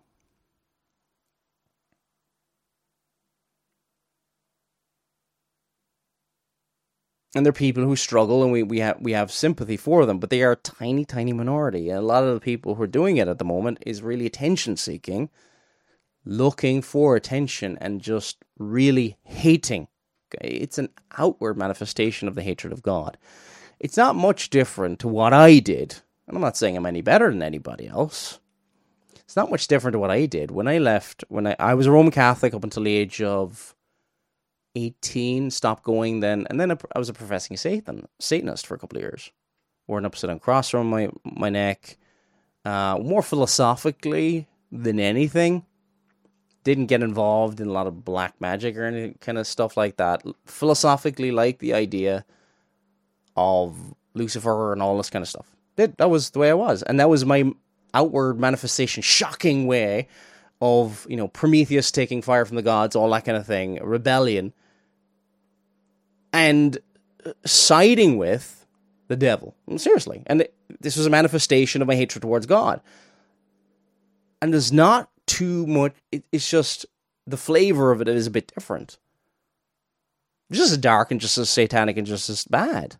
And 7.36 7.46
they're 7.46 7.54
people 7.54 7.84
who 7.84 7.96
struggle 7.96 8.44
and 8.44 8.52
we, 8.52 8.64
we 8.64 8.80
have 8.80 8.98
we 9.00 9.12
have 9.12 9.32
sympathy 9.32 9.78
for 9.78 10.06
them 10.06 10.20
but 10.20 10.30
they 10.30 10.42
are 10.44 10.54
a 10.54 10.58
tiny 10.58 11.06
tiny 11.06 11.34
minority. 11.34 11.90
And 11.90 12.00
a 12.00 12.02
lot 12.02 12.24
of 12.24 12.34
the 12.34 12.40
people 12.40 12.76
who 12.76 12.84
are 12.84 12.88
doing 12.88 13.18
it 13.18 13.28
at 13.28 13.40
the 13.40 13.46
moment 13.46 13.84
is 13.86 14.02
really 14.02 14.26
attention 14.26 14.78
seeking 14.78 15.30
looking 16.26 16.82
for 16.82 17.16
attention 17.16 17.78
and 17.80 18.02
just 18.02 18.44
really 18.58 19.18
hating. 19.24 19.88
It's 20.42 20.78
an 20.78 20.90
outward 21.18 21.58
manifestation 21.58 22.28
of 22.28 22.36
the 22.36 22.44
hatred 22.44 22.74
of 22.74 22.82
god. 22.82 23.18
It's 23.80 23.96
not 23.96 24.16
much 24.16 24.50
different 24.50 25.00
to 25.00 25.08
what 25.08 25.34
i 25.34 25.60
did 25.60 26.02
and 26.28 26.36
i'm 26.36 26.42
not 26.42 26.58
saying 26.58 26.76
i'm 26.76 26.86
any 26.86 27.02
better 27.02 27.30
than 27.30 27.44
anybody 27.44 27.88
else. 27.88 28.40
It's 29.16 29.36
not 29.36 29.52
much 29.52 29.68
different 29.68 29.94
to 29.94 30.00
what 30.00 30.12
i 30.12 30.26
did 30.26 30.52
when 30.52 30.68
i 30.68 30.78
left 30.78 31.24
when 31.30 31.48
i, 31.48 31.56
I 31.60 31.74
was 31.74 31.86
a 31.86 31.92
roman 31.92 32.12
catholic 32.12 32.54
up 32.54 32.64
until 32.64 32.84
the 32.84 32.94
age 32.96 33.22
of 33.22 33.76
18, 34.78 35.50
stopped 35.52 35.84
going 35.84 36.20
then, 36.20 36.46
and 36.50 36.60
then 36.60 36.72
I 36.72 37.00
was 37.00 37.10
a 37.10 37.14
professing 37.14 37.58
Satan 37.58 38.08
Satanist 38.20 38.68
for 38.68 38.76
a 38.76 38.78
couple 38.78 38.98
of 38.98 39.02
years. 39.02 39.32
Wore 39.88 39.98
an 39.98 40.06
upside 40.06 40.30
down 40.30 40.40
cross 40.40 40.74
around 40.74 40.88
my 40.88 41.10
my 41.24 41.50
neck, 41.50 41.98
uh, 42.66 42.98
more 43.02 43.24
philosophically 43.24 44.48
than 44.72 45.00
anything. 45.00 45.66
Didn't 46.64 46.88
get 46.88 47.02
involved 47.02 47.62
in 47.62 47.68
a 47.68 47.72
lot 47.72 47.88
of 47.88 48.04
black 48.04 48.40
magic 48.42 48.76
or 48.78 48.84
any 48.84 49.16
kind 49.22 49.38
of 49.38 49.48
stuff 49.48 49.78
like 49.78 49.96
that. 49.98 50.24
Philosophically, 50.46 51.32
like 51.32 51.60
the 51.60 51.74
idea 51.74 52.26
of 53.38 53.96
Lucifer 54.14 54.74
and 54.74 54.82
all 54.82 54.98
this 54.98 55.10
kind 55.10 55.24
of 55.24 55.30
stuff. 55.30 55.50
That 55.78 55.98
that 55.98 56.10
was 56.10 56.32
the 56.32 56.40
way 56.40 56.52
I 56.52 56.56
was, 56.56 56.84
and 56.84 57.00
that 57.00 57.10
was 57.10 57.26
my 57.26 57.52
outward 57.94 58.40
manifestation, 58.40 59.02
shocking 59.02 59.66
way 59.66 60.08
of 60.62 61.08
you 61.10 61.16
know 61.16 61.30
Prometheus 61.30 61.92
taking 61.92 62.22
fire 62.22 62.46
from 62.46 62.58
the 62.58 62.62
gods, 62.62 62.96
all 62.96 63.10
that 63.12 63.26
kind 63.26 63.38
of 63.38 63.48
thing, 63.48 63.82
rebellion 63.82 64.54
and 66.38 66.78
uh, 67.26 67.34
siding 67.46 68.18
with 68.18 68.68
the 69.08 69.16
devil. 69.16 69.56
Seriously. 69.78 70.22
And 70.28 70.42
it, 70.42 70.54
this 70.80 70.96
was 70.96 71.08
a 71.08 71.10
manifestation 71.10 71.82
of 71.82 71.88
my 71.88 71.96
hatred 71.96 72.22
towards 72.22 72.46
God. 72.46 72.80
And 74.40 74.54
there's 74.54 74.72
not 74.72 75.10
too 75.26 75.66
much, 75.66 75.96
it, 76.12 76.24
it's 76.32 76.50
just 76.50 76.86
the 77.26 77.38
flavor 77.38 77.92
of 77.92 78.02
it 78.02 78.08
is 78.08 78.28
a 78.28 78.32
bit 78.32 78.52
different. 78.54 79.00
Just 80.52 80.72
as 80.72 80.78
dark 80.78 81.10
and 81.10 81.20
just 81.20 81.40
as 81.40 81.50
satanic 81.50 81.98
and 81.98 82.06
just 82.06 82.30
as 82.30 82.46
bad. 82.46 82.98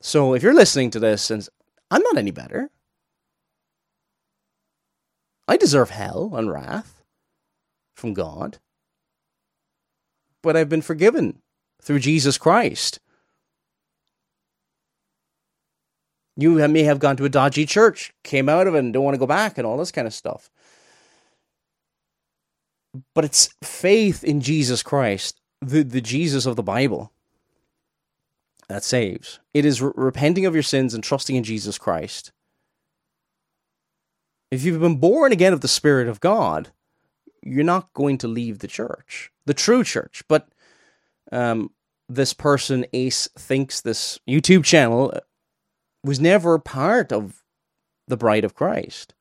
So 0.00 0.34
if 0.34 0.42
you're 0.42 0.54
listening 0.54 0.90
to 0.92 0.98
this 0.98 1.30
and 1.30 1.46
I'm 1.90 2.02
not 2.02 2.16
any 2.16 2.30
better, 2.30 2.70
I 5.46 5.58
deserve 5.58 5.90
hell 5.90 6.32
and 6.34 6.50
wrath 6.50 7.02
from 7.94 8.14
God, 8.14 8.58
but 10.42 10.56
I've 10.56 10.70
been 10.70 10.82
forgiven 10.82 11.42
through 11.84 12.00
Jesus 12.00 12.38
Christ. 12.38 12.98
You 16.36 16.56
may 16.66 16.82
have 16.82 16.98
gone 16.98 17.16
to 17.18 17.24
a 17.24 17.28
dodgy 17.28 17.64
church, 17.64 18.12
came 18.24 18.48
out 18.48 18.66
of 18.66 18.74
it, 18.74 18.78
and 18.78 18.92
don't 18.92 19.04
want 19.04 19.14
to 19.14 19.20
go 19.20 19.26
back, 19.26 19.56
and 19.56 19.66
all 19.66 19.76
this 19.76 19.92
kind 19.92 20.06
of 20.06 20.14
stuff. 20.14 20.50
But 23.14 23.24
it's 23.24 23.54
faith 23.62 24.24
in 24.24 24.40
Jesus 24.40 24.82
Christ, 24.82 25.40
the, 25.60 25.82
the 25.82 26.00
Jesus 26.00 26.46
of 26.46 26.56
the 26.56 26.62
Bible, 26.62 27.12
that 28.68 28.82
saves. 28.82 29.38
It 29.52 29.64
is 29.64 29.80
re- 29.80 29.92
repenting 29.94 30.46
of 30.46 30.54
your 30.54 30.62
sins 30.62 30.94
and 30.94 31.04
trusting 31.04 31.36
in 31.36 31.44
Jesus 31.44 31.78
Christ. 31.78 32.32
If 34.50 34.64
you've 34.64 34.80
been 34.80 34.96
born 34.96 35.32
again 35.32 35.52
of 35.52 35.60
the 35.60 35.68
Spirit 35.68 36.08
of 36.08 36.20
God, 36.20 36.70
you're 37.42 37.64
not 37.64 37.92
going 37.92 38.18
to 38.18 38.28
leave 38.28 38.60
the 38.60 38.68
church, 38.68 39.30
the 39.46 39.54
true 39.54 39.84
church. 39.84 40.22
But 40.28 40.48
um, 41.34 41.70
this 42.08 42.34
person, 42.34 42.86
Ace 42.92 43.28
Thinks, 43.38 43.80
this 43.80 44.20
YouTube 44.28 44.64
channel, 44.64 45.12
was 46.04 46.20
never 46.20 46.58
part 46.58 47.12
of 47.12 47.42
the 48.08 48.16
Bride 48.16 48.44
of 48.44 48.54
Christ. 48.54 49.14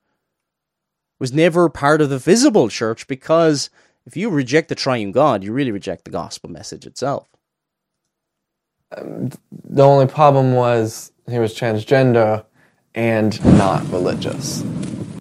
was 1.19 1.33
never 1.33 1.69
part 1.69 2.01
of 2.01 2.09
the 2.09 2.19
visible 2.19 2.69
church 2.69 3.07
because 3.07 3.69
if 4.05 4.17
you 4.17 4.29
reject 4.29 4.69
the 4.69 4.75
triune 4.75 5.13
God, 5.13 5.43
you 5.43 5.53
really 5.53 5.71
reject 5.71 6.05
the 6.05 6.11
gospel 6.11 6.49
message 6.49 6.85
itself. 6.85 7.29
The 8.91 9.83
only 9.83 10.07
problem 10.07 10.53
was 10.53 11.13
he 11.29 11.39
was 11.39 11.55
transgender 11.55 12.45
and 12.93 13.43
not 13.57 13.87
religious. 13.91 14.63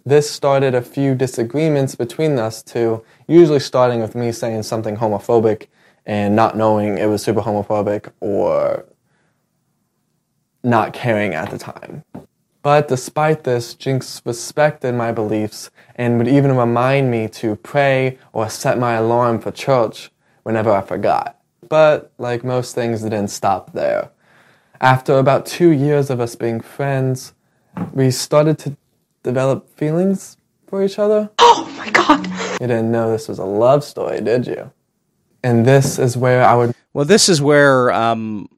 This 0.04 0.30
started 0.30 0.74
a 0.74 0.82
few 0.82 1.14
disagreements 1.14 1.94
between 1.94 2.38
us 2.38 2.62
two, 2.62 3.04
usually 3.28 3.60
starting 3.60 4.00
with 4.00 4.16
me 4.16 4.32
saying 4.32 4.64
something 4.64 4.96
homophobic 4.96 5.68
and 6.06 6.34
not 6.34 6.56
knowing 6.56 6.98
it 6.98 7.06
was 7.06 7.22
super 7.22 7.40
homophobic 7.40 8.10
or 8.20 8.84
not 10.62 10.92
caring 10.92 11.34
at 11.34 11.50
the 11.50 11.58
time. 11.58 12.04
But 12.62 12.86
despite 12.86 13.42
this, 13.42 13.74
Jinx 13.74 14.22
respected 14.24 14.94
my 14.94 15.10
beliefs 15.10 15.70
and 15.96 16.18
would 16.18 16.28
even 16.28 16.56
remind 16.56 17.10
me 17.10 17.28
to 17.28 17.56
pray 17.56 18.18
or 18.32 18.48
set 18.48 18.78
my 18.78 18.94
alarm 18.94 19.40
for 19.40 19.50
church 19.50 20.10
whenever 20.44 20.70
I 20.70 20.80
forgot. 20.80 21.38
But 21.68 22.12
like 22.18 22.44
most 22.44 22.74
things, 22.74 23.02
it 23.02 23.10
didn't 23.10 23.30
stop 23.30 23.72
there. 23.72 24.10
After 24.80 25.18
about 25.18 25.46
two 25.46 25.70
years 25.70 26.10
of 26.10 26.20
us 26.20 26.36
being 26.36 26.60
friends, 26.60 27.34
we 27.92 28.10
started 28.10 28.58
to 28.60 28.76
develop 29.22 29.68
feelings 29.76 30.36
for 30.66 30.84
each 30.84 30.98
other. 30.98 31.30
Oh 31.38 31.72
my 31.76 31.90
god. 31.90 32.26
You 32.60 32.66
didn't 32.66 32.92
know 32.92 33.10
this 33.10 33.28
was 33.28 33.38
a 33.38 33.44
love 33.44 33.82
story, 33.82 34.20
did 34.20 34.46
you? 34.46 34.72
And 35.42 35.66
this 35.66 35.98
is 35.98 36.16
where 36.16 36.44
I 36.44 36.54
would 36.54 36.74
Well, 36.92 37.04
this 37.04 37.28
is 37.28 37.42
where 37.42 37.90
um, 37.92 38.48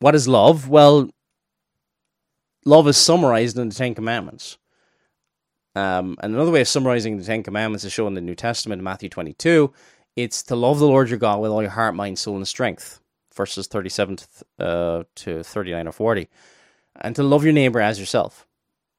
what 0.00 0.14
is 0.14 0.26
love? 0.26 0.68
Well, 0.68 1.10
love 2.64 2.88
is 2.88 2.96
summarized 2.96 3.58
in 3.58 3.68
the 3.68 3.74
Ten 3.74 3.94
Commandments. 3.94 4.58
Um, 5.76 6.16
and 6.20 6.34
another 6.34 6.50
way 6.50 6.62
of 6.62 6.68
summarizing 6.68 7.16
the 7.16 7.24
Ten 7.24 7.42
Commandments 7.42 7.84
is 7.84 7.92
shown 7.92 8.08
in 8.08 8.14
the 8.14 8.20
New 8.20 8.34
Testament 8.34 8.80
in 8.80 8.84
Matthew 8.84 9.08
22. 9.08 9.72
It's 10.16 10.42
to 10.44 10.56
love 10.56 10.78
the 10.78 10.86
Lord 10.86 11.08
your 11.08 11.18
God 11.18 11.40
with 11.40 11.50
all 11.50 11.62
your 11.62 11.70
heart, 11.70 11.94
mind, 11.94 12.18
soul, 12.18 12.36
and 12.36 12.48
strength. 12.48 13.00
Verses 13.34 13.68
37 13.68 14.16
to, 14.16 14.26
uh, 14.58 15.04
to 15.14 15.42
39 15.44 15.86
or 15.86 15.92
40. 15.92 16.28
And 17.00 17.14
to 17.14 17.22
love 17.22 17.44
your 17.44 17.52
neighbor 17.52 17.80
as 17.80 18.00
yourself. 18.00 18.46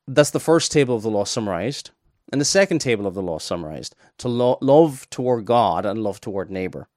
That's 0.08 0.32
the 0.32 0.40
first 0.40 0.72
table 0.72 0.96
of 0.96 1.04
the 1.04 1.10
law 1.10 1.26
summarized. 1.26 1.92
And 2.32 2.40
the 2.40 2.46
second 2.46 2.80
table 2.80 3.08
of 3.08 3.14
the 3.14 3.22
law 3.22 3.40
summarized 3.40 3.96
to 4.20 4.28
lo- 4.28 4.58
love 4.62 5.10
toward 5.10 5.46
God 5.46 5.86
and 5.86 6.02
love 6.02 6.22
toward 6.22 6.50
neighbor. 6.50 6.88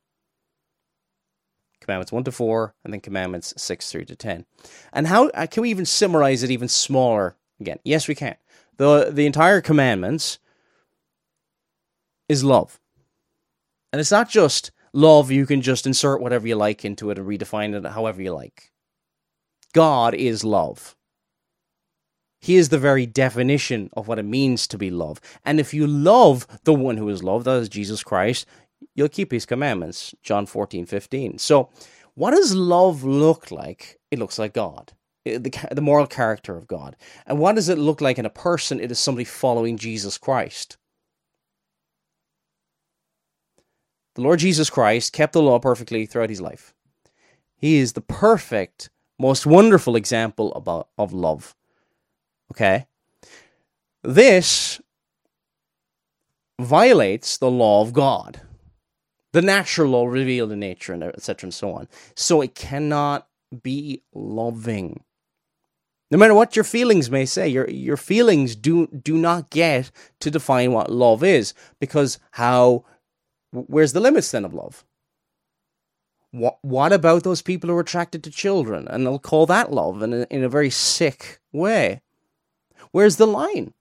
Commandments 1.80 2.12
1 2.12 2.24
to 2.24 2.32
4, 2.32 2.74
and 2.84 2.92
then 2.92 3.00
Commandments 3.00 3.52
6 3.56 3.90
through 3.90 4.06
to 4.06 4.16
10. 4.16 4.46
And 4.92 5.06
how 5.06 5.28
uh, 5.28 5.46
can 5.50 5.62
we 5.62 5.70
even 5.70 5.84
summarize 5.84 6.42
it 6.42 6.50
even 6.50 6.68
smaller 6.68 7.36
again? 7.60 7.78
Yes, 7.84 8.08
we 8.08 8.14
can. 8.14 8.36
The, 8.78 9.10
the 9.12 9.26
entire 9.26 9.60
commandments 9.60 10.38
is 12.28 12.42
love. 12.42 12.80
And 13.92 14.00
it's 14.00 14.10
not 14.10 14.30
just 14.30 14.72
love, 14.92 15.30
you 15.30 15.46
can 15.46 15.60
just 15.60 15.86
insert 15.86 16.20
whatever 16.20 16.48
you 16.48 16.56
like 16.56 16.84
into 16.84 17.10
it 17.10 17.18
and 17.18 17.28
redefine 17.28 17.74
it 17.74 17.88
however 17.90 18.22
you 18.22 18.32
like. 18.32 18.72
God 19.72 20.14
is 20.14 20.42
love. 20.42 20.96
He 22.44 22.56
is 22.56 22.68
the 22.68 22.78
very 22.78 23.06
definition 23.06 23.88
of 23.94 24.06
what 24.06 24.18
it 24.18 24.26
means 24.26 24.66
to 24.66 24.76
be 24.76 24.90
love. 24.90 25.18
And 25.46 25.58
if 25.58 25.72
you 25.72 25.86
love 25.86 26.46
the 26.64 26.74
one 26.74 26.98
who 26.98 27.08
is 27.08 27.24
loved, 27.24 27.46
that 27.46 27.56
is 27.56 27.70
Jesus 27.70 28.02
Christ, 28.02 28.44
you'll 28.94 29.08
keep 29.08 29.32
his 29.32 29.46
commandments. 29.46 30.14
John 30.22 30.44
14, 30.44 30.84
15. 30.84 31.38
So, 31.38 31.70
what 32.12 32.32
does 32.32 32.54
love 32.54 33.02
look 33.02 33.50
like? 33.50 33.98
It 34.10 34.18
looks 34.18 34.38
like 34.38 34.52
God, 34.52 34.92
uh, 35.26 35.38
the, 35.38 35.68
the 35.72 35.80
moral 35.80 36.06
character 36.06 36.54
of 36.54 36.66
God. 36.66 36.96
And 37.26 37.38
what 37.38 37.54
does 37.54 37.70
it 37.70 37.78
look 37.78 38.02
like 38.02 38.18
in 38.18 38.26
a 38.26 38.30
person? 38.30 38.78
It 38.78 38.90
is 38.90 38.98
somebody 38.98 39.24
following 39.24 39.78
Jesus 39.78 40.18
Christ. 40.18 40.76
The 44.16 44.22
Lord 44.22 44.40
Jesus 44.40 44.68
Christ 44.68 45.14
kept 45.14 45.32
the 45.32 45.40
law 45.40 45.58
perfectly 45.58 46.04
throughout 46.04 46.28
his 46.28 46.42
life. 46.42 46.74
He 47.56 47.78
is 47.78 47.94
the 47.94 48.02
perfect, 48.02 48.90
most 49.18 49.46
wonderful 49.46 49.96
example 49.96 50.52
about, 50.52 50.88
of 50.98 51.14
love. 51.14 51.56
Okay? 52.54 52.86
This 54.04 54.80
violates 56.60 57.36
the 57.36 57.50
law 57.50 57.82
of 57.82 57.92
God, 57.92 58.40
the 59.32 59.42
natural 59.42 59.90
law 59.90 60.06
revealed 60.06 60.52
in 60.52 60.60
nature, 60.60 60.92
and 60.92 61.02
etc. 61.02 61.46
and 61.46 61.54
so 61.54 61.72
on. 61.72 61.88
So 62.14 62.40
it 62.40 62.54
cannot 62.54 63.26
be 63.62 64.02
loving. 64.14 65.02
No 66.10 66.18
matter 66.18 66.34
what 66.34 66.54
your 66.54 66.64
feelings 66.64 67.10
may 67.10 67.26
say, 67.26 67.48
your 67.48 67.68
your 67.68 67.96
feelings 67.96 68.54
do 68.54 68.86
do 68.86 69.16
not 69.16 69.50
get 69.50 69.90
to 70.20 70.30
define 70.30 70.70
what 70.72 70.92
love 70.92 71.24
is, 71.24 71.54
because 71.80 72.18
how 72.32 72.84
where's 73.50 73.94
the 73.94 74.00
limits 74.00 74.30
then 74.30 74.44
of 74.44 74.54
love? 74.54 74.84
What 76.30 76.58
what 76.62 76.92
about 76.92 77.24
those 77.24 77.42
people 77.42 77.68
who 77.68 77.76
are 77.76 77.80
attracted 77.80 78.22
to 78.24 78.30
children 78.30 78.86
and 78.86 79.04
they'll 79.04 79.18
call 79.18 79.46
that 79.46 79.72
love 79.72 80.02
in 80.02 80.12
a, 80.12 80.26
in 80.30 80.44
a 80.44 80.48
very 80.48 80.70
sick 80.70 81.40
way? 81.52 82.00
Where's 82.94 83.16
the 83.16 83.26
line? 83.26 83.72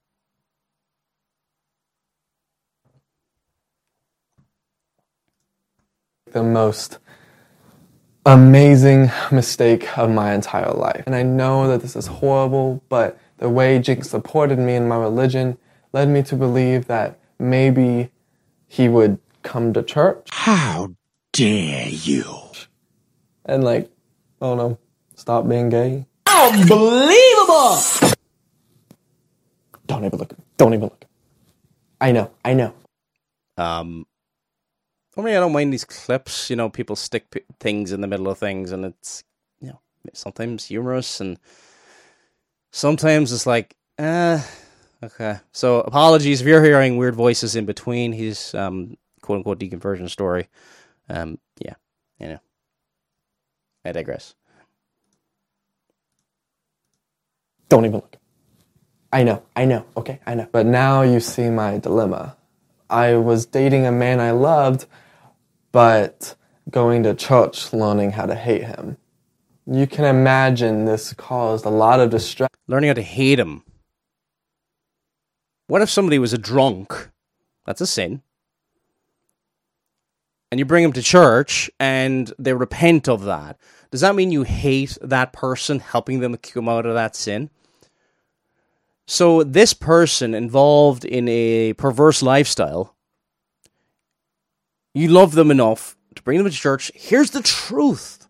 the 6.32 6.41
most 6.41 6.97
amazing 8.26 9.11
mistake 9.32 9.95
of 9.99 10.09
my 10.09 10.34
entire 10.34 10.72
life. 10.72 11.03
And 11.05 11.14
I 11.14 11.22
know 11.22 11.68
that 11.68 11.82
this 11.84 11.95
is 11.95 12.07
horrible, 12.07 12.82
but 12.89 13.20
the 13.38 13.49
way 13.49 13.78
Jinx 13.78 14.09
supported 14.09 14.57
me 14.57 14.74
in 14.74 14.88
my 14.88 14.97
religion 14.97 15.59
led 15.91 16.09
me 16.09 16.24
to 16.24 16.36
believe 16.36 16.88
that 16.88 17.20
maybe 17.38 18.09
he 18.68 18.89
would 18.89 19.20
come 19.43 19.74
to 19.74 19.84
church. 19.84 20.28
How 20.32 20.95
dare 21.34 21.88
you? 21.88 22.26
And 23.45 23.64
like, 23.64 23.91
I 24.41 24.47
don't 24.47 24.57
know, 24.57 24.80
stop 25.14 25.47
being 25.47 25.70
gay. 25.70 26.07
Unbelievable! 26.26 28.03
Don't 29.94 30.06
even 30.06 30.20
look. 30.20 30.34
Don't 30.58 30.74
even 30.74 30.84
look. 30.86 31.06
I 32.02 32.12
know. 32.12 32.32
I 32.44 32.54
know. 32.56 32.74
Um, 33.58 34.08
I 35.16 35.22
mean, 35.22 35.36
I 35.36 35.39
don't 35.39 35.54
mind 35.54 35.72
these 35.72 35.86
clips. 35.86 36.50
You 36.50 36.56
know, 36.56 36.70
people 36.70 36.96
stick 36.96 37.30
p- 37.32 37.44
things 37.60 37.91
in 37.91 38.02
the 38.02 38.08
middle 38.08 38.28
of 38.28 38.39
things, 38.39 38.72
and 38.72 38.86
it's 38.86 39.24
you 39.62 39.68
know 39.70 39.80
sometimes 40.14 40.66
humorous, 40.66 41.22
and 41.22 41.38
sometimes 42.72 43.32
it's 43.32 43.46
like, 43.46 43.76
uh, 44.00 44.41
okay. 45.04 45.38
So 45.52 45.82
apologies 45.82 46.41
if 46.41 46.48
you're 46.48 46.64
hearing 46.64 46.98
weird 46.98 47.16
voices 47.16 47.56
in 47.56 47.66
between. 47.66 48.14
His 48.14 48.56
um 48.56 48.98
quote 49.22 49.38
unquote 49.38 49.60
deconversion 49.60 50.10
story. 50.10 50.50
Um, 51.10 51.38
yeah, 51.60 51.76
you 52.20 52.30
know. 52.30 52.39
I 53.86 53.91
digress. 53.91 54.36
Don't 57.70 57.86
even 57.86 57.98
look. 57.98 58.18
I 59.14 59.22
know. 59.22 59.43
I 59.55 59.66
know. 59.66 59.86
Okay. 59.95 60.20
I 60.26 60.34
know. 60.34 60.47
But 60.51 60.66
now 60.66 61.03
you 61.03 61.20
see 61.20 61.49
my 61.49 61.78
dilemma. 61.78 62.36
I 62.89 63.16
was 63.16 63.45
dating 63.45 63.86
a 63.86 63.91
man 63.91 64.20
I 64.20 64.32
loved, 64.32 64.88
but 65.72 66.36
going 66.72 67.03
to 67.03 67.14
church 67.14 67.72
learning 67.74 68.14
how 68.14 68.26
to 68.26 68.34
hate 68.34 68.64
him. 68.64 68.97
You 69.68 69.86
can 69.86 70.05
imagine 70.05 70.86
this 70.86 71.14
caused 71.14 71.64
a 71.66 71.70
lot 71.70 71.99
of 71.99 72.09
distress. 72.09 72.49
Learning 72.68 72.88
how 72.88 72.95
to 72.95 73.03
hate 73.03 73.39
him. 73.39 73.64
What 75.68 75.84
if 75.84 75.91
somebody 75.91 76.18
was 76.18 76.34
a 76.34 76.38
drunk? 76.39 77.11
That's 77.68 77.82
a 77.82 77.88
sin. 77.88 78.24
And 80.51 80.57
you 80.57 80.66
bring 80.66 80.84
them 80.84 80.93
to 80.93 81.03
church 81.03 81.70
and 81.80 82.34
they 82.39 82.53
repent 82.53 83.07
of 83.07 83.26
that. 83.26 83.59
Does 83.91 84.01
that 84.01 84.16
mean 84.16 84.32
you 84.32 84.41
hate 84.41 84.97
that 85.01 85.34
person 85.34 85.80
helping 85.80 86.20
them 86.20 86.36
come 86.38 86.68
out 86.68 86.88
of 86.88 86.95
that 86.95 87.16
sin? 87.16 87.51
So, 89.06 89.43
this 89.43 89.74
person 89.74 90.34
involved 90.34 91.04
in 91.04 91.28
a 91.28 91.74
perverse 91.74 92.22
lifestyle, 92.22 92.95
you 94.93 95.10
love 95.10 95.34
them 95.34 95.51
enough 95.51 95.97
to 96.16 96.24
bring 96.24 96.38
them 96.38 96.49
to 96.49 96.56
church. 96.56 96.91
Here's 96.95 97.32
the 97.32 97.41
truth. 97.41 98.28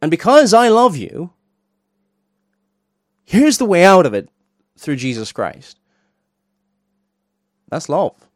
And 0.00 0.10
because 0.10 0.54
I 0.54 0.68
love 0.68 0.96
you, 0.96 1.30
here's 3.24 3.58
the 3.58 3.64
way 3.64 3.84
out 3.84 4.06
of 4.06 4.14
it 4.14 4.28
through 4.78 4.96
Jesus 4.96 5.32
Christ. 5.32 5.78
That's 7.68 7.88
love. 7.88 8.28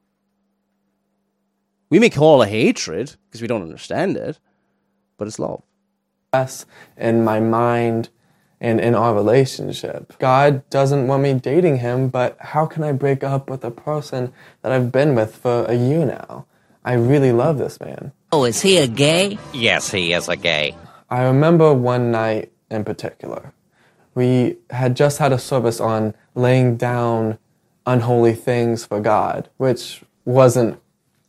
We 1.91 1.99
may 1.99 2.11
call 2.11 2.43
it 2.43 2.49
hatred 2.49 3.17
because 3.27 3.41
we 3.41 3.49
don't 3.49 3.63
understand 3.63 4.17
it, 4.17 4.39
but 5.17 5.29
it's 5.29 5.39
love. 5.39 5.63
Yes, 6.35 6.67
in 6.97 7.25
my 7.25 7.41
mind 7.41 8.11
and 8.61 8.81
in 8.81 8.95
our 8.95 9.15
relationship. 9.15 10.19
God 10.19 10.69
doesn't 10.71 11.07
want 11.07 11.23
me 11.23 11.35
dating 11.35 11.79
him, 11.79 12.09
but 12.09 12.37
how 12.41 12.67
can 12.67 12.83
I 12.83 12.93
break 12.93 13.23
up 13.23 13.49
with 13.49 13.65
a 13.65 13.71
person 13.71 14.33
that 14.63 14.73
I've 14.73 14.91
been 14.91 15.15
with 15.15 15.37
for 15.37 15.65
a 15.67 15.75
year 15.75 16.05
now? 16.05 16.47
I 16.85 16.95
really 16.95 17.33
love 17.33 17.59
this 17.59 17.79
man. 17.81 18.13
Oh, 18.33 18.45
is 18.45 18.61
he 18.61 18.79
a 18.79 18.87
gay? 18.87 19.39
Yes, 19.53 19.91
he 19.91 20.13
is 20.13 20.29
a 20.29 20.37
gay. 20.37 20.75
I 21.11 21.23
remember 21.25 21.73
one 21.73 22.11
night 22.11 22.53
in 22.71 22.85
particular. 22.85 23.53
we 24.15 24.57
had 24.71 24.97
just 24.97 25.19
had 25.19 25.33
a 25.33 25.39
service 25.39 25.81
on 25.81 26.13
laying 26.35 26.77
down 26.77 27.39
unholy 27.87 28.35
things 28.35 28.85
for 28.85 29.01
God, 29.01 29.49
which 29.59 30.03
wasn't 30.25 30.81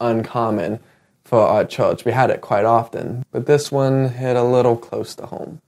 uncommon 0.01 0.79
for 1.23 1.39
our 1.41 1.63
church. 1.65 2.03
We 2.03 2.11
had 2.13 2.31
it 2.31 2.41
quite 2.41 2.65
often, 2.65 3.25
but 3.31 3.45
this 3.45 3.71
one 3.71 4.09
hit 4.09 4.35
a 4.35 4.43
little 4.43 4.75
close 4.75 5.13
to 5.15 5.27
home. 5.27 5.61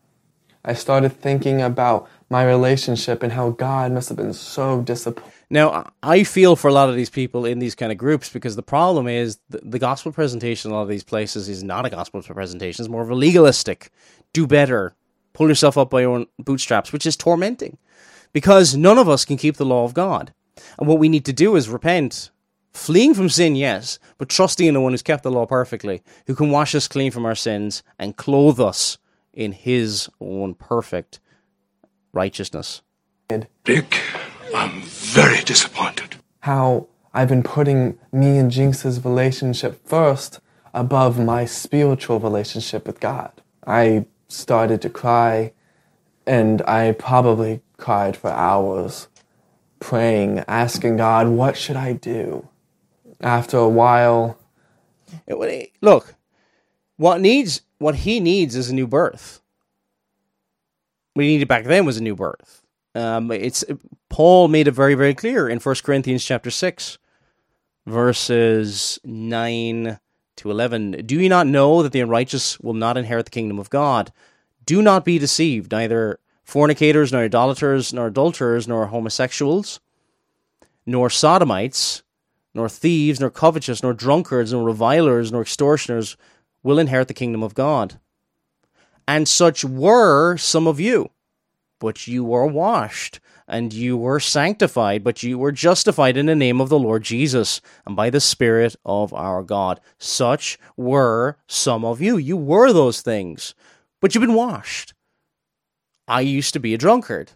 I 0.63 0.73
started 0.73 1.11
thinking 1.11 1.61
about 1.61 2.09
my 2.29 2.43
relationship 2.43 3.23
and 3.23 3.33
how 3.33 3.49
God 3.51 3.91
must 3.91 4.09
have 4.09 4.17
been 4.17 4.33
so 4.33 4.81
disappointed. 4.81 5.31
Now, 5.49 5.91
I 6.01 6.23
feel 6.23 6.55
for 6.55 6.69
a 6.69 6.73
lot 6.73 6.89
of 6.89 6.95
these 6.95 7.09
people 7.09 7.45
in 7.45 7.59
these 7.59 7.75
kind 7.75 7.91
of 7.91 7.97
groups 7.97 8.29
because 8.29 8.55
the 8.55 8.63
problem 8.63 9.07
is 9.07 9.37
the, 9.49 9.79
gospel 9.79 10.11
presentation 10.13 10.69
in 10.69 10.73
a 10.73 10.77
lot 10.77 10.83
of 10.83 10.89
these 10.89 11.03
places 11.03 11.49
is 11.49 11.61
not 11.61 11.85
a 11.85 11.89
gospel 11.89 12.21
presentation. 12.21 12.83
It's 12.83 12.89
more 12.89 13.01
of 13.01 13.09
a 13.09 13.15
legalistic, 13.15 13.91
do 14.31 14.47
better, 14.47 14.95
pull 15.33 15.49
yourself 15.49 15.77
up 15.77 15.89
by 15.89 16.01
your 16.01 16.11
own 16.11 16.27
bootstraps, 16.39 16.93
which 16.93 17.05
is 17.05 17.17
tormenting 17.17 17.77
because 18.31 18.77
none 18.77 18.97
of 18.97 19.09
us 19.09 19.25
can 19.25 19.35
keep 19.35 19.57
the 19.57 19.65
law 19.65 19.83
of 19.83 19.93
God. 19.93 20.33
And 20.79 20.87
what 20.87 20.99
we 20.99 21.09
need 21.09 21.25
to 21.25 21.33
do 21.33 21.55
is 21.55 21.67
repent, 21.67 22.29
fleeing 22.71 23.13
from 23.13 23.27
sin, 23.27 23.55
yes, 23.55 23.99
but 24.17 24.29
trusting 24.29 24.67
in 24.67 24.75
the 24.75 24.81
one 24.81 24.93
who's 24.93 25.01
kept 25.01 25.23
the 25.23 25.31
law 25.31 25.45
perfectly, 25.45 26.01
who 26.27 26.35
can 26.35 26.51
wash 26.51 26.75
us 26.75 26.87
clean 26.87 27.11
from 27.11 27.25
our 27.25 27.35
sins 27.35 27.83
and 27.99 28.15
clothe 28.15 28.59
us 28.59 28.97
in 29.33 29.51
his 29.51 30.09
own 30.19 30.53
perfect 30.53 31.19
righteousness. 32.13 32.81
Dick, 33.63 34.01
I'm 34.53 34.81
very 34.81 35.41
disappointed. 35.43 36.15
How 36.41 36.87
I've 37.13 37.29
been 37.29 37.43
putting 37.43 37.97
me 38.11 38.37
and 38.37 38.51
Jinx's 38.51 39.03
relationship 39.03 39.85
first 39.87 40.39
above 40.73 41.19
my 41.19 41.45
spiritual 41.45 42.19
relationship 42.19 42.87
with 42.87 42.99
God. 42.99 43.31
I 43.65 44.05
started 44.27 44.81
to 44.81 44.89
cry, 44.89 45.53
and 46.25 46.61
I 46.63 46.93
probably 46.93 47.61
cried 47.77 48.15
for 48.15 48.29
hours, 48.29 49.07
praying, 49.79 50.43
asking 50.47 50.97
God, 50.97 51.27
what 51.27 51.57
should 51.57 51.75
I 51.75 51.93
do? 51.93 52.47
After 53.19 53.57
a 53.57 53.69
while, 53.69 54.37
Look, 55.81 56.15
what 56.97 57.21
needs 57.21 57.61
what 57.81 57.95
he 57.95 58.19
needs 58.19 58.55
is 58.55 58.69
a 58.69 58.75
new 58.75 58.87
birth. 58.87 59.41
What 61.13 61.23
he 61.23 61.33
needed 61.33 61.47
back 61.47 61.65
then 61.65 61.85
was 61.85 61.97
a 61.97 62.03
new 62.03 62.15
birth. 62.15 62.63
Um, 62.93 63.31
it's 63.31 63.63
Paul 64.09 64.47
made 64.47 64.67
it 64.67 64.71
very, 64.71 64.95
very 64.95 65.15
clear 65.15 65.49
in 65.49 65.59
1 65.59 65.75
Corinthians 65.83 66.23
chapter 66.23 66.51
six, 66.51 66.97
verses 67.85 68.99
nine 69.03 69.99
to 70.37 70.51
eleven. 70.51 70.91
Do 71.05 71.19
you 71.19 71.29
not 71.29 71.47
know 71.47 71.81
that 71.83 71.91
the 71.91 72.01
unrighteous 72.01 72.59
will 72.59 72.73
not 72.73 72.97
inherit 72.97 73.25
the 73.25 73.31
kingdom 73.31 73.59
of 73.59 73.69
God? 73.69 74.11
Do 74.65 74.81
not 74.81 75.03
be 75.03 75.17
deceived, 75.17 75.71
neither 75.71 76.19
fornicators, 76.43 77.11
nor 77.11 77.23
idolaters, 77.23 77.93
nor 77.93 78.07
adulterers, 78.07 78.67
nor 78.67 78.87
homosexuals, 78.87 79.79
nor 80.85 81.09
sodomites, 81.09 82.03
nor 82.53 82.69
thieves, 82.69 83.19
nor 83.19 83.29
covetous, 83.29 83.81
nor 83.81 83.93
drunkards, 83.93 84.53
nor 84.53 84.63
revilers, 84.63 85.31
nor 85.31 85.41
extortioners 85.41 86.17
will 86.63 86.79
inherit 86.79 87.07
the 87.07 87.13
kingdom 87.13 87.43
of 87.43 87.53
God. 87.53 87.99
And 89.07 89.27
such 89.27 89.63
were 89.63 90.37
some 90.37 90.67
of 90.67 90.79
you. 90.79 91.09
But 91.79 92.07
you 92.07 92.23
were 92.23 92.45
washed, 92.45 93.19
and 93.47 93.73
you 93.73 93.97
were 93.97 94.19
sanctified, 94.19 95.03
but 95.03 95.23
you 95.23 95.39
were 95.39 95.51
justified 95.51 96.15
in 96.15 96.27
the 96.27 96.35
name 96.35 96.61
of 96.61 96.69
the 96.69 96.77
Lord 96.77 97.01
Jesus, 97.01 97.59
and 97.87 97.95
by 97.95 98.11
the 98.11 98.21
Spirit 98.21 98.75
of 98.85 99.11
our 99.13 99.41
God. 99.41 99.81
Such 99.97 100.59
were 100.77 101.37
some 101.47 101.83
of 101.83 101.99
you. 101.99 102.17
You 102.17 102.37
were 102.37 102.71
those 102.71 103.01
things, 103.01 103.55
but 103.99 104.13
you've 104.13 104.21
been 104.21 104.35
washed. 104.35 104.93
I 106.07 106.21
used 106.21 106.53
to 106.53 106.59
be 106.59 106.75
a 106.75 106.77
drunkard. 106.77 107.31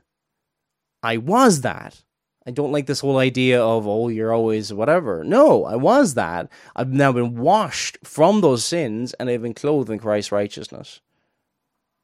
I 1.01 1.17
was 1.17 1.61
that. 1.61 2.04
I 2.47 2.51
don't 2.51 2.71
like 2.71 2.85
this 2.85 2.99
whole 2.99 3.17
idea 3.17 3.61
of, 3.61 3.87
oh, 3.87 4.07
you're 4.07 4.33
always 4.33 4.71
whatever. 4.71 5.23
No, 5.23 5.65
I 5.65 5.75
was 5.75 6.13
that. 6.13 6.49
I've 6.75 6.93
now 6.93 7.11
been 7.11 7.37
washed 7.37 7.97
from 8.03 8.41
those 8.41 8.63
sins 8.63 9.13
and 9.13 9.29
I've 9.29 9.41
been 9.41 9.55
clothed 9.55 9.89
in 9.89 9.97
Christ's 9.97 10.31
righteousness. 10.31 11.01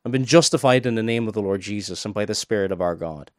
I've 0.04 0.12
been 0.12 0.26
justified 0.26 0.88
in 0.88 0.96
the 0.96 1.04
name 1.04 1.28
of 1.28 1.36
the 1.36 1.44
Lord 1.44 1.62
Jesus 1.62 2.06
and 2.06 2.14
by 2.14 2.26
the 2.26 2.34
Spirit 2.34 2.72
of 2.72 2.82
our 2.82 2.96
God. 2.96 3.30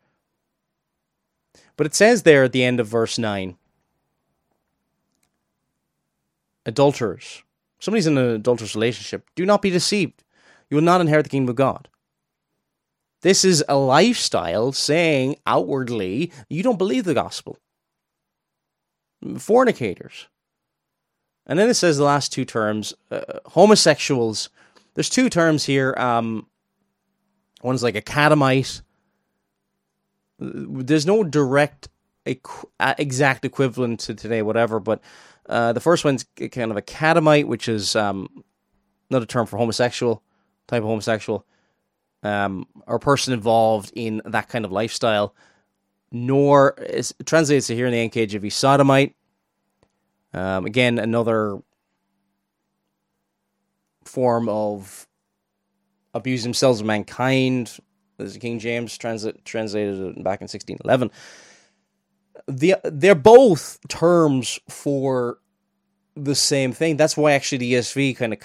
But 1.77 1.87
it 1.87 1.95
says 1.95 2.23
there 2.23 2.45
at 2.45 2.53
the 2.53 2.63
end 2.63 2.79
of 2.79 2.87
verse 2.87 3.19
9 3.19 3.57
adulterers. 6.65 7.43
Somebody's 7.81 8.07
in 8.07 8.17
an 8.17 8.31
adulterous 8.31 8.77
relationship. 8.77 9.29
Do 9.35 9.45
not 9.45 9.63
be 9.63 9.71
deceived. 9.71 10.23
You 10.71 10.77
will 10.77 10.85
not 10.85 11.01
inherit 11.01 11.25
the 11.25 11.31
kingdom 11.31 11.51
of 11.51 11.57
God. 11.57 11.89
This 13.23 13.45
is 13.45 13.65
a 13.69 13.77
lifestyle 13.77 14.73
saying 14.73 15.37
outwardly 15.47 16.33
you 16.49 16.63
don't 16.63 16.79
believe 16.79 17.05
the 17.05 17.15
gospel. 17.15 17.57
Fornicators. 19.39 20.27
And 21.47 21.59
then 21.59 21.69
it 21.69 21.75
says 21.75 21.97
the 21.97 22.05
last 22.05 22.33
two 22.33 22.45
terms 22.45 22.95
uh, 23.11 23.21
homosexuals. 23.47 24.51
There's 24.95 25.09
two 25.09 25.31
terms 25.31 25.65
here. 25.65 25.95
Um, 25.97 26.47
one's 27.63 27.83
like 27.83 27.95
a 27.95 28.03
catamite. 28.03 28.83
There's 30.39 31.07
no 31.07 31.23
direct 31.23 31.89
equ- 32.27 32.69
exact 32.99 33.45
equivalent 33.45 34.01
to 34.01 34.15
today, 34.15 34.43
whatever, 34.43 34.81
but 34.81 35.01
uh, 35.49 35.73
the 35.73 35.81
first 35.81 36.05
one's 36.05 36.25
kind 36.51 36.71
of 36.73 36.77
a 36.77 36.83
catamite, 36.83 37.47
which 37.47 37.69
is 37.69 37.95
um, 37.95 38.45
not 39.11 39.23
a 39.23 39.27
term 39.27 39.47
for 39.47 39.57
homosexual, 39.57 40.23
type 40.67 40.83
of 40.83 40.89
homosexual 40.89 41.47
um, 42.23 42.67
or 42.87 42.99
person 42.99 43.35
involved 43.35 43.93
in 43.95 44.23
that 44.25 44.49
kind 44.49 44.65
of 44.65 44.73
lifestyle, 44.73 45.35
nor 46.11 46.75
is 46.79 47.15
translates 47.25 47.67
to 47.69 47.75
here 47.75 47.87
in 47.87 47.93
the 47.93 48.09
NKJV 48.09 48.53
sodomite. 48.53 49.15
Um, 50.35 50.65
again, 50.65 50.99
another 50.99 51.59
form 54.05 54.49
of 54.49 55.07
abuse 56.15 56.43
themselves 56.43 56.81
of 56.81 56.87
mankind. 56.87 57.79
As 58.19 58.37
King 58.37 58.59
James 58.59 58.97
translated 58.97 59.45
it 59.45 60.23
back 60.23 60.41
in 60.41 60.49
1611. 60.49 61.11
The, 62.47 62.77
they're 62.85 63.15
both 63.15 63.79
terms 63.89 64.61
for 64.69 65.39
the 66.15 66.35
same 66.35 66.73
thing. 66.73 66.97
That's 66.97 67.17
why 67.17 67.33
actually 67.33 67.59
the 67.59 67.75
ESV 67.75 68.17
kind 68.17 68.33
of 68.35 68.39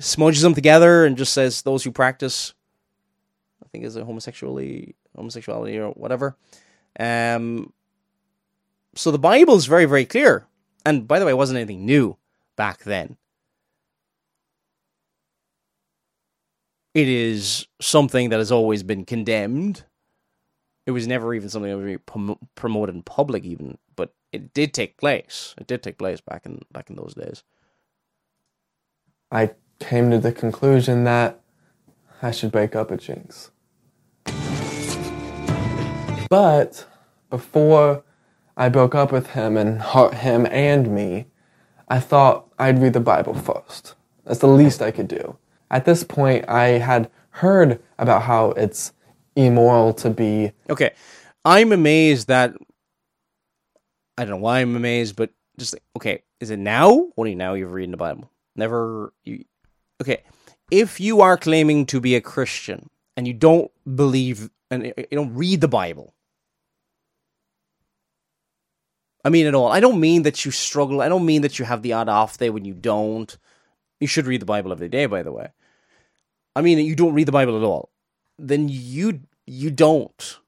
smudges 0.00 0.42
them 0.42 0.54
together 0.54 1.04
and 1.04 1.16
just 1.16 1.32
says 1.32 1.62
those 1.62 1.84
who 1.84 1.92
practice 1.92 2.54
think 3.72 3.84
is 3.84 3.96
it 3.96 4.04
homosexuality, 4.04 4.94
homosexuality 5.16 5.78
or 5.78 5.90
whatever. 5.90 6.36
Um, 7.00 7.72
so 8.94 9.10
the 9.10 9.18
Bible 9.18 9.56
is 9.56 9.66
very, 9.66 9.86
very 9.86 10.04
clear. 10.04 10.46
And 10.84 11.08
by 11.08 11.18
the 11.18 11.24
way, 11.24 11.32
it 11.32 11.36
wasn't 11.36 11.58
anything 11.58 11.86
new 11.86 12.16
back 12.56 12.84
then. 12.84 13.16
It 16.94 17.08
is 17.08 17.66
something 17.80 18.28
that 18.28 18.38
has 18.38 18.52
always 18.52 18.82
been 18.82 19.06
condemned. 19.06 19.84
It 20.84 20.90
was 20.90 21.06
never 21.06 21.32
even 21.32 21.48
something 21.48 21.70
that 21.70 22.00
was 22.14 22.36
promoted 22.54 22.94
in 22.94 23.02
public, 23.02 23.44
even, 23.44 23.78
but 23.96 24.12
it 24.32 24.52
did 24.52 24.74
take 24.74 24.98
place. 24.98 25.54
It 25.56 25.66
did 25.66 25.82
take 25.82 25.96
place 25.96 26.20
back 26.20 26.44
in 26.44 26.60
back 26.70 26.90
in 26.90 26.96
those 26.96 27.14
days. 27.14 27.44
I 29.30 29.52
came 29.78 30.10
to 30.10 30.18
the 30.18 30.32
conclusion 30.32 31.04
that 31.04 31.40
I 32.20 32.30
should 32.32 32.52
break 32.52 32.76
up 32.76 32.90
with 32.90 33.00
Jinx. 33.00 33.52
But 36.32 36.86
before 37.28 38.04
I 38.56 38.70
broke 38.70 38.94
up 38.94 39.12
with 39.12 39.32
him 39.32 39.58
and 39.58 39.82
hurt 39.82 40.14
him 40.14 40.46
and 40.46 40.94
me, 40.94 41.26
I 41.88 42.00
thought 42.00 42.46
I'd 42.58 42.80
read 42.80 42.94
the 42.94 43.00
Bible 43.00 43.34
first. 43.34 43.96
That's 44.24 44.38
the 44.40 44.46
least 44.46 44.80
I 44.80 44.92
could 44.92 45.08
do. 45.08 45.36
At 45.70 45.84
this 45.84 46.04
point, 46.04 46.48
I 46.48 46.78
had 46.78 47.10
heard 47.32 47.82
about 47.98 48.22
how 48.22 48.52
it's 48.52 48.94
immoral 49.36 49.92
to 49.92 50.08
be. 50.08 50.52
Okay. 50.70 50.92
I'm 51.44 51.70
amazed 51.70 52.28
that. 52.28 52.54
I 54.16 54.24
don't 54.24 54.30
know 54.30 54.36
why 54.38 54.60
I'm 54.60 54.74
amazed, 54.74 55.16
but 55.16 55.28
just 55.58 55.74
okay. 55.98 56.22
Is 56.40 56.48
it 56.48 56.58
now? 56.58 57.08
Only 57.18 57.34
now 57.34 57.52
you're 57.52 57.68
reading 57.68 57.90
the 57.90 57.98
Bible. 57.98 58.30
Never. 58.56 59.12
You, 59.24 59.44
okay. 60.00 60.22
If 60.70 60.98
you 60.98 61.20
are 61.20 61.36
claiming 61.36 61.84
to 61.92 62.00
be 62.00 62.16
a 62.16 62.22
Christian 62.22 62.88
and 63.18 63.28
you 63.28 63.34
don't 63.34 63.70
believe 63.94 64.48
and 64.70 64.86
you 64.86 65.06
don't 65.12 65.34
read 65.34 65.60
the 65.60 65.68
Bible, 65.68 66.14
I 69.24 69.30
mean 69.30 69.46
at 69.46 69.54
all. 69.54 69.68
I 69.68 69.80
don't 69.80 70.00
mean 70.00 70.22
that 70.22 70.44
you 70.44 70.50
struggle. 70.50 71.00
I 71.00 71.08
don't 71.08 71.26
mean 71.26 71.42
that 71.42 71.58
you 71.58 71.64
have 71.64 71.82
the 71.82 71.92
odd 71.92 72.08
off 72.08 72.38
day 72.38 72.50
when 72.50 72.64
you 72.64 72.74
don't. 72.74 73.36
You 74.00 74.06
should 74.06 74.26
read 74.26 74.42
the 74.42 74.46
Bible 74.46 74.72
every 74.72 74.88
day, 74.88 75.06
by 75.06 75.22
the 75.22 75.32
way. 75.32 75.48
I 76.56 76.60
mean 76.62 76.78
you 76.78 76.96
don't 76.96 77.14
read 77.14 77.28
the 77.28 77.32
Bible 77.32 77.56
at 77.56 77.64
all. 77.64 77.90
Then 78.38 78.68
you 78.68 79.20
you 79.46 79.70
don't 79.70 80.38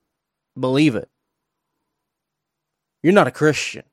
believe 0.59 0.95
it. 0.97 1.09
You're 3.03 3.13
not 3.13 3.27
a 3.27 3.33
Christian. 3.33 3.85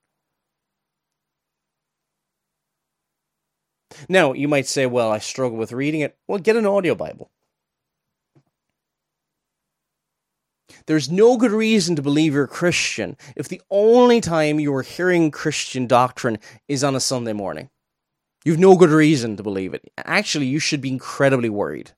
Now, 4.07 4.33
you 4.33 4.47
might 4.47 4.67
say, 4.67 4.85
well, 4.85 5.11
I 5.11 5.19
struggle 5.19 5.57
with 5.57 5.73
reading 5.73 6.01
it. 6.01 6.17
Well, 6.27 6.39
get 6.39 6.55
an 6.55 6.65
audio 6.65 6.95
Bible. 6.95 7.29
There's 10.85 11.11
no 11.11 11.37
good 11.37 11.51
reason 11.51 11.95
to 11.95 12.01
believe 12.01 12.33
you're 12.33 12.45
a 12.45 12.47
Christian 12.47 13.17
if 13.35 13.47
the 13.47 13.61
only 13.69 14.21
time 14.21 14.59
you 14.59 14.73
are 14.75 14.81
hearing 14.81 15.31
Christian 15.31 15.87
doctrine 15.87 16.39
is 16.67 16.83
on 16.83 16.95
a 16.95 16.99
Sunday 16.99 17.33
morning. 17.33 17.69
You've 18.43 18.59
no 18.59 18.75
good 18.75 18.89
reason 18.89 19.37
to 19.37 19.43
believe 19.43 19.73
it. 19.73 19.91
Actually, 19.97 20.47
you 20.47 20.59
should 20.59 20.81
be 20.81 20.89
incredibly 20.89 21.49
worried. 21.49 21.91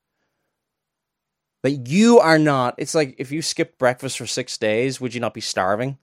That 1.61 1.87
you 1.87 2.19
are 2.19 2.37
not, 2.37 2.75
it's 2.77 2.93
like 2.93 3.15
if 3.17 3.31
you 3.31 3.41
skipped 3.41 3.79
breakfast 3.79 4.17
for 4.17 4.27
six 4.27 4.57
days, 4.57 4.99
would 4.99 5.13
you 5.13 5.21
not 5.21 5.33
be 5.33 5.41
starving? 5.41 5.97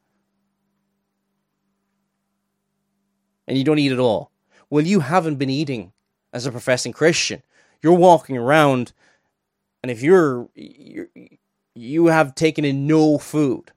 And 3.46 3.58
you 3.58 3.64
don't 3.64 3.78
eat 3.78 3.92
at 3.92 3.98
all. 3.98 4.30
Well, 4.70 4.86
you 4.86 5.00
haven't 5.00 5.36
been 5.36 5.50
eating 5.50 5.92
as 6.32 6.46
a 6.46 6.52
professing 6.52 6.92
Christian. 6.92 7.42
You're 7.82 7.92
walking 7.92 8.38
around, 8.38 8.92
and 9.82 9.90
if 9.90 10.02
you're, 10.02 10.48
you're 10.54 11.08
you 11.74 12.06
have 12.06 12.34
taken 12.34 12.64
in 12.64 12.86
no 12.86 13.18
food, 13.18 13.72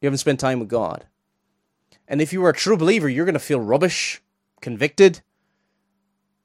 you 0.00 0.06
haven't 0.06 0.18
spent 0.18 0.40
time 0.40 0.60
with 0.60 0.68
God. 0.68 1.06
And 2.06 2.22
if 2.22 2.32
you 2.32 2.44
are 2.44 2.50
a 2.50 2.54
true 2.54 2.76
believer, 2.76 3.08
you're 3.08 3.26
going 3.26 3.34
to 3.34 3.38
feel 3.38 3.60
rubbish, 3.60 4.22
convicted. 4.60 5.20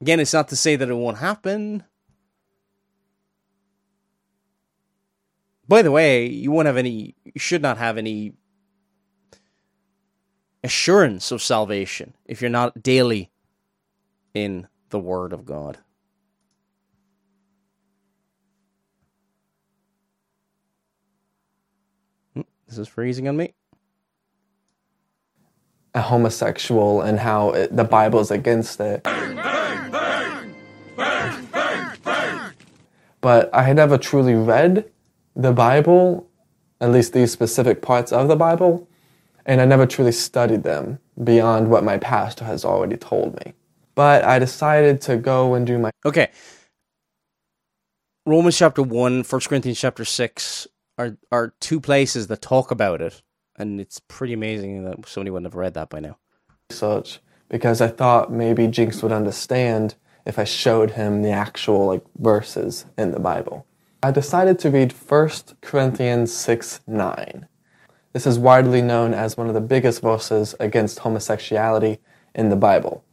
Again, 0.02 0.20
it's 0.20 0.34
not 0.34 0.50
to 0.50 0.56
say 0.56 0.76
that 0.76 0.90
it 0.90 0.94
won't 0.94 1.20
happen. 1.20 1.84
By 5.68 5.82
the 5.82 5.92
way, 5.92 6.28
you 6.28 6.52
won't 6.52 6.66
have 6.66 6.76
any, 6.76 7.16
you 7.24 7.40
should 7.40 7.62
not 7.62 7.78
have 7.78 7.98
any 7.98 8.34
assurance 10.64 11.32
of 11.32 11.42
salvation 11.42 12.14
if 12.26 12.42
you're 12.42 12.50
not 12.50 12.84
daily 12.84 13.32
in 14.34 14.68
the 14.90 15.00
Word 15.00 15.32
of 15.32 15.46
God. 15.46 15.80
This 22.74 22.88
is 22.88 22.92
freezing 22.92 23.28
on 23.28 23.38
me. 23.38 23.54
A 25.94 26.02
homosexual 26.02 27.02
and 27.02 27.20
how 27.20 27.52
it, 27.52 27.76
the 27.76 27.84
Bible 27.84 28.20
is 28.20 28.32
against 28.32 28.80
it. 28.80 29.04
but 33.22 33.54
I 33.54 33.64
had 33.64 33.76
never 33.76 34.00
truly 34.00 34.34
read 34.34 34.90
the 35.36 35.52
Bible, 35.52 36.28
at 36.82 36.92
least 36.92 37.14
these 37.14 37.32
specific 37.32 37.82
parts 37.82 38.12
of 38.12 38.28
the 38.28 38.36
Bible, 38.36 38.88
and 39.46 39.62
I 39.62 39.66
never 39.66 39.86
truly 39.86 40.12
studied 40.12 40.64
them 40.64 40.98
beyond 41.24 41.70
what 41.70 41.84
my 41.84 42.00
pastor 42.00 42.46
has 42.46 42.66
already 42.66 42.98
told 42.98 43.36
me. 43.46 43.54
But 43.94 44.24
I 44.24 44.40
decided 44.40 45.00
to 45.02 45.18
go 45.18 45.54
and 45.54 45.68
do 45.68 45.78
my. 45.78 45.92
Okay. 46.04 46.32
Romans 48.26 48.58
chapter 48.58 48.82
1, 48.82 49.24
1 49.24 49.42
Corinthians 49.42 49.80
chapter 49.80 50.06
6 50.06 50.68
are, 51.04 51.18
are 51.32 51.54
two 51.60 51.80
places 51.80 52.28
that 52.28 52.42
talk 52.42 52.72
about 52.72 53.02
it. 53.02 53.22
And 53.58 53.80
it's 53.80 54.00
pretty 54.00 54.34
amazing 54.34 54.84
that 54.86 55.08
somebody 55.08 55.32
wouldn't 55.32 55.52
have 55.52 55.56
read 55.56 55.76
that 55.76 55.90
by 55.90 56.00
now. 56.00 56.18
Research 56.70 57.20
because 57.50 57.82
I 57.82 57.88
thought 57.88 58.32
maybe 58.32 58.66
Jinx 58.66 59.04
would 59.04 59.12
understand 59.12 59.94
if 60.26 60.40
I 60.40 60.44
showed 60.44 60.92
him 60.92 61.22
the 61.22 61.30
actual 61.30 61.86
like 61.86 62.04
verses 62.18 62.86
in 62.98 63.12
the 63.12 63.20
Bible. 63.20 63.68
I 64.02 64.10
decided 64.10 64.58
to 64.60 64.72
read 64.72 64.92
1 64.92 65.30
Corinthians 65.62 66.34
6 66.34 66.82
9. 66.88 67.48
This 68.12 68.26
is 68.26 68.40
widely 68.40 68.82
known 68.82 69.14
as 69.14 69.38
one 69.38 69.48
of 69.48 69.54
the 69.54 69.62
biggest 69.62 70.02
verses 70.02 70.56
against 70.60 71.00
homosexuality 71.00 72.00
in 72.34 72.50
the 72.50 72.56
Bible. 72.56 73.04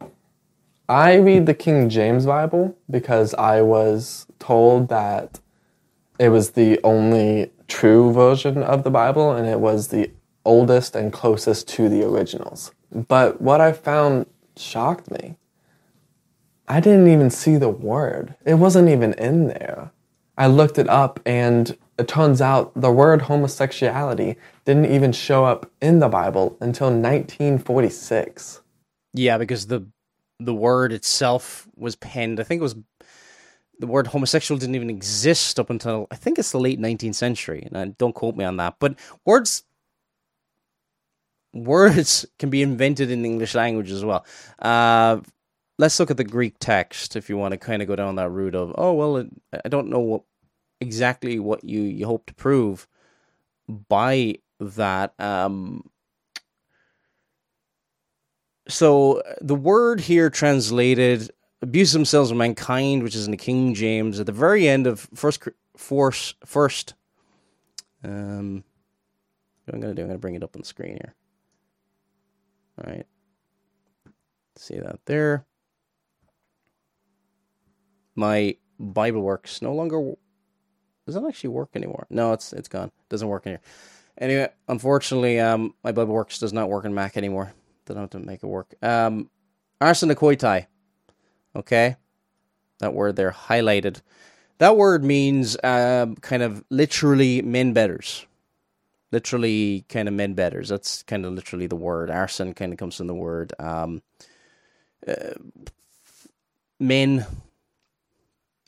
I 0.89 1.15
read 1.15 1.45
the 1.45 1.53
King 1.53 1.87
James 1.87 2.25
Bible 2.25 2.75
because 2.89 3.35
I 3.35 3.61
was 3.61 4.25
told 4.39 4.89
that 4.89 5.39
it 6.19 6.29
was 6.29 6.51
the 6.51 6.79
only 6.83 7.51
true 7.71 8.11
version 8.11 8.61
of 8.61 8.83
the 8.83 8.91
Bible 8.91 9.31
and 9.31 9.47
it 9.47 9.61
was 9.61 9.87
the 9.87 10.11
oldest 10.43 10.93
and 10.93 11.13
closest 11.13 11.69
to 11.69 11.87
the 11.87 12.03
originals. 12.03 12.73
But 12.91 13.41
what 13.41 13.61
I 13.61 13.71
found 13.71 14.25
shocked 14.57 15.09
me. 15.09 15.37
I 16.67 16.81
didn't 16.81 17.07
even 17.07 17.29
see 17.29 17.55
the 17.55 17.69
word, 17.69 18.35
it 18.45 18.55
wasn't 18.55 18.89
even 18.89 19.13
in 19.13 19.47
there. 19.47 19.91
I 20.37 20.47
looked 20.47 20.77
it 20.77 20.89
up 20.89 21.19
and 21.25 21.77
it 21.97 22.07
turns 22.07 22.41
out 22.41 22.73
the 22.75 22.91
word 22.91 23.23
homosexuality 23.23 24.35
didn't 24.65 24.91
even 24.91 25.13
show 25.13 25.45
up 25.45 25.71
in 25.81 25.99
the 25.99 26.09
Bible 26.09 26.57
until 26.59 26.87
1946. 26.87 28.61
Yeah, 29.13 29.37
because 29.37 29.67
the 29.67 29.87
the 30.39 30.53
word 30.53 30.91
itself 30.91 31.67
was 31.75 31.95
penned. 31.95 32.39
I 32.39 32.43
think 32.43 32.59
it 32.59 32.63
was 32.63 32.75
the 33.81 33.87
word 33.87 34.07
homosexual 34.07 34.59
didn't 34.59 34.75
even 34.75 34.91
exist 34.91 35.59
up 35.59 35.71
until 35.71 36.07
I 36.11 36.15
think 36.15 36.37
it's 36.37 36.51
the 36.51 36.59
late 36.59 36.79
19th 36.79 37.15
century. 37.15 37.67
And 37.71 37.97
don't 37.97 38.13
quote 38.13 38.35
me 38.35 38.45
on 38.45 38.57
that, 38.57 38.75
but 38.79 38.95
words 39.25 39.63
words 41.53 42.25
can 42.39 42.49
be 42.49 42.61
invented 42.61 43.09
in 43.11 43.25
English 43.25 43.55
language 43.55 43.91
as 43.91 44.05
well. 44.05 44.23
Uh, 44.59 45.19
let's 45.79 45.99
look 45.99 46.11
at 46.11 46.17
the 46.17 46.23
Greek 46.23 46.55
text 46.59 47.15
if 47.15 47.27
you 47.27 47.37
want 47.37 47.53
to 47.53 47.57
kind 47.57 47.81
of 47.81 47.87
go 47.87 47.95
down 47.95 48.15
that 48.15 48.29
route 48.29 48.55
of 48.55 48.73
oh 48.77 48.93
well, 48.93 49.27
I 49.65 49.67
don't 49.67 49.89
know 49.89 49.99
what 49.99 50.21
exactly 50.79 51.39
what 51.39 51.63
you 51.63 51.81
you 51.81 52.05
hope 52.05 52.27
to 52.27 52.35
prove 52.35 52.87
by 53.67 54.35
that. 54.59 55.19
Um, 55.19 55.89
so 58.67 59.23
the 59.41 59.55
word 59.55 59.99
here 59.99 60.29
translated 60.29 61.31
abuse 61.61 61.91
themselves 61.91 62.31
of 62.31 62.37
mankind, 62.37 63.03
which 63.03 63.15
is 63.15 63.25
in 63.25 63.31
the 63.31 63.37
King 63.37 63.73
James 63.73 64.19
at 64.19 64.25
the 64.25 64.31
very 64.31 64.67
end 64.67 64.87
of 64.87 65.07
first 65.13 65.47
force 65.77 66.35
first. 66.45 66.95
Um, 68.03 68.63
what 69.65 69.75
I'm 69.75 69.81
gonna 69.81 69.93
do, 69.93 70.01
I'm 70.01 70.07
gonna 70.07 70.19
bring 70.19 70.35
it 70.35 70.43
up 70.43 70.55
on 70.55 70.61
the 70.61 70.67
screen 70.67 70.93
here. 70.93 71.15
All 72.77 72.91
right, 72.91 73.05
see 74.55 74.79
that 74.79 74.99
there. 75.05 75.45
My 78.15 78.57
BibleWorks 78.79 79.61
no 79.61 79.73
longer 79.73 80.15
does 81.05 81.15
that 81.15 81.27
actually 81.27 81.49
work 81.49 81.69
anymore? 81.75 82.07
No, 82.09 82.33
it's 82.33 82.53
it's 82.53 82.67
gone. 82.67 82.91
Doesn't 83.09 83.27
work 83.27 83.45
anymore. 83.45 83.61
Anyway, 84.17 84.49
unfortunately, 84.67 85.39
um, 85.39 85.73
my 85.83 85.91
BibleWorks 85.91 86.39
does 86.39 86.53
not 86.53 86.69
work 86.69 86.85
in 86.85 86.93
Mac 86.93 87.17
anymore. 87.17 87.53
Don't 87.85 87.97
have 87.97 88.11
to 88.11 88.19
make 88.19 88.43
it 88.43 88.47
work. 88.47 88.73
Um, 88.81 89.29
arsenokoitai. 89.81 90.67
Okay, 91.55 91.95
that 92.79 92.93
word 92.93 93.15
there 93.15 93.31
highlighted. 93.31 94.01
That 94.59 94.77
word 94.77 95.03
means 95.03 95.57
um, 95.63 96.15
kind 96.17 96.43
of 96.43 96.63
literally 96.69 97.41
men 97.41 97.73
betters. 97.73 98.25
Literally, 99.11 99.83
kind 99.89 100.07
of 100.07 100.13
men 100.13 100.35
betters. 100.35 100.69
That's 100.69 101.03
kind 101.03 101.25
of 101.25 101.33
literally 101.33 101.67
the 101.67 101.75
word. 101.75 102.09
Arsen 102.09 102.55
kind 102.55 102.71
of 102.71 102.79
comes 102.79 102.95
from 102.95 103.07
the 103.07 103.13
word 103.13 103.53
um, 103.59 104.01
uh, 105.05 105.33
men, 106.79 107.25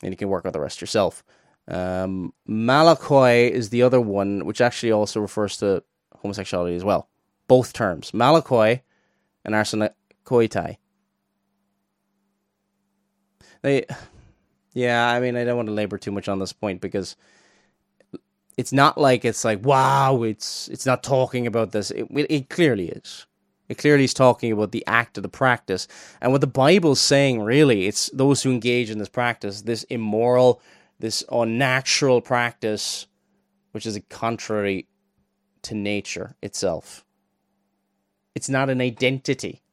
and 0.02 0.12
you 0.12 0.16
can 0.16 0.28
work 0.28 0.44
out 0.44 0.52
the 0.52 0.60
rest 0.60 0.80
yourself. 0.80 1.24
Um, 1.66 2.34
Malakoi 2.46 3.50
is 3.50 3.70
the 3.70 3.82
other 3.82 4.00
one, 4.00 4.44
which 4.44 4.60
actually 4.60 4.92
also 4.92 5.20
refers 5.20 5.56
to 5.58 5.82
homosexuality 6.16 6.76
as 6.76 6.84
well. 6.84 7.08
Both 7.48 7.72
terms, 7.72 8.10
Malakoi 8.10 8.82
and 9.44 9.54
arson 9.54 9.88
arsenokoitai. 10.26 10.76
They, 13.64 13.86
yeah, 14.74 15.08
I 15.08 15.20
mean, 15.20 15.36
I 15.36 15.44
don't 15.44 15.56
want 15.56 15.68
to 15.68 15.74
labor 15.74 15.96
too 15.96 16.12
much 16.12 16.28
on 16.28 16.38
this 16.38 16.52
point 16.52 16.82
because 16.82 17.16
it's 18.58 18.72
not 18.72 18.98
like 18.98 19.24
it's 19.24 19.42
like 19.42 19.64
wow, 19.64 20.22
it's 20.22 20.68
it's 20.68 20.86
not 20.86 21.02
talking 21.02 21.46
about 21.46 21.72
this. 21.72 21.90
It 21.90 22.06
it 22.12 22.50
clearly 22.50 22.90
is. 22.90 23.26
It 23.70 23.78
clearly 23.78 24.04
is 24.04 24.12
talking 24.12 24.52
about 24.52 24.72
the 24.72 24.86
act 24.86 25.16
of 25.16 25.22
the 25.22 25.30
practice, 25.30 25.88
and 26.20 26.30
what 26.30 26.42
the 26.42 26.46
Bible's 26.46 27.00
saying 27.00 27.40
really, 27.40 27.86
it's 27.86 28.10
those 28.10 28.42
who 28.42 28.50
engage 28.50 28.90
in 28.90 28.98
this 28.98 29.08
practice, 29.08 29.62
this 29.62 29.84
immoral 29.84 30.60
this 31.00 31.24
unnatural 31.32 32.20
practice, 32.20 33.06
which 33.72 33.86
is 33.86 33.96
a 33.96 34.00
contrary 34.02 34.86
to 35.62 35.74
nature 35.74 36.36
itself. 36.42 37.04
It's 38.34 38.50
not 38.50 38.70
an 38.70 38.82
identity 38.82 39.63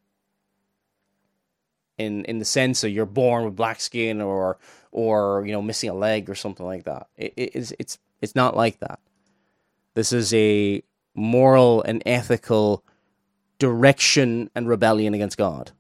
in 2.06 2.26
in 2.26 2.40
the 2.40 2.46
sense 2.46 2.84
of 2.84 2.92
you're 2.92 3.06
born 3.06 3.46
with 3.46 3.56
black 3.56 3.80
skin 3.80 4.22
or 4.22 4.58
or 4.92 5.44
you 5.46 5.52
know 5.52 5.62
missing 5.62 5.90
a 5.90 5.94
leg 5.94 6.30
or 6.30 6.36
something 6.36 6.66
like 6.66 6.84
that. 6.84 7.08
It, 7.18 7.34
it, 7.38 7.52
it's 7.56 7.74
it's 7.80 8.00
it's 8.22 8.36
not 8.36 8.56
like 8.56 8.80
that. 8.80 9.00
This 9.94 10.14
is 10.14 10.34
a 10.34 10.84
moral 11.14 11.84
and 11.84 12.02
ethical 12.06 12.84
direction 13.60 14.50
and 14.56 14.68
rebellion 14.68 15.14
against 15.14 15.38
God. 15.38 15.72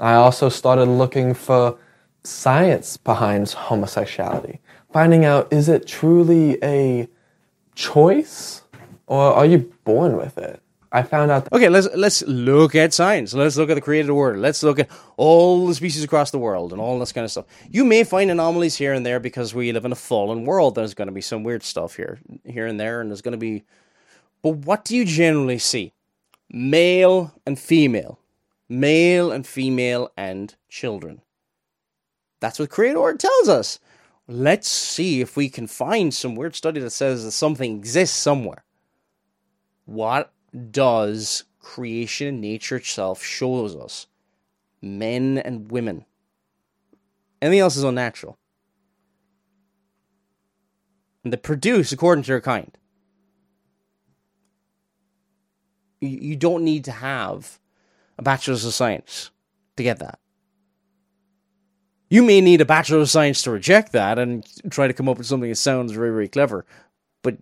I 0.00 0.14
also 0.14 0.48
started 0.48 0.86
looking 0.86 1.32
for 1.32 1.78
science 2.24 2.96
behind 2.96 3.48
homosexuality, 3.50 4.60
finding 4.92 5.24
out 5.24 5.52
is 5.52 5.68
it 5.68 5.86
truly 5.86 6.58
a 6.62 7.08
choice 7.74 8.62
or 9.06 9.32
are 9.32 9.46
you 9.46 9.72
born 9.84 10.16
with 10.16 10.38
it? 10.38 10.60
I 10.94 11.02
found 11.02 11.30
out 11.30 11.50
Okay, 11.50 11.70
let's 11.70 11.88
let's 11.94 12.22
look 12.22 12.74
at 12.74 12.92
science. 12.92 13.32
Let's 13.32 13.56
look 13.56 13.70
at 13.70 13.74
the 13.74 13.80
created 13.80 14.10
order. 14.10 14.38
Let's 14.38 14.62
look 14.62 14.78
at 14.78 14.90
all 15.16 15.66
the 15.66 15.74
species 15.74 16.04
across 16.04 16.30
the 16.30 16.38
world 16.38 16.70
and 16.70 16.80
all 16.80 16.98
this 16.98 17.12
kind 17.12 17.24
of 17.24 17.30
stuff. 17.30 17.46
You 17.70 17.84
may 17.86 18.04
find 18.04 18.30
anomalies 18.30 18.76
here 18.76 18.92
and 18.92 19.04
there 19.04 19.18
because 19.18 19.54
we 19.54 19.72
live 19.72 19.86
in 19.86 19.92
a 19.92 19.96
fallen 19.96 20.44
world. 20.44 20.74
There's 20.74 20.92
going 20.92 21.06
to 21.08 21.12
be 21.12 21.22
some 21.22 21.44
weird 21.44 21.62
stuff 21.62 21.96
here, 21.96 22.20
here 22.44 22.66
and 22.66 22.78
there, 22.78 23.00
and 23.00 23.10
there's 23.10 23.22
going 23.22 23.32
to 23.32 23.38
be. 23.38 23.64
But 24.42 24.56
what 24.66 24.84
do 24.84 24.94
you 24.94 25.06
generally 25.06 25.58
see? 25.58 25.94
Male 26.50 27.32
and 27.46 27.58
female, 27.58 28.18
male 28.68 29.32
and 29.32 29.46
female, 29.46 30.12
and 30.14 30.54
children. 30.68 31.22
That's 32.40 32.58
what 32.58 32.68
created 32.68 32.96
order 32.98 33.16
tells 33.16 33.48
us. 33.48 33.78
Let's 34.28 34.68
see 34.68 35.22
if 35.22 35.36
we 35.36 35.48
can 35.48 35.66
find 35.66 36.12
some 36.12 36.34
weird 36.34 36.54
study 36.54 36.80
that 36.80 36.90
says 36.90 37.24
that 37.24 37.30
something 37.30 37.76
exists 37.76 38.16
somewhere. 38.16 38.64
What 39.86 40.31
does 40.70 41.44
creation 41.60 42.28
and 42.28 42.40
nature 42.40 42.76
itself 42.76 43.22
shows 43.22 43.74
us? 43.74 44.06
Men 44.80 45.38
and 45.38 45.70
women. 45.70 46.04
Anything 47.40 47.60
else 47.60 47.76
is 47.76 47.84
unnatural. 47.84 48.38
And 51.24 51.32
they 51.32 51.36
produce 51.36 51.92
according 51.92 52.24
to 52.24 52.28
their 52.28 52.40
kind. 52.40 52.76
You, 56.00 56.34
don't 56.34 56.64
need 56.64 56.84
to 56.86 56.92
have 56.92 57.60
a 58.18 58.22
bachelor's 58.22 58.64
of 58.64 58.74
science 58.74 59.30
to 59.76 59.84
get 59.84 60.00
that. 60.00 60.18
You 62.10 62.24
may 62.24 62.40
need 62.40 62.60
a 62.60 62.64
bachelor 62.64 62.98
of 62.98 63.08
science 63.08 63.40
to 63.42 63.52
reject 63.52 63.92
that 63.92 64.18
and 64.18 64.44
try 64.68 64.88
to 64.88 64.92
come 64.92 65.08
up 65.08 65.16
with 65.16 65.28
something 65.28 65.48
that 65.48 65.56
sounds 65.56 65.92
very, 65.92 66.10
very 66.10 66.28
clever, 66.28 66.66
but 67.22 67.36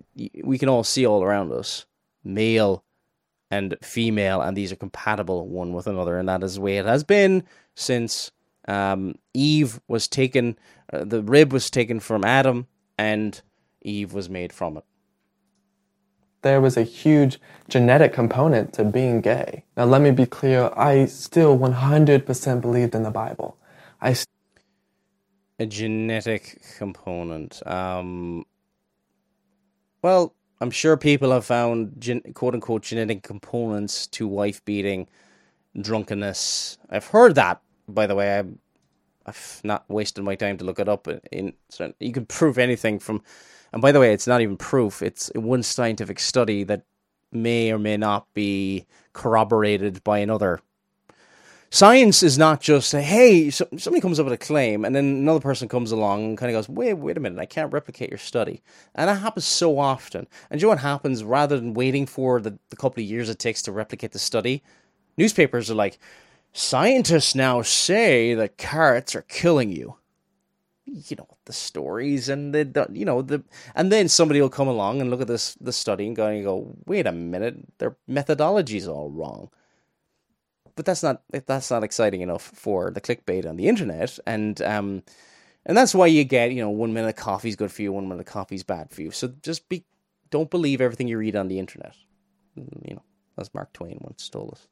we 0.45 0.59
can 0.59 0.69
all 0.69 0.85
see 0.85 1.07
all 1.07 1.23
around 1.23 1.53
us 1.53 1.87
male 2.23 2.85
and 3.51 3.77
female, 3.83 4.41
and 4.41 4.57
these 4.57 4.73
are 4.73 4.77
compatible 4.77 5.49
one 5.49 5.73
with 5.73 5.87
another, 5.87 6.19
and 6.19 6.29
that 6.29 6.43
is 6.43 6.55
the 6.57 6.61
way 6.61 6.79
it 6.79 6.87
has 6.87 7.05
been 7.05 7.45
since 7.75 8.31
um, 8.69 9.15
Eve 9.35 9.81
was 9.89 10.09
taken, 10.09 10.59
uh, 10.93 11.05
the 11.05 11.23
rib 11.23 11.53
was 11.53 11.71
taken 11.71 12.01
from 12.01 12.25
Adam, 12.25 12.67
and 12.99 13.43
Eve 13.83 14.13
was 14.13 14.29
made 14.31 14.53
from 14.53 14.77
it. 14.77 14.85
there 16.43 16.61
was 16.61 16.77
a 16.77 16.83
huge 16.83 17.39
genetic 17.69 18.13
component 18.13 18.73
to 18.75 18.85
being 18.85 19.21
gay. 19.21 19.65
Now, 19.77 19.85
let 19.85 20.01
me 20.03 20.11
be 20.11 20.27
clear 20.27 20.71
I 20.77 21.07
still 21.07 21.59
100% 21.59 22.61
believed 22.61 22.95
in 22.95 23.03
the 23.03 23.11
Bible. 23.11 23.59
I 24.01 24.15
st- 24.15 24.29
a 25.59 25.67
genetic 25.67 26.63
component. 26.79 27.67
Um, 27.67 28.45
well, 30.03 30.35
I'm 30.61 30.71
sure 30.71 30.97
people 30.97 31.31
have 31.33 31.45
found 31.47 31.95
gen- 31.99 32.33
quote 32.35 32.55
unquote 32.55 32.83
genetic 32.83 33.23
components 33.23 34.07
to 34.09 34.29
wife 34.29 34.65
beating, 34.65 35.09
drunkenness. 35.81 36.79
I've 36.91 37.07
heard 37.07 37.35
that, 37.37 37.63
by 37.89 38.07
the 38.07 38.15
way. 38.15 38.39
I'm, 38.39 38.59
I've 39.27 39.61
not 39.65 39.85
wasted 39.89 40.25
my 40.25 40.35
time 40.35 40.59
to 40.59 40.65
look 40.65 40.79
it 40.79 40.89
up. 40.89 41.09
In, 41.09 41.21
in 41.33 41.95
you 41.99 42.13
can 42.13 42.27
prove 42.27 42.59
anything 42.59 42.99
from, 42.99 43.23
and 43.73 43.81
by 43.81 43.93
the 43.93 44.01
way, 44.01 44.13
it's 44.13 44.27
not 44.27 44.41
even 44.41 44.57
proof. 44.57 45.03
It's 45.03 45.31
one 45.35 45.63
scientific 45.63 46.19
study 46.19 46.65
that 46.65 46.83
may 47.33 47.73
or 47.73 47.79
may 47.79 47.97
not 47.97 48.33
be 48.35 48.87
corroborated 49.13 50.03
by 50.05 50.19
another 50.19 50.61
science 51.71 52.23
is 52.23 52.37
not 52.39 52.61
just 52.61 52.93
hey 52.93 53.51
so, 53.51 53.67
somebody 53.79 54.01
comes 54.01 54.19
up 54.19 54.25
with 54.25 54.33
a 54.33 54.39
claim 54.39 54.85
and 54.85 54.95
then 54.95 55.05
another 55.05 55.41
person 55.41 55.69
comes 55.69 55.93
along 55.93 56.25
and 56.25 56.39
kind 56.39 56.51
of 56.51 56.59
goes 56.59 56.69
wait 56.69 56.95
wait 56.95 57.17
a 57.17 57.21
minute 57.21 57.39
i 57.39 57.47
can't 57.47 57.73
replicate 57.73 58.11
your 58.11 58.19
study. 58.19 58.63
And 58.95 59.09
that 59.09 59.17
happens 59.21 59.47
so 59.47 59.79
often. 59.79 60.27
And 60.51 60.61
you 60.61 60.67
know 60.67 60.71
what 60.71 60.79
happens? 60.81 61.25
Rather 61.25 61.57
than 61.59 61.75
waiting 61.75 62.07
for 62.07 62.41
the, 62.41 62.59
the 62.71 62.77
couple 62.77 63.03
of 63.03 63.09
years 63.09 63.29
it 63.29 63.39
takes 63.39 63.63
to 63.63 63.73
replicate 63.73 64.13
the 64.13 64.19
study 64.19 64.63
newspapers 65.17 65.71
are 65.71 65.75
like 65.75 65.99
scientists 66.53 67.35
now 67.35 67.63
say 67.63 68.35
that 68.35 68.57
carrots 68.57 69.15
are 69.15 69.23
killing 69.23 69.71
you. 69.71 69.97
You 70.87 71.17
know 71.17 71.29
the 71.45 71.53
stories 71.53 72.29
and 72.29 72.53
the, 72.53 72.89
you 72.93 73.05
know 73.05 73.23
the 73.23 73.45
and 73.77 73.93
then 73.93 74.09
somebody 74.09 74.41
will 74.41 74.49
come 74.49 74.67
along 74.67 75.01
and 75.01 75.11
look 75.11 75.21
at 75.21 75.29
this 75.29 75.55
the 75.61 75.73
study 75.73 76.07
and 76.07 76.17
go 76.17 76.27
and 76.27 76.45
go 76.45 76.77
wait 76.87 77.07
a 77.07 77.13
minute 77.13 77.57
their 77.79 77.97
methodology 78.09 78.77
is 78.77 78.89
all 78.89 79.11
wrong 79.11 79.51
but 80.81 80.87
that's 80.87 81.03
not 81.03 81.23
that's 81.47 81.71
not 81.71 81.85
exciting 81.85 82.23
enough 82.23 82.43
for 82.43 82.91
the 82.91 83.03
clickbait 83.03 83.47
on 83.47 83.59
the 83.59 83.69
internet, 83.69 84.19
and 84.27 84.63
um, 84.63 85.03
and 85.67 85.77
that's 85.77 85.95
why 85.95 86.07
you 86.07 86.25
get 86.25 86.53
you 86.53 86.63
know 86.63 86.71
one 86.71 86.95
minute 86.95 87.17
coffee's 87.17 87.55
good 87.55 87.71
for 87.71 87.83
you, 87.83 87.93
one 87.93 88.09
minute 88.09 88.27
coffee's 88.27 88.65
bad 88.65 88.91
for 88.91 89.03
you. 89.03 89.11
So 89.11 89.35
just 89.43 89.69
be 89.69 89.85
don't 90.31 90.51
believe 90.51 90.81
everything 90.81 91.09
you 91.09 91.19
read 91.19 91.37
on 91.37 91.49
the 91.49 91.59
internet. 91.59 91.95
You 92.57 92.95
know, 92.95 93.03
as 93.39 93.53
Mark 93.55 93.75
Twain 93.75 93.99
once 94.01 94.31
told 94.31 94.53
us. 94.53 94.69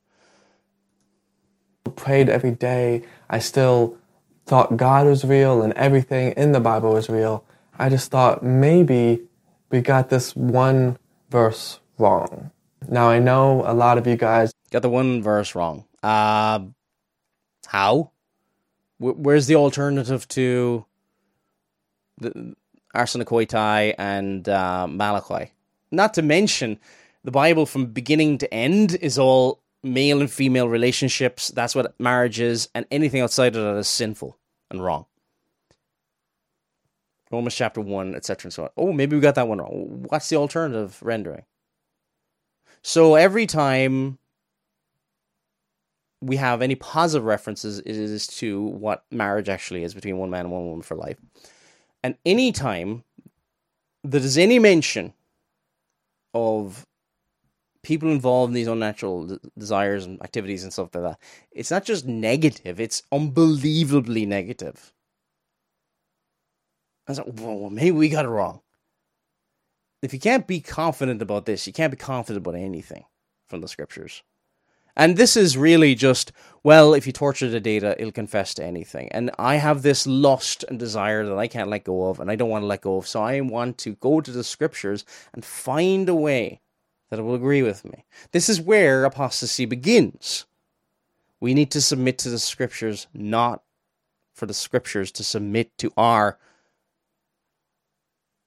prayed 1.97 2.31
every 2.31 2.53
day. 2.53 3.03
I 3.31 3.41
still 3.41 3.99
thought 4.47 4.79
God 4.79 5.07
was 5.07 5.25
real 5.27 5.63
and 5.63 5.75
everything 5.75 6.33
in 6.39 6.53
the 6.53 6.61
Bible 6.61 6.95
was 6.95 7.11
real. 7.11 7.45
I 7.79 7.91
just 7.91 8.11
thought 8.11 8.43
maybe 8.43 9.23
we 9.71 9.83
got 9.83 10.11
this 10.11 10.35
one 10.37 10.99
verse 11.31 11.81
wrong. 11.99 12.53
Now 12.89 13.11
I 13.11 13.19
know 13.21 13.65
a 13.67 13.75
lot 13.75 13.99
of 13.99 14.07
you 14.07 14.17
guys 14.17 14.53
Got 14.71 14.83
the 14.83 14.91
one 14.91 15.23
verse 15.23 15.55
wrong. 15.55 15.87
Uh, 16.03 16.61
how? 17.67 18.11
Where's 18.99 19.47
the 19.47 19.57
alternative 19.57 20.27
to 20.29 20.85
the 22.19 22.57
Arsenokoitai 22.95 23.95
and 23.99 24.49
uh, 24.49 24.87
malakoi? 24.89 25.51
Not 25.91 26.15
to 26.15 26.23
mention, 26.23 26.79
the 27.25 27.31
Bible 27.31 27.67
from 27.67 27.87
beginning 27.87 28.39
to 28.39 28.53
end 28.53 28.97
is 29.01 29.19
all 29.19 29.61
male 29.83 30.21
and 30.21 30.31
female 30.31 30.69
relationships. 30.69 31.49
That's 31.49 31.75
what 31.75 31.99
marriage 32.01 32.41
is, 32.41 32.69
and 32.75 32.87
anything 32.91 33.21
outside 33.21 33.55
of 33.55 33.63
that 33.63 33.79
is 33.79 33.89
sinful 33.89 34.37
and 34.71 34.83
wrong. 34.83 35.07
Romans 37.31 37.55
chapter 37.55 37.81
1, 37.81 38.15
etc. 38.15 38.47
and 38.47 38.53
so 38.53 38.63
on. 38.65 38.71
Oh, 38.77 38.93
maybe 38.93 39.15
we 39.15 39.21
got 39.21 39.35
that 39.35 39.49
one 39.49 39.59
wrong. 39.59 40.07
What's 40.09 40.29
the 40.29 40.37
alternative 40.37 40.99
rendering? 41.03 41.45
So 42.83 43.17
every 43.17 43.47
time 43.47 44.19
we 46.21 46.37
have 46.37 46.63
any 46.63 46.75
positive 46.75 47.25
references, 47.25 47.81
is 47.81 48.27
to 48.27 48.61
what 48.63 49.05
marriage 49.11 49.49
actually 49.49 49.85
is 49.85 49.95
between 49.95 50.19
one 50.19 50.31
man 50.31 50.47
and 50.47 50.53
one 50.53 50.67
woman 50.67 50.83
for 50.83 50.97
life. 50.97 51.19
And 52.03 52.17
any 52.25 52.49
anytime 52.49 53.05
there 54.05 54.21
is 54.21 54.39
any 54.39 54.59
mention 54.59 55.13
of 56.35 56.87
people 57.83 58.11
involved 58.11 58.51
in 58.51 58.55
these 58.55 58.67
unnatural 58.67 59.39
desires 59.57 60.05
and 60.05 60.23
activities 60.23 60.63
and 60.63 60.73
stuff 60.73 60.95
like 60.95 61.05
that, 61.05 61.19
it's 61.51 61.71
not 61.71 61.85
just 61.85 62.07
negative, 62.07 62.81
it's 62.81 63.03
unbelievably 63.13 64.27
negative. 64.27 64.93
I 67.07 67.13
was 67.13 67.19
like, 67.19 67.39
whoa, 67.39 67.71
maybe 67.71 67.93
we 67.93 68.09
got 68.09 68.25
it 68.25 68.29
wrong. 68.29 68.61
If 70.03 70.13
you 70.13 70.21
can't 70.21 70.47
be 70.47 70.61
confident 70.61 71.23
about 71.23 71.47
this, 71.47 71.67
you 71.67 71.73
can't 71.73 71.91
be 71.91 71.97
confident 71.97 72.47
about 72.47 72.59
anything 72.59 73.05
from 73.49 73.61
the 73.61 73.69
scriptures. 73.69 74.23
And 74.99 75.17
this 75.17 75.37
is 75.37 75.57
really 75.57 75.95
just, 75.95 76.33
well, 76.65 76.93
if 76.93 77.07
you 77.07 77.13
torture 77.13 77.49
the 77.49 77.61
data, 77.61 77.95
it'll 77.99 78.11
confess 78.11 78.53
to 78.55 78.65
anything. 78.65 79.09
And 79.13 79.31
I 79.39 79.55
have 79.55 79.83
this 79.83 80.07
lust 80.07 80.65
and 80.69 80.79
desire 80.79 81.25
that 81.25 81.39
I 81.39 81.47
can't 81.47 81.71
let 81.71 81.85
go 81.85 82.09
of, 82.09 82.19
and 82.19 82.31
I 82.31 82.35
don't 82.37 82.51
want 82.51 82.63
to 82.63 82.67
let 82.67 82.83
go 82.83 82.97
of. 82.97 83.07
So 83.07 83.23
I 83.23 83.41
want 83.41 83.79
to 83.79 83.95
go 83.95 84.21
to 84.21 84.31
the 84.33 84.43
scriptures 84.43 85.05
and 85.33 85.45
find 85.45 86.09
a 86.09 86.15
way 86.17 86.61
that 87.11 87.21
it 87.21 87.23
will 87.23 87.37
agree 87.37 87.63
with 87.63 87.85
me. 87.85 88.05
This 88.33 88.49
is 88.49 88.61
where 88.61 89.05
apostasy 89.05 89.65
begins. 89.65 90.47
We 91.41 91.55
need 91.55 91.71
to 91.71 91.81
submit 91.81 92.19
to 92.19 92.29
the 92.29 92.39
scriptures, 92.41 93.07
not 93.15 93.63
for 94.35 94.47
the 94.47 94.55
scriptures 94.55 95.13
to 95.13 95.25
submit 95.25 95.79
to 95.79 95.93
our 95.97 96.39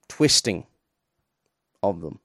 twisting 0.09 0.65
of 1.81 2.01
them. 2.01 2.19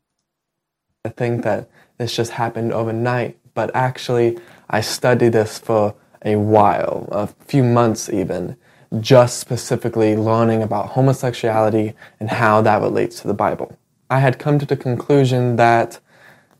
I 1.04 1.10
think 1.10 1.44
that 1.44 1.70
this 1.98 2.16
just 2.16 2.32
happened 2.32 2.72
overnight, 2.72 3.38
but 3.56 3.74
actually, 3.74 4.38
I 4.68 4.82
studied 4.82 5.32
this 5.32 5.58
for 5.58 5.94
a 6.22 6.36
while, 6.36 7.08
a 7.10 7.26
few 7.26 7.64
months 7.64 8.10
even, 8.10 8.56
just 9.00 9.40
specifically 9.40 10.14
learning 10.14 10.62
about 10.62 10.90
homosexuality 10.90 11.94
and 12.20 12.28
how 12.28 12.60
that 12.60 12.82
relates 12.82 13.22
to 13.22 13.26
the 13.26 13.34
Bible. 13.34 13.78
I 14.10 14.18
had 14.20 14.38
come 14.38 14.58
to 14.58 14.66
the 14.66 14.76
conclusion 14.76 15.56
that 15.56 16.00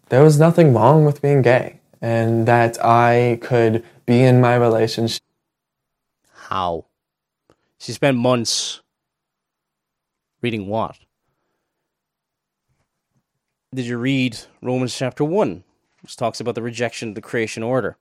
there 0.08 0.24
was 0.24 0.38
nothing 0.38 0.72
wrong 0.72 1.04
with 1.04 1.20
being 1.20 1.42
gay 1.42 1.80
and 2.00 2.48
that 2.48 2.82
I 2.82 3.40
could 3.42 3.84
be 4.06 4.22
in 4.22 4.40
my 4.40 4.54
relationship. 4.54 5.22
How? 6.32 6.86
She 7.78 7.92
spent 7.92 8.16
months 8.16 8.80
reading 10.40 10.66
what? 10.66 10.96
Did 13.74 13.84
you 13.84 13.98
read 13.98 14.38
Romans 14.62 14.96
chapter 14.96 15.24
1, 15.24 15.62
which 16.06 16.16
talks 16.16 16.38
about 16.38 16.54
the 16.54 16.62
rejection 16.62 17.08
of 17.08 17.16
the 17.16 17.20
creation 17.20 17.64
order? 17.64 17.96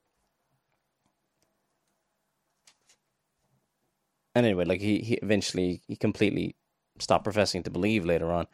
And 4.36 4.46
anyway, 4.46 4.66
like 4.66 4.80
he, 4.80 5.00
he 5.00 5.16
eventually 5.16 5.82
he 5.88 5.96
completely 5.96 6.56
stopped 7.00 7.24
professing 7.24 7.64
to 7.64 7.72
believe 7.72 8.06
later 8.06 8.32
on. 8.32 8.46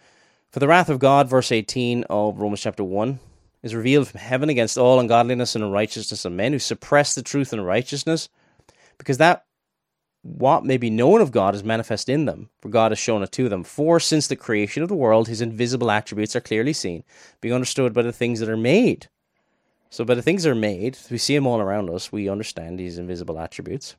For 0.52 0.62
the 0.62 0.70
wrath 0.70 0.88
of 0.88 0.99
God, 0.99 1.28
verse 1.28 1.52
18 1.52 2.06
of 2.10 2.39
Romans 2.39 2.62
chapter 2.62 2.82
1, 2.82 3.20
is 3.62 3.76
revealed 3.76 4.08
from 4.08 4.22
heaven 4.22 4.47
against 4.47 4.78
all 4.78 5.02
ungodliness 5.02 5.54
and 5.54 5.66
unrighteousness 5.66 6.24
of 6.24 6.32
men 6.32 6.54
who 6.54 6.60
suppress 6.60 7.14
the 7.14 7.22
truth 7.22 7.52
and 7.52 7.66
righteousness, 7.66 8.30
because 8.97 9.18
that 9.18 9.43
what 10.22 10.64
may 10.64 10.78
be 10.78 10.89
known 10.89 11.20
of 11.20 11.34
God 11.34 11.56
is 11.56 11.64
manifest 11.64 12.08
in 12.08 12.24
them, 12.24 12.49
for 12.62 12.70
God 12.70 12.91
has 12.91 12.99
shown 12.99 13.22
it 13.22 13.34
to 13.34 13.49
them. 13.49 13.66
For 13.66 13.99
since 13.99 14.28
the 14.28 14.38
creation 14.38 14.82
of 14.82 14.88
the 14.88 14.95
world, 14.95 15.28
his 15.28 15.41
invisible 15.41 15.91
attributes 15.91 16.38
are 16.38 16.41
clearly 16.41 16.72
seen, 16.72 17.04
being 17.41 17.54
understood 17.54 17.93
by 17.93 18.04
the 18.04 18.14
things 18.14 18.39
that 18.39 18.47
are 18.47 18.56
made. 18.56 19.10
So, 19.92 20.04
but 20.04 20.16
the 20.16 20.24
things 20.24 20.48
are 20.48 20.56
made, 20.56 20.98
we 21.12 21.20
see 21.20 21.36
them 21.36 21.46
all 21.46 21.62
around 21.62 21.89
us, 21.89 22.12
we 22.12 22.28
understand 22.28 22.80
these 22.80 22.98
invisible 22.98 23.39
attributes 23.39 23.96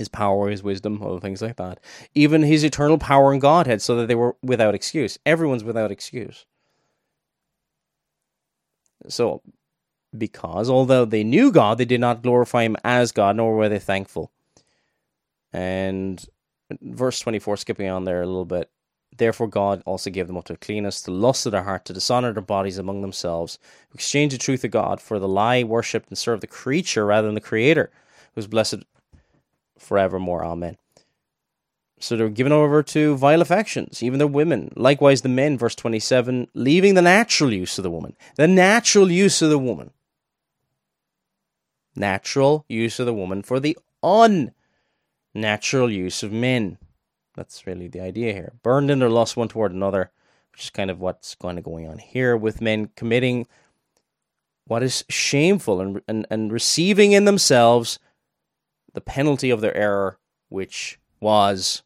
his 0.00 0.08
power, 0.08 0.48
his 0.48 0.62
wisdom, 0.62 1.02
other 1.02 1.20
things 1.20 1.42
like 1.42 1.56
that. 1.56 1.78
Even 2.14 2.42
his 2.42 2.64
eternal 2.64 2.96
power 2.96 3.32
and 3.32 3.40
Godhead, 3.40 3.82
so 3.82 3.96
that 3.96 4.06
they 4.08 4.14
were 4.14 4.34
without 4.42 4.74
excuse. 4.74 5.18
Everyone's 5.26 5.62
without 5.62 5.90
excuse. 5.90 6.46
So, 9.08 9.42
because 10.16 10.70
although 10.70 11.04
they 11.04 11.22
knew 11.22 11.52
God, 11.52 11.76
they 11.76 11.84
did 11.84 12.00
not 12.00 12.22
glorify 12.22 12.62
him 12.62 12.78
as 12.82 13.12
God, 13.12 13.36
nor 13.36 13.54
were 13.54 13.68
they 13.68 13.78
thankful. 13.78 14.32
And 15.52 16.24
verse 16.80 17.20
24, 17.20 17.58
skipping 17.58 17.90
on 17.90 18.04
there 18.04 18.22
a 18.22 18.26
little 18.26 18.46
bit. 18.46 18.70
Therefore, 19.16 19.48
God 19.48 19.82
also 19.84 20.08
gave 20.08 20.28
them 20.28 20.36
up 20.36 20.46
to 20.46 20.56
cleanness, 20.56 21.02
to 21.02 21.10
lust 21.10 21.44
of 21.44 21.52
their 21.52 21.64
heart, 21.64 21.84
to 21.86 21.92
dishonor 21.92 22.32
their 22.32 22.42
bodies 22.42 22.78
among 22.78 23.02
themselves, 23.02 23.58
who 23.88 23.96
exchanged 23.96 24.34
the 24.34 24.38
truth 24.38 24.64
of 24.64 24.70
God 24.70 25.00
for 25.00 25.18
the 25.18 25.28
lie, 25.28 25.62
worshipped 25.62 26.08
and 26.08 26.16
served 26.16 26.42
the 26.42 26.46
creature 26.46 27.04
rather 27.04 27.28
than 27.28 27.34
the 27.34 27.40
Creator, 27.40 27.90
who 28.34 28.38
is 28.38 28.46
blessed 28.46 28.84
forevermore. 29.78 30.44
Amen. 30.44 30.76
So 31.98 32.16
they're 32.16 32.30
given 32.30 32.52
over 32.52 32.82
to 32.82 33.14
vile 33.16 33.42
affections, 33.42 34.02
even 34.02 34.18
the 34.18 34.26
women. 34.26 34.72
Likewise, 34.74 35.20
the 35.20 35.28
men, 35.28 35.58
verse 35.58 35.74
27, 35.74 36.48
leaving 36.54 36.94
the 36.94 37.02
natural 37.02 37.52
use 37.52 37.76
of 37.78 37.82
the 37.82 37.90
woman. 37.90 38.16
The 38.36 38.48
natural 38.48 39.10
use 39.10 39.42
of 39.42 39.50
the 39.50 39.58
woman. 39.58 39.90
Natural 41.94 42.64
use 42.68 42.98
of 42.98 43.04
the 43.04 43.12
woman 43.12 43.42
for 43.42 43.60
the 43.60 43.76
unnatural 44.02 45.90
use 45.90 46.22
of 46.22 46.32
men. 46.32 46.78
That's 47.40 47.66
really 47.66 47.88
the 47.88 48.02
idea 48.02 48.34
here. 48.34 48.52
Burned 48.62 48.90
in 48.90 48.98
their 48.98 49.08
lust 49.08 49.34
one 49.34 49.48
toward 49.48 49.72
another, 49.72 50.10
which 50.52 50.64
is 50.64 50.68
kind 50.68 50.90
of 50.90 51.00
what's 51.00 51.34
going 51.36 51.56
to 51.56 51.62
going 51.62 51.88
on 51.88 51.96
here 51.96 52.36
with 52.36 52.60
men 52.60 52.90
committing 52.96 53.46
what 54.66 54.82
is 54.82 55.06
shameful 55.08 55.80
and, 55.80 56.02
and, 56.06 56.26
and 56.28 56.52
receiving 56.52 57.12
in 57.12 57.24
themselves 57.24 57.98
the 58.92 59.00
penalty 59.00 59.48
of 59.48 59.62
their 59.62 59.74
error, 59.74 60.18
which 60.50 61.00
was 61.18 61.82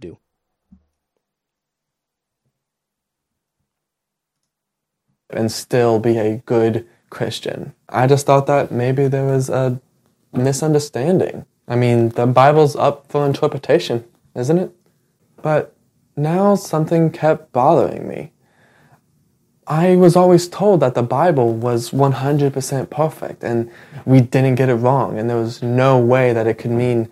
due. 0.00 0.18
And 5.30 5.52
still 5.52 6.00
be 6.00 6.18
a 6.18 6.38
good 6.38 6.88
Christian. 7.08 7.72
I 7.88 8.08
just 8.08 8.26
thought 8.26 8.48
that 8.48 8.72
maybe 8.72 9.06
there 9.06 9.26
was 9.26 9.48
a 9.48 9.80
misunderstanding. 10.32 11.46
I 11.68 11.76
mean, 11.76 12.08
the 12.08 12.26
Bible's 12.26 12.74
up 12.74 13.06
for 13.08 13.24
interpretation, 13.24 14.04
isn't 14.34 14.58
it? 14.58 14.70
But 15.42 15.74
now 16.16 16.54
something 16.54 17.10
kept 17.10 17.52
bothering 17.52 18.08
me. 18.08 18.32
I 19.66 19.96
was 19.96 20.14
always 20.14 20.48
told 20.48 20.80
that 20.80 20.94
the 20.94 21.02
Bible 21.02 21.54
was 21.54 21.90
100% 21.90 22.90
perfect 22.90 23.42
and 23.42 23.70
we 24.04 24.20
didn't 24.20 24.56
get 24.56 24.68
it 24.68 24.74
wrong, 24.74 25.18
and 25.18 25.28
there 25.30 25.38
was 25.38 25.62
no 25.62 25.98
way 25.98 26.32
that 26.32 26.46
it 26.46 26.58
could 26.58 26.70
mean 26.70 27.10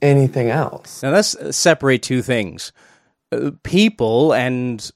anything 0.00 0.48
else. 0.48 1.02
Now, 1.02 1.10
let's 1.10 1.56
separate 1.56 2.02
two 2.02 2.22
things 2.22 2.72
uh, 3.32 3.50
people, 3.64 4.32
and 4.32 4.88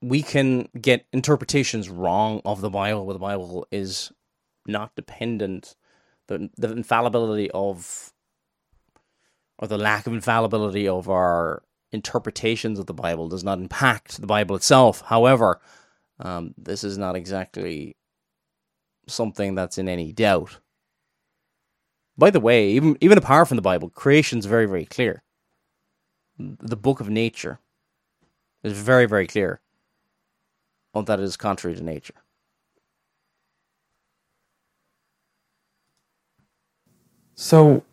we 0.00 0.22
can 0.22 0.68
get 0.80 1.06
interpretations 1.12 1.88
wrong 1.88 2.40
of 2.44 2.60
the 2.60 2.70
Bible, 2.70 3.06
where 3.06 3.14
the 3.14 3.18
Bible 3.18 3.66
is 3.72 4.12
not 4.66 4.94
dependent, 4.94 5.74
the, 6.28 6.50
the 6.56 6.70
infallibility 6.70 7.50
of, 7.50 8.12
or 9.58 9.68
the 9.68 9.78
lack 9.78 10.06
of 10.06 10.12
infallibility 10.12 10.88
of 10.88 11.08
our 11.08 11.62
interpretations 11.92 12.78
of 12.78 12.86
the 12.86 12.94
Bible 12.94 13.28
does 13.28 13.44
not 13.44 13.58
impact 13.58 14.20
the 14.20 14.26
Bible 14.26 14.56
itself. 14.56 15.02
However, 15.02 15.60
um, 16.18 16.54
this 16.58 16.84
is 16.84 16.98
not 16.98 17.16
exactly 17.16 17.96
something 19.06 19.54
that's 19.54 19.78
in 19.78 19.88
any 19.88 20.12
doubt. 20.12 20.58
By 22.16 22.30
the 22.30 22.40
way, 22.40 22.70
even 22.70 22.96
even 23.00 23.18
apart 23.18 23.48
from 23.48 23.56
the 23.56 23.62
Bible, 23.62 23.90
creation's 23.90 24.46
very 24.46 24.66
very 24.66 24.84
clear. 24.84 25.22
The 26.38 26.76
book 26.76 27.00
of 27.00 27.08
nature 27.08 27.58
is 28.62 28.72
very 28.72 29.06
very 29.06 29.26
clear 29.26 29.60
on 30.94 31.04
that 31.06 31.20
it 31.20 31.24
is 31.24 31.36
contrary 31.36 31.76
to 31.76 31.82
nature. 31.82 32.14
So, 37.34 37.84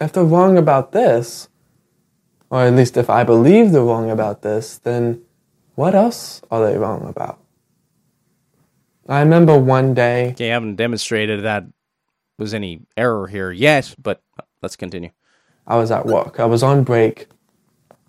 if 0.00 0.12
they're 0.12 0.24
wrong 0.24 0.56
about 0.56 0.92
this, 0.92 1.48
or 2.48 2.62
at 2.62 2.74
least 2.74 2.96
if 2.96 3.10
I 3.10 3.22
believe 3.22 3.72
they're 3.72 3.82
wrong 3.82 4.10
about 4.10 4.42
this, 4.42 4.78
then 4.78 5.22
what 5.74 5.94
else 5.94 6.42
are 6.50 6.66
they 6.66 6.76
wrong 6.78 7.06
about? 7.08 7.38
I 9.08 9.20
remember 9.20 9.58
one 9.58 9.94
day. 9.94 10.30
Okay, 10.30 10.46
you 10.46 10.52
haven't 10.52 10.76
demonstrated 10.76 11.42
that 11.44 11.64
was 12.38 12.54
any 12.54 12.82
error 12.96 13.26
here 13.26 13.50
yet, 13.50 13.94
but 14.00 14.22
let's 14.62 14.76
continue. 14.76 15.10
I 15.66 15.76
was 15.76 15.90
at 15.90 16.06
work. 16.06 16.40
I 16.40 16.46
was 16.46 16.62
on 16.62 16.84
break, 16.84 17.28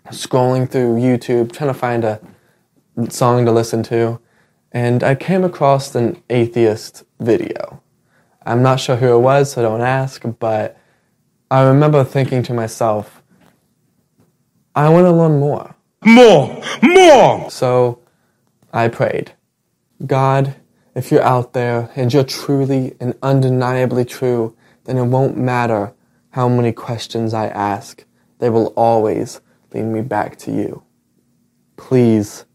scrolling 0.08 0.68
through 0.68 0.96
YouTube, 0.96 1.52
trying 1.52 1.72
to 1.72 1.78
find 1.78 2.04
a 2.04 2.20
song 3.10 3.44
to 3.44 3.52
listen 3.52 3.82
to, 3.84 4.20
and 4.72 5.04
I 5.04 5.14
came 5.14 5.44
across 5.44 5.94
an 5.94 6.22
atheist 6.30 7.04
video. 7.20 7.82
I'm 8.44 8.62
not 8.62 8.80
sure 8.80 8.96
who 8.96 9.14
it 9.14 9.20
was, 9.20 9.52
so 9.52 9.62
don't 9.62 9.80
ask, 9.82 10.22
but 10.40 10.76
I 11.52 11.64
remember 11.64 12.02
thinking 12.02 12.42
to 12.44 12.54
myself, 12.54 13.22
I 14.74 14.88
want 14.88 15.04
to 15.04 15.12
learn 15.12 15.38
more. 15.38 15.74
More! 16.02 16.62
More! 16.82 17.50
So 17.50 18.00
I 18.72 18.88
prayed, 18.88 19.32
God, 20.06 20.54
if 20.94 21.12
you're 21.12 21.22
out 21.22 21.52
there 21.52 21.90
and 21.94 22.10
you're 22.10 22.24
truly 22.24 22.96
and 23.00 23.14
undeniably 23.22 24.06
true, 24.06 24.56
then 24.84 24.96
it 24.96 25.04
won't 25.04 25.36
matter 25.36 25.92
how 26.30 26.48
many 26.48 26.72
questions 26.72 27.34
I 27.34 27.48
ask. 27.48 28.02
They 28.38 28.48
will 28.48 28.68
always 28.68 29.42
lead 29.74 29.84
me 29.84 30.00
back 30.00 30.38
to 30.38 30.50
you. 30.50 30.82
Please 31.76 32.46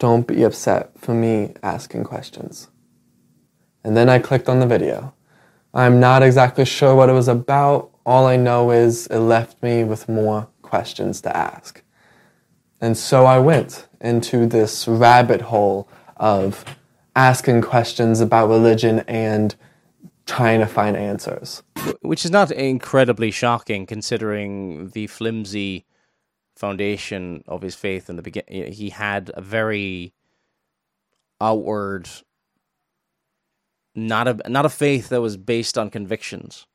don't 0.00 0.26
be 0.26 0.42
upset 0.42 0.90
for 0.98 1.14
me 1.14 1.54
asking 1.62 2.02
questions. 2.02 2.66
And 3.84 3.96
then 3.96 4.08
I 4.08 4.18
clicked 4.18 4.48
on 4.48 4.58
the 4.58 4.66
video. 4.66 5.14
I'm 5.72 6.00
not 6.00 6.24
exactly 6.24 6.64
sure 6.64 6.96
what 6.96 7.08
it 7.08 7.12
was 7.12 7.28
about. 7.28 7.92
All 8.08 8.24
I 8.24 8.36
know 8.36 8.70
is 8.70 9.06
it 9.08 9.18
left 9.18 9.62
me 9.62 9.84
with 9.84 10.08
more 10.08 10.48
questions 10.62 11.20
to 11.20 11.36
ask. 11.36 11.82
And 12.80 12.96
so 12.96 13.26
I 13.26 13.38
went 13.38 13.86
into 14.00 14.46
this 14.46 14.88
rabbit 14.88 15.42
hole 15.42 15.90
of 16.16 16.64
asking 17.14 17.60
questions 17.60 18.22
about 18.22 18.48
religion 18.48 19.00
and 19.00 19.54
trying 20.24 20.60
to 20.60 20.66
find 20.66 20.96
answers. 20.96 21.62
Which 22.00 22.24
is 22.24 22.30
not 22.30 22.50
incredibly 22.50 23.30
shocking 23.30 23.84
considering 23.84 24.88
the 24.88 25.06
flimsy 25.06 25.84
foundation 26.56 27.44
of 27.46 27.60
his 27.60 27.74
faith 27.74 28.08
in 28.08 28.16
the 28.16 28.22
beginning. 28.22 28.72
He 28.72 28.88
had 28.88 29.30
a 29.34 29.42
very 29.42 30.14
outward 31.42 32.08
not 33.94 34.28
a 34.28 34.48
not 34.48 34.64
a 34.64 34.70
faith 34.70 35.10
that 35.10 35.20
was 35.20 35.36
based 35.36 35.76
on 35.76 35.90
convictions. 35.90 36.66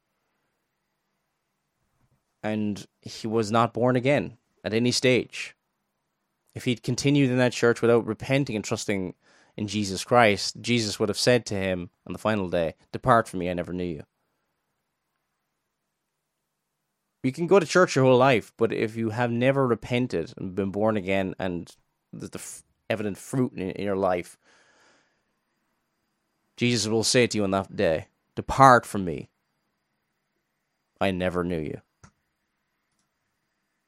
And 2.44 2.86
he 3.02 3.26
was 3.26 3.52
not 3.52 3.74
born 3.74 3.96
again 3.96 4.38
at 4.64 4.74
any 4.74 4.92
stage 4.92 5.56
if 6.56 6.66
he'd 6.66 6.84
continued 6.84 7.30
in 7.32 7.38
that 7.38 7.54
church 7.54 7.82
without 7.82 8.06
repenting 8.06 8.56
and 8.56 8.64
trusting 8.64 9.16
in 9.58 9.68
Jesus 9.68 10.04
Christ, 10.04 10.62
Jesus 10.62 11.00
would 11.00 11.10
have 11.10 11.18
said 11.18 11.46
to 11.48 11.56
him 11.56 11.90
on 12.06 12.14
the 12.14 12.20
final 12.20 12.50
day, 12.50 12.76
Depart 12.92 13.28
from 13.28 13.40
me, 13.40 13.50
I 13.50 13.54
never 13.54 13.74
knew 13.74 13.84
you. 13.84 14.04
You 17.24 17.32
can 17.32 17.48
go 17.48 17.60
to 17.60 17.66
church 17.66 17.96
your 17.96 18.06
whole 18.06 18.18
life, 18.18 18.52
but 18.58 18.74
if 18.74 18.96
you 18.96 19.12
have 19.12 19.32
never 19.32 19.66
repented 19.66 20.34
and 20.38 20.56
been 20.56 20.72
born 20.72 20.98
again 20.98 21.36
and 21.40 21.74
the 22.12 22.30
f- 22.34 22.64
evident 22.90 23.18
fruit 23.18 23.54
in, 23.54 23.72
in 23.72 23.86
your 23.86 23.96
life, 23.96 24.38
Jesus 26.58 26.88
will 26.88 27.04
say 27.04 27.28
to 27.28 27.38
you 27.38 27.44
on 27.44 27.52
that 27.52 27.76
day, 27.76 28.08
Depart 28.36 28.86
from 28.86 29.06
me, 29.06 29.30
I 31.00 31.12
never 31.12 31.44
knew 31.44 31.60
you. 31.60 31.82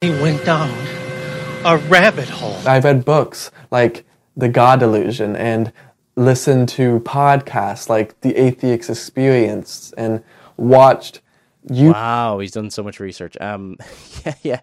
He 0.05 0.11
went 0.11 0.45
down 0.45 0.69
a 1.65 1.77
rabbit 1.87 2.29
hole. 2.29 2.59
I 2.67 2.77
read 2.77 3.05
books 3.05 3.49
like 3.71 4.05
The 4.37 4.47
God 4.47 4.79
Delusion 4.79 5.35
and 5.35 5.73
listened 6.15 6.69
to 6.69 6.99
podcasts 6.99 7.89
like 7.89 8.21
The 8.21 8.35
Atheist 8.35 8.87
Experience 8.87 9.91
and 9.97 10.23
watched 10.57 11.21
you 11.71 11.89
Wow, 11.93 12.37
he's 12.37 12.51
done 12.51 12.69
so 12.69 12.83
much 12.83 12.99
research. 12.99 13.35
Um 13.41 13.77
yeah, 14.43 14.61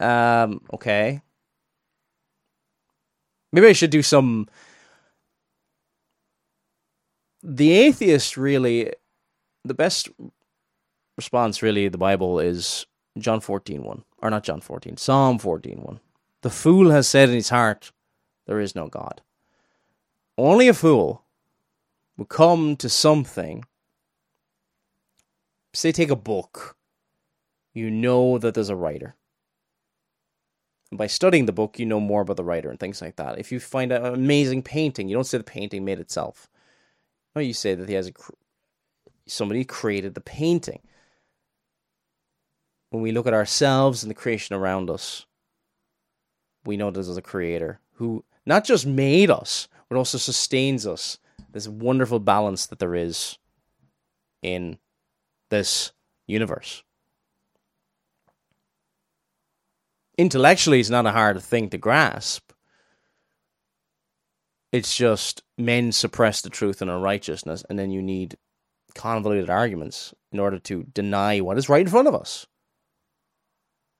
yeah. 0.00 0.42
Um 0.44 0.60
okay. 0.74 1.22
Maybe 3.54 3.68
I 3.68 3.72
should 3.72 3.88
do 3.88 4.02
some 4.02 4.46
the 7.42 7.72
atheist 7.72 8.36
really, 8.36 8.92
the 9.64 9.72
best 9.72 10.10
response 11.16 11.62
really 11.62 11.88
the 11.88 11.96
Bible 11.96 12.40
is 12.40 12.84
John 13.18 13.40
14 13.40 13.82
1. 13.82 14.04
Or 14.26 14.30
not 14.30 14.42
John 14.42 14.60
14, 14.60 14.96
Psalm 14.96 15.38
14 15.38 15.82
1. 15.82 16.00
The 16.42 16.50
fool 16.50 16.90
has 16.90 17.06
said 17.06 17.28
in 17.28 17.36
his 17.36 17.50
heart, 17.50 17.92
There 18.46 18.58
is 18.58 18.74
no 18.74 18.88
God. 18.88 19.22
Only 20.36 20.66
a 20.66 20.74
fool 20.74 21.22
will 22.16 22.24
come 22.24 22.74
to 22.78 22.88
something. 22.88 23.64
Say, 25.74 25.92
take 25.92 26.10
a 26.10 26.16
book. 26.16 26.76
You 27.72 27.88
know 27.88 28.36
that 28.38 28.54
there's 28.54 28.68
a 28.68 28.74
writer. 28.74 29.14
And 30.90 30.98
by 30.98 31.06
studying 31.06 31.46
the 31.46 31.52
book, 31.52 31.78
you 31.78 31.86
know 31.86 32.00
more 32.00 32.22
about 32.22 32.36
the 32.36 32.42
writer 32.42 32.68
and 32.68 32.80
things 32.80 33.00
like 33.00 33.14
that. 33.14 33.38
If 33.38 33.52
you 33.52 33.60
find 33.60 33.92
an 33.92 34.04
amazing 34.06 34.64
painting, 34.64 35.08
you 35.08 35.14
don't 35.14 35.22
say 35.22 35.38
the 35.38 35.44
painting 35.44 35.84
made 35.84 36.00
itself. 36.00 36.48
No, 37.36 37.42
you 37.42 37.54
say 37.54 37.76
that 37.76 37.88
he 37.88 37.94
has 37.94 38.08
a 38.08 38.12
somebody 39.28 39.64
created 39.64 40.14
the 40.14 40.20
painting. 40.20 40.80
When 42.90 43.02
we 43.02 43.12
look 43.12 43.26
at 43.26 43.34
ourselves 43.34 44.02
and 44.02 44.10
the 44.10 44.14
creation 44.14 44.54
around 44.54 44.90
us, 44.90 45.26
we 46.64 46.76
know 46.76 46.90
there's 46.90 47.16
a 47.16 47.22
creator 47.22 47.80
who 47.94 48.24
not 48.44 48.64
just 48.64 48.86
made 48.86 49.30
us, 49.30 49.68
but 49.88 49.96
also 49.96 50.18
sustains 50.18 50.86
us. 50.86 51.18
This 51.52 51.68
wonderful 51.68 52.20
balance 52.20 52.66
that 52.66 52.78
there 52.78 52.94
is 52.94 53.38
in 54.42 54.78
this 55.48 55.92
universe. 56.26 56.82
Intellectually, 60.18 60.80
it's 60.80 60.90
not 60.90 61.06
a 61.06 61.12
hard 61.12 61.40
thing 61.42 61.68
to 61.70 61.78
grasp. 61.78 62.52
It's 64.72 64.96
just 64.96 65.42
men 65.56 65.92
suppress 65.92 66.42
the 66.42 66.50
truth 66.50 66.82
and 66.82 66.90
unrighteousness, 66.90 67.64
and 67.68 67.78
then 67.78 67.90
you 67.90 68.02
need 68.02 68.36
convoluted 68.94 69.50
arguments 69.50 70.14
in 70.32 70.38
order 70.38 70.58
to 70.58 70.84
deny 70.84 71.40
what 71.40 71.58
is 71.58 71.68
right 71.68 71.82
in 71.82 71.88
front 71.88 72.08
of 72.08 72.14
us. 72.14 72.46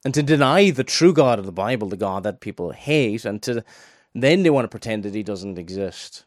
And 0.06 0.14
to 0.14 0.22
deny 0.22 0.70
the 0.70 0.84
true 0.84 1.12
God 1.12 1.40
of 1.40 1.46
the 1.46 1.50
Bible, 1.50 1.88
the 1.88 1.96
God 1.96 2.22
that 2.22 2.38
people 2.38 2.70
hate, 2.70 3.24
and 3.24 3.42
to 3.42 3.64
then 4.14 4.44
they 4.44 4.50
want 4.50 4.64
to 4.64 4.68
pretend 4.68 5.02
that 5.02 5.16
he 5.16 5.24
doesn't 5.24 5.58
exist. 5.58 6.24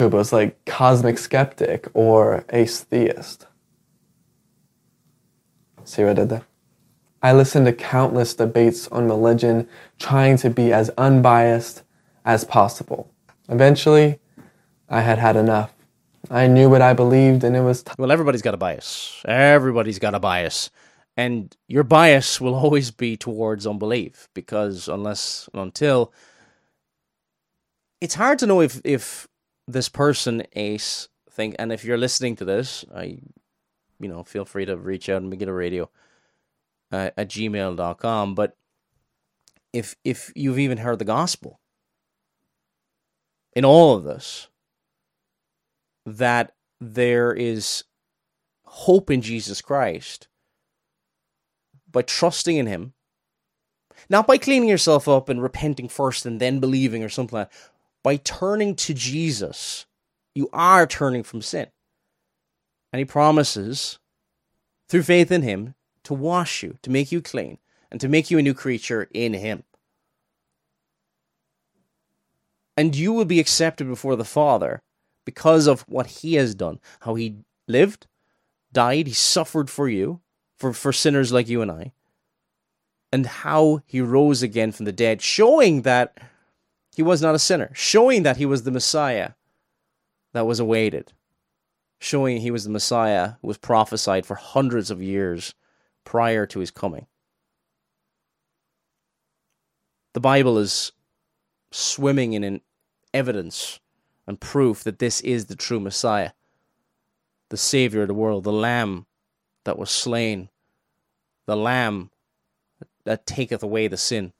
It 0.00 0.10
was 0.10 0.32
like 0.32 0.64
cosmic 0.64 1.18
skeptic 1.18 1.86
or 1.94 2.44
atheist. 2.50 3.46
See 5.84 6.02
what 6.02 6.10
I 6.10 6.14
did 6.14 6.30
there? 6.30 6.42
I 7.22 7.32
listened 7.32 7.66
to 7.66 7.72
countless 7.72 8.34
debates 8.34 8.88
on 8.88 9.06
religion, 9.06 9.68
trying 10.00 10.36
to 10.38 10.50
be 10.50 10.72
as 10.72 10.90
unbiased 10.98 11.84
as 12.24 12.42
possible. 12.42 13.08
Eventually, 13.48 14.18
I 14.88 15.02
had 15.02 15.18
had 15.20 15.36
enough. 15.36 15.72
I 16.28 16.48
knew 16.48 16.68
what 16.68 16.82
I 16.82 16.92
believed, 16.92 17.44
and 17.44 17.54
it 17.54 17.60
was. 17.60 17.84
T- 17.84 17.92
well, 17.96 18.10
everybody's 18.10 18.42
got 18.42 18.54
a 18.54 18.56
bias. 18.56 19.22
Everybody's 19.26 20.00
got 20.00 20.16
a 20.16 20.18
bias. 20.18 20.70
And 21.16 21.56
your 21.66 21.84
bias 21.84 22.40
will 22.40 22.54
always 22.62 22.90
be 22.90 23.16
towards 23.16 23.66
unbelief 23.66 24.28
because 24.34 24.88
unless 24.88 25.48
until 25.54 26.12
it's 28.00 28.14
hard 28.14 28.38
to 28.40 28.46
know 28.46 28.60
if 28.60 28.80
if 28.84 29.26
this 29.66 29.88
person 29.88 30.42
ace 30.52 31.08
think 31.30 31.56
and 31.58 31.72
if 31.72 31.84
you're 31.84 31.98
listening 31.98 32.36
to 32.36 32.44
this, 32.44 32.84
I 32.94 33.18
you 33.98 34.08
know, 34.08 34.22
feel 34.24 34.44
free 34.44 34.66
to 34.66 34.76
reach 34.76 35.08
out 35.08 35.22
and 35.22 35.38
get 35.38 35.48
a 35.48 35.52
radio 35.52 35.90
uh, 36.92 37.10
at 37.16 37.28
gmail.com. 37.28 38.34
But 38.34 38.56
if 39.72 39.96
if 40.04 40.32
you've 40.34 40.58
even 40.58 40.78
heard 40.78 40.98
the 40.98 41.04
gospel 41.04 41.60
in 43.54 43.64
all 43.64 43.96
of 43.96 44.04
this, 44.04 44.48
that 46.04 46.52
there 46.80 47.32
is 47.32 47.84
hope 48.64 49.10
in 49.10 49.22
Jesus 49.22 49.60
Christ 49.60 50.28
by 51.90 52.02
trusting 52.02 52.56
in 52.56 52.66
Him, 52.66 52.92
not 54.08 54.26
by 54.26 54.38
cleaning 54.38 54.68
yourself 54.68 55.08
up 55.08 55.28
and 55.28 55.42
repenting 55.42 55.88
first 55.88 56.26
and 56.26 56.40
then 56.40 56.60
believing 56.60 57.02
or 57.02 57.08
something 57.08 57.38
like 57.38 57.50
that, 57.50 57.58
by 58.02 58.16
turning 58.16 58.74
to 58.76 58.94
Jesus, 58.94 59.86
you 60.34 60.48
are 60.52 60.86
turning 60.86 61.22
from 61.22 61.42
sin. 61.42 61.68
And 62.92 62.98
He 62.98 63.04
promises, 63.04 63.98
through 64.88 65.02
faith 65.02 65.32
in 65.32 65.42
Him, 65.42 65.74
to 66.04 66.14
wash 66.14 66.62
you, 66.62 66.78
to 66.82 66.90
make 66.90 67.10
you 67.10 67.20
clean, 67.20 67.58
and 67.90 68.00
to 68.00 68.08
make 68.08 68.30
you 68.30 68.38
a 68.38 68.42
new 68.42 68.54
creature 68.54 69.08
in 69.12 69.34
Him. 69.34 69.64
And 72.76 72.94
you 72.94 73.12
will 73.12 73.24
be 73.24 73.40
accepted 73.40 73.88
before 73.88 74.16
the 74.16 74.24
Father 74.24 74.82
because 75.24 75.66
of 75.66 75.80
what 75.88 76.06
He 76.06 76.34
has 76.34 76.54
done, 76.54 76.78
how 77.00 77.14
He 77.14 77.38
lived, 77.66 78.06
died, 78.72 79.06
He 79.08 79.12
suffered 79.12 79.68
for 79.70 79.88
you, 79.88 80.20
for, 80.56 80.72
for 80.72 80.92
sinners 80.92 81.32
like 81.32 81.48
you 81.48 81.62
and 81.62 81.70
I, 81.70 81.92
and 83.12 83.26
how 83.26 83.82
He 83.86 84.00
rose 84.00 84.42
again 84.42 84.72
from 84.72 84.84
the 84.84 84.92
dead, 84.92 85.22
showing 85.22 85.82
that 85.82 86.18
He 86.94 87.02
was 87.02 87.22
not 87.22 87.34
a 87.34 87.38
sinner, 87.38 87.70
showing 87.74 88.22
that 88.22 88.36
He 88.36 88.46
was 88.46 88.62
the 88.62 88.70
Messiah 88.70 89.32
that 90.32 90.46
was 90.46 90.60
awaited, 90.60 91.12
showing 91.98 92.40
He 92.40 92.50
was 92.50 92.64
the 92.64 92.70
Messiah 92.70 93.34
who 93.40 93.48
was 93.48 93.58
prophesied 93.58 94.26
for 94.26 94.34
hundreds 94.34 94.90
of 94.90 95.02
years 95.02 95.54
prior 96.04 96.46
to 96.46 96.60
His 96.60 96.70
coming. 96.70 97.06
The 100.14 100.20
Bible 100.20 100.58
is 100.58 100.92
swimming 101.70 102.32
in 102.32 102.62
evidence 103.12 103.80
and 104.26 104.40
proof 104.40 104.82
that 104.84 104.98
this 104.98 105.20
is 105.20 105.46
the 105.46 105.56
true 105.56 105.78
Messiah, 105.78 106.30
the 107.50 107.56
Savior 107.56 108.02
of 108.02 108.08
the 108.08 108.14
world, 108.14 108.44
the 108.44 108.52
Lamb 108.52 109.06
that 109.66 109.78
was 109.78 109.90
slain, 109.90 110.48
the 111.46 111.56
Lamb 111.56 112.10
that 113.04 113.26
taketh 113.26 113.62
away 113.62 113.86
the 113.86 113.96
sin 113.96 114.32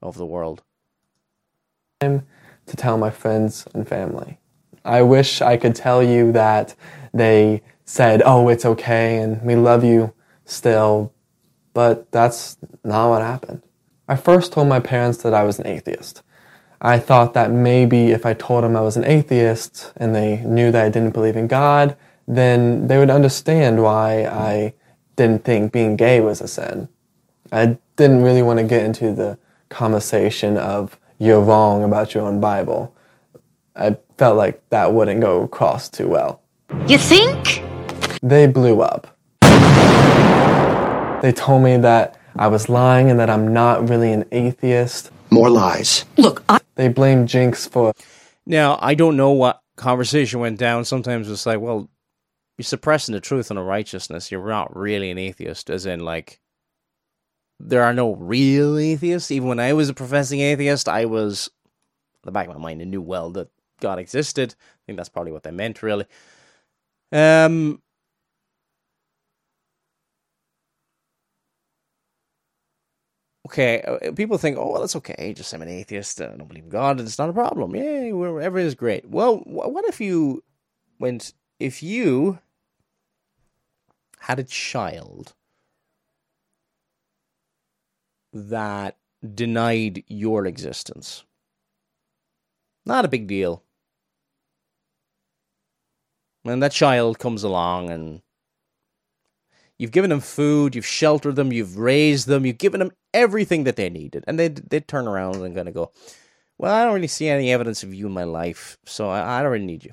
of 0.00 0.16
the 0.16 0.24
world. 0.24 0.62
Time 2.00 2.26
to 2.66 2.76
tell 2.76 2.96
my 2.96 3.10
friends 3.10 3.66
and 3.74 3.86
family. 3.86 4.38
I 4.84 5.02
wish 5.02 5.42
I 5.42 5.56
could 5.56 5.74
tell 5.74 6.02
you 6.02 6.32
that 6.32 6.74
they 7.12 7.62
said, 7.84 8.22
oh, 8.24 8.48
it's 8.48 8.64
okay 8.64 9.18
and 9.18 9.42
we 9.42 9.56
love 9.56 9.84
you 9.84 10.14
still, 10.44 11.12
but 11.72 12.10
that's 12.12 12.56
not 12.82 13.08
what 13.08 13.22
happened. 13.22 13.62
I 14.06 14.16
first 14.16 14.52
told 14.52 14.68
my 14.68 14.80
parents 14.80 15.22
that 15.22 15.34
I 15.34 15.44
was 15.44 15.58
an 15.58 15.66
atheist. 15.66 16.22
I 16.80 16.98
thought 16.98 17.32
that 17.32 17.50
maybe 17.50 18.10
if 18.10 18.26
I 18.26 18.34
told 18.34 18.64
them 18.64 18.76
I 18.76 18.82
was 18.82 18.98
an 18.98 19.04
atheist 19.04 19.92
and 19.96 20.14
they 20.14 20.38
knew 20.44 20.70
that 20.70 20.84
I 20.84 20.90
didn't 20.90 21.14
believe 21.14 21.36
in 21.36 21.46
God, 21.46 21.96
then 22.26 22.86
they 22.88 22.98
would 22.98 23.10
understand 23.10 23.82
why 23.82 24.24
I 24.26 24.74
didn't 25.16 25.44
think 25.44 25.72
being 25.72 25.96
gay 25.96 26.20
was 26.20 26.40
a 26.40 26.48
sin. 26.48 26.88
I 27.52 27.78
didn't 27.96 28.22
really 28.22 28.42
want 28.42 28.58
to 28.58 28.64
get 28.64 28.84
into 28.84 29.12
the 29.12 29.38
conversation 29.68 30.56
of 30.56 30.98
you're 31.18 31.40
wrong 31.40 31.84
about 31.84 32.14
your 32.14 32.24
own 32.24 32.40
Bible. 32.40 32.94
I 33.76 33.96
felt 34.18 34.36
like 34.36 34.62
that 34.70 34.92
wouldn't 34.92 35.20
go 35.20 35.42
across 35.42 35.88
too 35.88 36.08
well. 36.08 36.40
You 36.88 36.98
think? 36.98 37.62
They 38.22 38.46
blew 38.46 38.80
up. 38.80 39.16
They 41.22 41.32
told 41.32 41.62
me 41.62 41.76
that 41.78 42.18
I 42.36 42.48
was 42.48 42.68
lying 42.68 43.10
and 43.10 43.18
that 43.20 43.30
I'm 43.30 43.52
not 43.52 43.88
really 43.88 44.12
an 44.12 44.24
atheist. 44.32 45.10
More 45.30 45.50
lies. 45.50 46.04
Look, 46.16 46.44
I. 46.48 46.60
They 46.74 46.88
blamed 46.88 47.28
Jinx 47.28 47.66
for. 47.66 47.94
Now, 48.46 48.78
I 48.82 48.94
don't 48.94 49.16
know 49.16 49.30
what 49.30 49.62
conversation 49.76 50.40
went 50.40 50.58
down. 50.58 50.84
Sometimes 50.84 51.30
it's 51.30 51.46
like, 51.46 51.60
well, 51.60 51.88
you're 52.56 52.64
suppressing 52.64 53.12
the 53.12 53.20
truth 53.20 53.50
and 53.50 53.58
the 53.58 53.62
righteousness. 53.62 54.30
You're 54.30 54.48
not 54.48 54.76
really 54.76 55.10
an 55.10 55.18
atheist, 55.18 55.70
as 55.70 55.86
in, 55.86 56.00
like, 56.00 56.40
there 57.58 57.82
are 57.82 57.94
no 57.94 58.14
real 58.14 58.78
atheists. 58.78 59.30
Even 59.30 59.48
when 59.48 59.60
I 59.60 59.72
was 59.72 59.88
a 59.88 59.94
professing 59.94 60.40
atheist, 60.40 60.88
I 60.88 61.04
was, 61.04 61.48
in 62.22 62.28
the 62.28 62.32
back 62.32 62.48
of 62.48 62.54
my 62.54 62.60
mind, 62.60 62.80
I 62.82 62.84
knew 62.84 63.02
well 63.02 63.30
that 63.30 63.48
God 63.80 63.98
existed. 63.98 64.54
I 64.60 64.80
think 64.86 64.96
that's 64.96 65.08
probably 65.08 65.32
what 65.32 65.42
they 65.42 65.50
meant, 65.50 65.82
really. 65.82 66.06
Um, 67.12 67.80
okay, 73.48 73.82
uh, 73.82 74.12
people 74.12 74.38
think, 74.38 74.56
oh, 74.58 74.72
well, 74.72 74.80
that's 74.80 74.96
okay. 74.96 75.32
Just 75.32 75.52
I'm 75.54 75.62
an 75.62 75.68
atheist. 75.68 76.20
I 76.20 76.26
don't 76.26 76.48
believe 76.48 76.64
in 76.64 76.70
God. 76.70 77.00
It's 77.00 77.18
not 77.18 77.30
a 77.30 77.32
problem. 77.32 77.74
Yay, 77.74 78.10
everything 78.10 78.66
is 78.66 78.74
great. 78.74 79.08
Well, 79.08 79.38
what 79.44 79.84
if 79.86 80.00
you 80.00 80.42
went, 80.98 81.34
if 81.60 81.82
you 81.82 82.40
had 84.24 84.38
a 84.38 84.44
child 84.44 85.34
that 88.32 88.96
denied 89.34 90.04
your 90.06 90.46
existence? 90.46 91.24
Not 92.86 93.04
a 93.04 93.08
big 93.08 93.26
deal. 93.26 93.62
When 96.42 96.60
that 96.60 96.72
child 96.72 97.18
comes 97.18 97.42
along 97.42 97.90
and 97.90 98.22
You've 99.76 99.90
given 99.90 100.10
them 100.10 100.20
food, 100.20 100.74
you've 100.74 100.86
sheltered 100.86 101.34
them, 101.36 101.52
you've 101.52 101.76
raised 101.76 102.28
them, 102.28 102.46
you've 102.46 102.58
given 102.58 102.78
them 102.78 102.92
everything 103.12 103.64
that 103.64 103.76
they 103.76 103.90
needed. 103.90 104.24
And 104.26 104.38
they 104.38 104.48
they 104.48 104.80
turn 104.80 105.08
around 105.08 105.36
and 105.36 105.54
to 105.54 105.72
go, 105.72 105.90
Well, 106.58 106.72
I 106.72 106.84
don't 106.84 106.94
really 106.94 107.08
see 107.08 107.28
any 107.28 107.52
evidence 107.52 107.82
of 107.82 107.92
you 107.92 108.06
in 108.06 108.12
my 108.12 108.24
life, 108.24 108.78
so 108.86 109.08
I, 109.10 109.38
I 109.38 109.42
don't 109.42 109.50
really 109.52 109.66
need 109.66 109.84
you. 109.84 109.92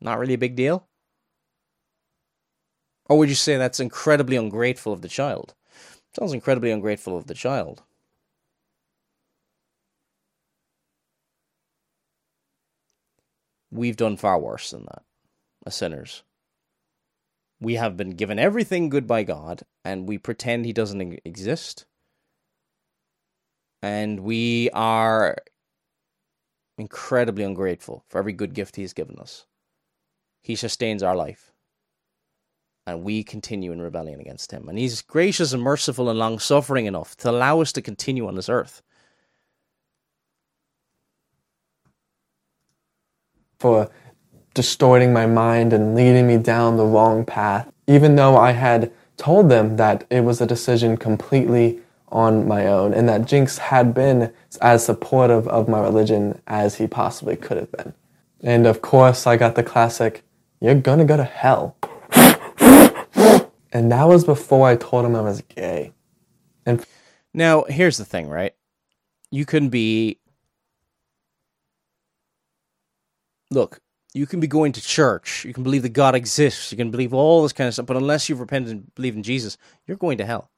Not 0.00 0.18
really 0.18 0.34
a 0.34 0.38
big 0.38 0.56
deal? 0.56 0.86
Or 3.06 3.18
would 3.18 3.28
you 3.28 3.34
say 3.34 3.56
that's 3.56 3.80
incredibly 3.80 4.36
ungrateful 4.36 4.92
of 4.92 5.02
the 5.02 5.08
child? 5.08 5.54
Sounds 6.16 6.32
incredibly 6.32 6.70
ungrateful 6.70 7.16
of 7.16 7.26
the 7.26 7.34
child. 7.34 7.82
We've 13.70 13.96
done 13.96 14.16
far 14.16 14.38
worse 14.38 14.70
than 14.70 14.84
that 14.84 15.02
as 15.66 15.74
sinners. 15.74 16.22
We 17.60 17.74
have 17.74 17.96
been 17.96 18.10
given 18.10 18.38
everything 18.38 18.88
good 18.88 19.06
by 19.06 19.24
God, 19.24 19.62
and 19.84 20.08
we 20.08 20.16
pretend 20.16 20.64
He 20.64 20.72
doesn't 20.72 21.20
exist. 21.24 21.86
And 23.82 24.20
we 24.20 24.70
are 24.70 25.36
incredibly 26.78 27.44
ungrateful 27.44 28.04
for 28.08 28.18
every 28.18 28.32
good 28.32 28.54
gift 28.54 28.76
He 28.76 28.82
has 28.82 28.92
given 28.92 29.18
us. 29.18 29.47
He 30.40 30.54
sustains 30.56 31.02
our 31.02 31.16
life. 31.16 31.52
And 32.86 33.02
we 33.02 33.22
continue 33.22 33.70
in 33.72 33.82
rebellion 33.82 34.20
against 34.20 34.50
Him. 34.50 34.68
And 34.68 34.78
He's 34.78 35.02
gracious 35.02 35.52
and 35.52 35.62
merciful 35.62 36.08
and 36.08 36.18
long 36.18 36.38
suffering 36.38 36.86
enough 36.86 37.16
to 37.18 37.30
allow 37.30 37.60
us 37.60 37.72
to 37.72 37.82
continue 37.82 38.26
on 38.26 38.34
this 38.34 38.48
earth. 38.48 38.82
For 43.58 43.90
distorting 44.54 45.12
my 45.12 45.26
mind 45.26 45.72
and 45.72 45.94
leading 45.94 46.26
me 46.26 46.38
down 46.38 46.76
the 46.76 46.86
wrong 46.86 47.24
path, 47.24 47.70
even 47.86 48.16
though 48.16 48.36
I 48.36 48.52
had 48.52 48.92
told 49.16 49.50
them 49.50 49.76
that 49.76 50.06
it 50.10 50.22
was 50.24 50.40
a 50.40 50.46
decision 50.46 50.96
completely 50.96 51.80
on 52.10 52.48
my 52.48 52.66
own 52.66 52.94
and 52.94 53.08
that 53.08 53.26
Jinx 53.26 53.58
had 53.58 53.92
been 53.92 54.32
as 54.62 54.84
supportive 54.84 55.46
of 55.48 55.68
my 55.68 55.80
religion 55.80 56.40
as 56.46 56.76
he 56.76 56.86
possibly 56.86 57.36
could 57.36 57.56
have 57.56 57.70
been. 57.72 57.92
And 58.40 58.66
of 58.66 58.80
course, 58.80 59.26
I 59.26 59.36
got 59.36 59.56
the 59.56 59.62
classic, 59.62 60.22
you're 60.60 60.74
gonna 60.74 61.04
go 61.04 61.16
to 61.16 61.24
hell. 61.24 61.76
and 63.72 63.92
that 63.92 64.04
was 64.04 64.24
before 64.24 64.68
I 64.68 64.76
told 64.76 65.04
him 65.04 65.14
I 65.14 65.20
was 65.20 65.42
gay. 65.42 65.92
And 66.66 66.84
now, 67.32 67.64
here's 67.64 67.98
the 67.98 68.04
thing, 68.04 68.28
right? 68.28 68.54
You 69.30 69.44
can 69.44 69.68
be. 69.68 70.18
Look, 73.50 73.80
you 74.14 74.26
can 74.26 74.40
be 74.40 74.46
going 74.46 74.72
to 74.72 74.80
church, 74.80 75.44
you 75.44 75.54
can 75.54 75.62
believe 75.62 75.82
that 75.82 75.90
God 75.90 76.14
exists, 76.14 76.72
you 76.72 76.76
can 76.76 76.90
believe 76.90 77.14
all 77.14 77.42
this 77.42 77.52
kind 77.52 77.68
of 77.68 77.74
stuff, 77.74 77.86
but 77.86 77.96
unless 77.96 78.28
you've 78.28 78.40
repented 78.40 78.72
and 78.72 78.94
believe 78.94 79.14
in 79.14 79.22
Jesus, 79.22 79.56
you're 79.86 79.96
going 79.96 80.18
to 80.18 80.26
hell. 80.26 80.50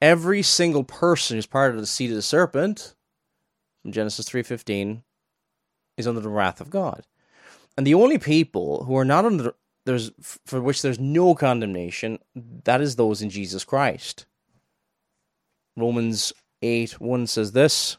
Every 0.00 0.42
single 0.42 0.82
person 0.82 1.36
who's 1.36 1.46
part 1.46 1.74
of 1.74 1.80
the 1.80 1.86
seed 1.86 2.10
of 2.10 2.16
the 2.16 2.22
serpent, 2.22 2.94
from 3.82 3.92
Genesis 3.92 4.28
3.15, 4.28 5.02
is 5.96 6.08
under 6.08 6.20
the 6.20 6.28
wrath 6.28 6.60
of 6.60 6.70
God. 6.70 7.06
And 7.76 7.86
the 7.86 7.94
only 7.94 8.18
people 8.18 8.84
who 8.84 8.96
are 8.96 9.04
not 9.04 9.24
under 9.24 9.54
there's 9.84 10.12
for 10.20 10.60
which 10.60 10.82
there's 10.82 11.00
no 11.00 11.34
condemnation, 11.34 12.18
that 12.64 12.80
is 12.80 12.96
those 12.96 13.20
in 13.22 13.30
Jesus 13.30 13.64
Christ. 13.64 14.26
Romans 15.76 16.32
8 16.60 17.00
1 17.00 17.26
says 17.26 17.52
this 17.52 17.96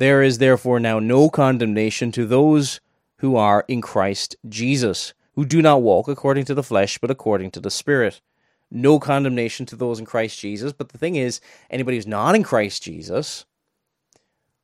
there 0.00 0.22
is 0.22 0.38
therefore 0.38 0.80
now 0.80 0.98
no 0.98 1.28
condemnation 1.28 2.10
to 2.12 2.24
those 2.24 2.80
who 3.18 3.36
are 3.36 3.66
in 3.68 3.82
Christ 3.82 4.34
Jesus, 4.48 5.12
who 5.34 5.44
do 5.44 5.60
not 5.60 5.82
walk 5.82 6.08
according 6.08 6.46
to 6.46 6.54
the 6.54 6.62
flesh, 6.62 6.96
but 6.96 7.10
according 7.10 7.50
to 7.50 7.60
the 7.60 7.70
Spirit. 7.70 8.22
No 8.70 8.98
condemnation 8.98 9.66
to 9.66 9.76
those 9.76 9.98
in 9.98 10.06
Christ 10.06 10.40
Jesus. 10.40 10.72
But 10.72 10.88
the 10.88 10.96
thing 10.96 11.16
is, 11.16 11.42
anybody 11.68 11.98
who's 11.98 12.06
not 12.06 12.34
in 12.34 12.42
Christ 12.42 12.82
Jesus, 12.82 13.44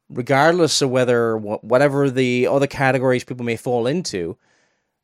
regardless 0.08 0.82
of 0.82 0.90
whether 0.90 1.36
whatever 1.36 2.10
the 2.10 2.46
other 2.46 2.66
categories 2.66 3.24
people 3.24 3.44
may 3.44 3.56
fall 3.56 3.86
into, 3.86 4.36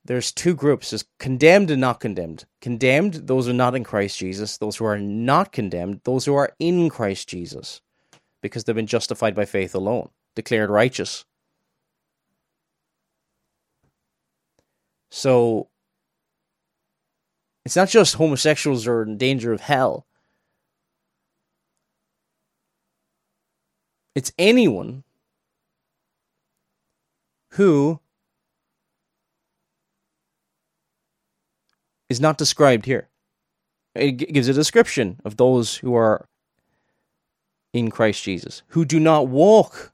there's 0.04 0.32
two 0.32 0.54
groups: 0.54 0.90
there's 0.90 1.04
condemned 1.18 1.70
and 1.70 1.80
not 1.80 2.00
condemned. 2.00 2.44
Condemned, 2.60 3.14
those 3.26 3.46
who 3.46 3.52
are 3.52 3.54
not 3.54 3.74
in 3.74 3.84
Christ 3.84 4.18
Jesus. 4.18 4.58
Those 4.58 4.76
who 4.76 4.84
are 4.84 4.98
not 4.98 5.52
condemned, 5.52 6.00
those 6.04 6.24
who 6.24 6.34
are 6.34 6.52
in 6.58 6.90
Christ 6.90 7.28
Jesus, 7.28 7.80
because 8.40 8.64
they've 8.64 8.76
been 8.76 8.86
justified 8.86 9.34
by 9.34 9.44
faith 9.44 9.74
alone 9.74 10.10
declared 10.34 10.70
righteous. 10.70 11.24
So 15.10 15.68
it's 17.64 17.76
not 17.76 17.90
just 17.90 18.14
homosexuals 18.14 18.86
are 18.86 19.02
in 19.02 19.18
danger 19.18 19.52
of 19.52 19.60
hell. 19.60 20.06
It's 24.14 24.32
anyone 24.38 25.04
who 27.52 28.00
is 32.08 32.20
not 32.20 32.38
described 32.38 32.86
here. 32.86 33.08
It 33.94 34.12
gives 34.12 34.48
a 34.48 34.54
description 34.54 35.20
of 35.24 35.36
those 35.36 35.76
who 35.76 35.94
are 35.94 36.28
in 37.72 37.90
Christ 37.90 38.22
Jesus, 38.22 38.62
who 38.68 38.84
do 38.84 39.00
not 39.00 39.28
walk 39.28 39.92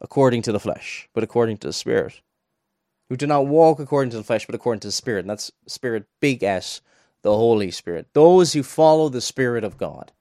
according 0.00 0.42
to 0.42 0.52
the 0.52 0.60
flesh, 0.60 1.08
but 1.14 1.24
according 1.24 1.58
to 1.58 1.68
the 1.68 1.72
Spirit. 1.72 2.20
Who 3.08 3.16
do 3.16 3.26
not 3.26 3.46
walk 3.46 3.80
according 3.80 4.10
to 4.10 4.16
the 4.16 4.24
flesh, 4.24 4.46
but 4.46 4.54
according 4.54 4.80
to 4.80 4.88
the 4.88 4.92
Spirit. 4.92 5.20
And 5.20 5.30
that's 5.30 5.52
Spirit, 5.66 6.04
big 6.20 6.42
S, 6.42 6.80
the 7.22 7.34
Holy 7.34 7.70
Spirit. 7.70 8.08
Those 8.12 8.52
who 8.52 8.62
follow 8.62 9.08
the 9.08 9.20
Spirit 9.20 9.64
of 9.64 9.78
God. 9.78 10.12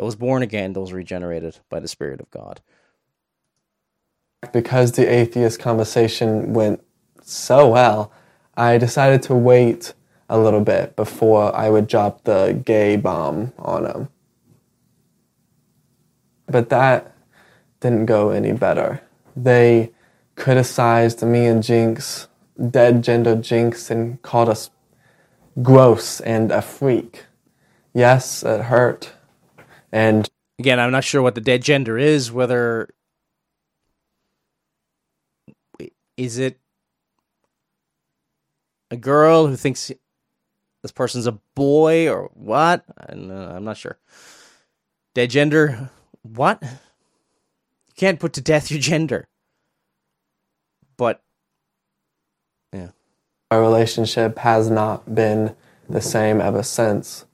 Those 0.00 0.14
born 0.14 0.42
again, 0.42 0.72
those 0.72 0.92
regenerated 0.92 1.58
by 1.68 1.78
the 1.78 1.86
Spirit 1.86 2.20
of 2.20 2.30
God. 2.30 2.62
Because 4.50 4.92
the 4.92 5.06
atheist 5.06 5.60
conversation 5.60 6.54
went 6.54 6.82
so 7.22 7.68
well, 7.68 8.10
I 8.56 8.78
decided 8.78 9.22
to 9.24 9.34
wait 9.34 9.92
a 10.30 10.38
little 10.38 10.62
bit 10.62 10.96
before 10.96 11.54
I 11.54 11.68
would 11.68 11.86
drop 11.86 12.24
the 12.24 12.62
gay 12.64 12.96
bomb 12.96 13.52
on 13.58 13.84
him. 13.84 14.08
But 16.46 16.70
that 16.70 17.14
didn't 17.80 18.06
go 18.06 18.30
any 18.30 18.52
better 18.52 19.02
they 19.36 19.92
criticized 20.36 21.22
me 21.22 21.46
and 21.46 21.62
Jinx, 21.62 22.28
dead 22.70 23.02
gender 23.02 23.36
Jinx, 23.36 23.90
and 23.90 24.20
called 24.22 24.48
us 24.48 24.70
gross 25.62 26.20
and 26.20 26.50
a 26.50 26.62
freak. 26.62 27.26
Yes, 27.92 28.42
it 28.42 28.62
hurt. 28.62 29.12
And 29.92 30.28
again, 30.58 30.78
I'm 30.78 30.92
not 30.92 31.04
sure 31.04 31.22
what 31.22 31.34
the 31.34 31.40
dead 31.40 31.62
gender 31.62 31.98
is, 31.98 32.30
whether 32.30 32.88
is 36.16 36.38
it 36.38 36.58
a 38.90 38.96
girl 38.96 39.46
who 39.46 39.56
thinks 39.56 39.90
this 40.82 40.92
person's 40.92 41.26
a 41.26 41.38
boy 41.54 42.10
or 42.10 42.30
what? 42.34 42.84
I'm 43.08 43.64
not 43.64 43.76
sure. 43.76 43.98
Dead 45.14 45.30
gender, 45.30 45.90
what? 46.22 46.62
You 46.62 47.94
can't 47.96 48.20
put 48.20 48.34
to 48.34 48.40
death 48.40 48.70
your 48.70 48.80
gender. 48.80 49.28
But 50.96 51.22
yeah. 52.72 52.90
Our 53.50 53.60
relationship 53.60 54.38
has 54.38 54.70
not 54.70 55.14
been 55.14 55.56
the 55.88 56.00
same 56.00 56.40
ever 56.40 56.62
since. 56.62 57.24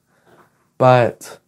But 0.77 1.39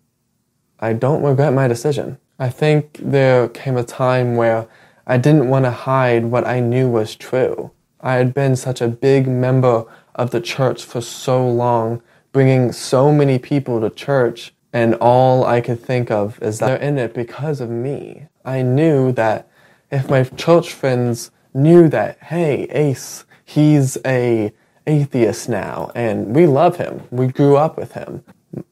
I 0.80 0.94
don't 0.94 1.24
regret 1.24 1.54
my 1.54 1.68
decision. 1.68 2.18
I 2.40 2.50
think 2.50 2.98
there 3.02 3.50
came 3.50 3.76
a 3.76 3.84
time 3.84 4.36
where 4.36 4.68
I 5.06 5.18
didn't 5.18 5.50
want 5.50 5.66
to 5.66 5.72
hide 5.72 6.26
what 6.26 6.48
I 6.48 6.60
knew 6.60 6.88
was 6.88 7.16
true. 7.16 7.72
I 8.00 8.14
had 8.14 8.34
been 8.34 8.56
such 8.56 8.80
a 8.80 8.88
big 8.88 9.28
member 9.28 9.86
of 10.16 10.32
the 10.32 10.40
church 10.40 10.86
for 10.86 11.02
so 11.02 11.46
long, 11.46 12.02
bringing 12.32 12.72
so 12.72 13.12
many 13.12 13.40
people 13.40 13.82
to 13.82 13.90
church, 13.90 14.54
and 14.72 14.96
all 14.96 15.46
I 15.46 15.62
could 15.62 15.82
think 15.82 16.12
of 16.12 16.42
is 16.42 16.60
that 16.60 16.68
they're 16.68 16.78
in 16.78 16.98
it 16.98 17.14
because 17.14 17.60
of 17.60 17.70
me. 17.70 18.28
I 18.46 18.62
knew 18.62 19.12
that 19.14 19.50
if 19.92 20.10
my 20.10 20.24
church 20.24 20.72
friends 20.74 21.32
knew 21.54 21.90
that, 21.90 22.20
hey, 22.24 22.64
Ace, 22.70 23.26
he's 23.44 23.98
a 24.06 24.54
atheist 24.88 25.50
now, 25.50 25.92
and 25.94 26.36
we 26.36 26.46
love 26.46 26.78
him. 26.78 27.02
We 27.12 27.28
grew 27.28 27.58
up 27.58 27.78
with 27.78 27.94
him. 27.94 28.24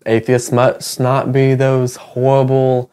Atheists 0.05 0.51
must 0.51 0.99
not 0.99 1.31
be 1.31 1.55
those 1.55 1.95
horrible 1.95 2.91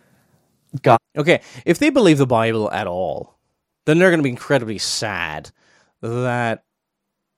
God. 0.83 0.99
Okay, 1.17 1.41
if 1.65 1.79
they 1.79 1.91
believe 1.91 2.19
the 2.19 2.27
Bible 2.27 2.71
at 2.71 2.87
all, 2.87 3.37
then 3.87 3.99
they're 3.99 4.11
going 4.11 4.21
to 4.21 4.25
be 4.25 4.31
incredibly 4.31 4.79
sad 4.79 5.51
that 6.01 6.65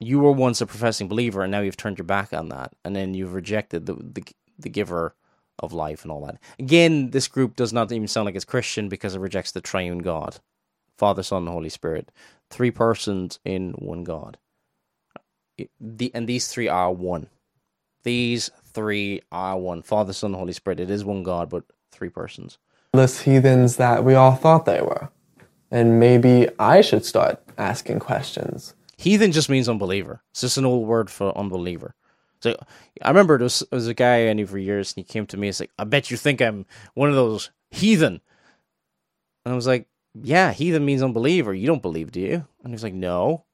you 0.00 0.20
were 0.20 0.32
once 0.32 0.60
a 0.60 0.66
professing 0.66 1.08
believer 1.08 1.42
and 1.42 1.50
now 1.50 1.60
you've 1.60 1.76
turned 1.76 1.98
your 1.98 2.06
back 2.06 2.32
on 2.32 2.48
that, 2.50 2.72
and 2.84 2.96
then 2.96 3.14
you've 3.14 3.34
rejected 3.34 3.86
the 3.86 3.94
the, 3.94 4.24
the 4.58 4.70
giver 4.70 5.14
of 5.58 5.72
life 5.72 6.02
and 6.02 6.12
all 6.12 6.24
that. 6.26 6.38
Again, 6.58 7.10
this 7.10 7.28
group 7.28 7.56
does 7.56 7.72
not 7.72 7.90
even 7.92 8.08
sound 8.08 8.26
like 8.26 8.34
it's 8.34 8.44
Christian 8.44 8.88
because 8.88 9.14
it 9.14 9.20
rejects 9.20 9.52
the 9.52 9.60
triune 9.60 9.98
God 9.98 10.40
Father, 10.96 11.22
Son, 11.22 11.42
and 11.42 11.48
Holy 11.48 11.68
Spirit. 11.68 12.10
Three 12.50 12.70
persons 12.70 13.38
in 13.44 13.72
one 13.72 14.04
God. 14.04 14.38
The, 15.80 16.10
and 16.14 16.28
these 16.28 16.48
three 16.48 16.68
are 16.68 16.92
one. 16.92 17.28
These 18.02 18.50
three 18.76 19.22
are 19.32 19.58
one. 19.58 19.82
Father, 19.82 20.12
Son, 20.12 20.34
Holy 20.34 20.52
Spirit. 20.52 20.78
It 20.78 20.90
is 20.90 21.04
one 21.04 21.24
God, 21.24 21.48
but 21.48 21.64
three 21.90 22.10
persons. 22.10 22.58
Less 22.92 23.22
heathens 23.22 23.76
that 23.76 24.04
we 24.04 24.14
all 24.14 24.36
thought 24.36 24.66
they 24.66 24.82
were. 24.82 25.08
And 25.70 25.98
maybe 25.98 26.48
I 26.58 26.82
should 26.82 27.04
start 27.04 27.42
asking 27.58 27.98
questions. 27.98 28.74
Heathen 28.98 29.32
just 29.32 29.48
means 29.48 29.68
unbeliever. 29.68 30.22
It's 30.30 30.42
just 30.42 30.58
an 30.58 30.66
old 30.66 30.86
word 30.86 31.10
for 31.10 31.36
unbeliever. 31.36 31.94
So 32.40 32.54
I 33.02 33.08
remember 33.08 33.38
there 33.38 33.46
was, 33.46 33.64
there 33.70 33.76
was 33.76 33.88
a 33.88 33.94
guy 33.94 34.28
I 34.28 34.32
knew 34.34 34.46
for 34.46 34.58
years, 34.58 34.92
and 34.92 35.04
he 35.04 35.10
came 35.10 35.26
to 35.26 35.36
me. 35.36 35.48
He's 35.48 35.58
like, 35.58 35.72
"I 35.78 35.84
bet 35.84 36.10
you 36.10 36.16
think 36.16 36.40
I'm 36.40 36.66
one 36.94 37.08
of 37.08 37.14
those 37.14 37.50
heathen." 37.70 38.20
And 39.44 39.52
I 39.52 39.56
was 39.56 39.66
like, 39.66 39.88
"Yeah, 40.14 40.52
heathen 40.52 40.84
means 40.84 41.02
unbeliever. 41.02 41.54
You 41.54 41.66
don't 41.66 41.82
believe, 41.82 42.12
do 42.12 42.20
you?" 42.20 42.46
And 42.62 42.68
he 42.68 42.72
was 42.72 42.82
like, 42.82 42.94
"No." 42.94 43.44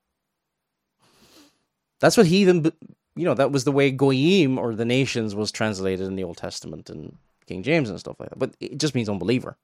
That's 2.00 2.16
what 2.16 2.26
heathen. 2.26 2.72
You 3.14 3.24
know, 3.24 3.34
that 3.34 3.52
was 3.52 3.64
the 3.64 3.72
way 3.72 3.90
goyim 3.90 4.58
or 4.58 4.74
the 4.74 4.84
nations 4.84 5.34
was 5.34 5.52
translated 5.52 6.06
in 6.06 6.16
the 6.16 6.24
Old 6.24 6.38
Testament 6.38 6.88
and 6.88 7.16
King 7.46 7.62
James 7.62 7.90
and 7.90 8.00
stuff 8.00 8.18
like 8.18 8.30
that. 8.30 8.38
But 8.38 8.54
it 8.60 8.78
just 8.78 8.94
means 8.94 9.08
unbeliever. 9.08 9.56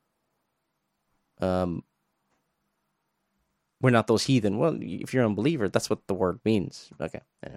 Um, 1.41 1.83
we're 3.81 3.91
not 3.91 4.07
those 4.07 4.25
heathen. 4.25 4.59
Well, 4.59 4.77
if 4.81 5.15
you're 5.15 5.23
an 5.23 5.31
unbeliever, 5.31 5.69
that's 5.69 5.89
what 5.89 6.07
the 6.09 6.15
word 6.15 6.41
means. 6.45 6.91
Okay. 7.01 7.21
Yeah. 7.43 7.57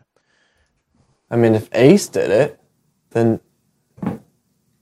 I 1.29 1.35
mean, 1.35 1.55
if 1.55 1.67
Ace 1.73 2.07
did 2.07 2.29
it, 2.29 2.59
then 3.11 3.39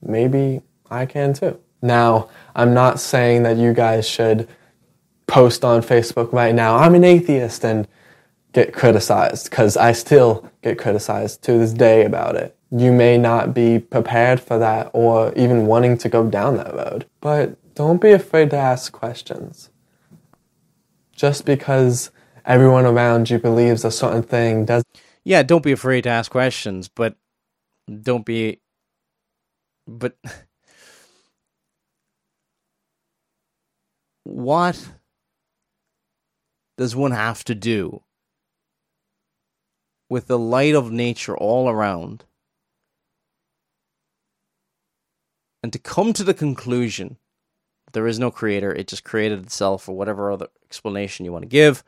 maybe 0.02 0.60
I 0.90 1.06
can 1.06 1.32
too. 1.32 1.58
Now, 1.82 2.28
I'm 2.54 2.74
not 2.74 3.00
saying 3.00 3.44
that 3.44 3.56
you 3.56 3.72
guys 3.72 4.06
should 4.08 4.48
post 5.30 5.64
on 5.64 5.80
Facebook 5.80 6.32
right 6.32 6.54
now, 6.54 6.76
I'm 6.76 6.94
an 6.94 7.04
atheist, 7.04 7.64
and 7.64 7.86
get 8.52 8.72
criticized, 8.72 9.50
because 9.50 9.76
I 9.76 9.92
still 9.92 10.50
get 10.62 10.78
criticized 10.78 11.42
to 11.44 11.52
this 11.52 11.72
day 11.72 12.04
about 12.04 12.36
it. 12.36 12.56
You 12.70 12.92
may 12.92 13.18
not 13.18 13.54
be 13.54 13.78
prepared 13.78 14.40
for 14.40 14.58
that 14.58 14.90
or 14.92 15.32
even 15.34 15.66
wanting 15.66 15.98
to 15.98 16.08
go 16.08 16.28
down 16.28 16.56
that 16.56 16.74
road, 16.74 17.06
but 17.20 17.56
don't 17.74 18.00
be 18.00 18.12
afraid 18.12 18.50
to 18.50 18.56
ask 18.56 18.92
questions. 18.92 19.70
Just 21.12 21.44
because 21.44 22.10
everyone 22.44 22.86
around 22.86 23.30
you 23.30 23.38
believes 23.38 23.84
a 23.84 23.90
certain 23.90 24.22
thing 24.22 24.64
does 24.64 24.84
yeah, 25.24 25.42
don't 25.42 25.62
be 25.62 25.72
afraid 25.72 26.02
to 26.02 26.10
ask 26.10 26.30
questions, 26.30 26.88
but 26.88 27.16
don't 28.02 28.24
be. 28.24 28.60
But 29.86 30.16
what 34.24 34.88
does 36.78 36.96
one 36.96 37.12
have 37.12 37.44
to 37.44 37.54
do 37.54 38.02
with 40.10 40.26
the 40.26 40.38
light 40.38 40.74
of 40.74 40.92
nature 40.92 41.36
all 41.36 41.70
around 41.70 42.24
and 45.62 45.72
to 45.72 45.78
come 45.78 46.12
to 46.12 46.24
the 46.24 46.34
conclusion 46.34 47.16
that 47.86 47.92
there 47.92 48.06
is 48.06 48.18
no 48.18 48.30
creator, 48.30 48.72
it 48.72 48.88
just 48.88 49.04
created 49.04 49.42
itself, 49.42 49.88
or 49.88 49.96
whatever 49.96 50.30
other 50.30 50.48
explanation 50.64 51.24
you 51.24 51.32
want 51.32 51.42
to 51.42 51.48
give? 51.48 51.82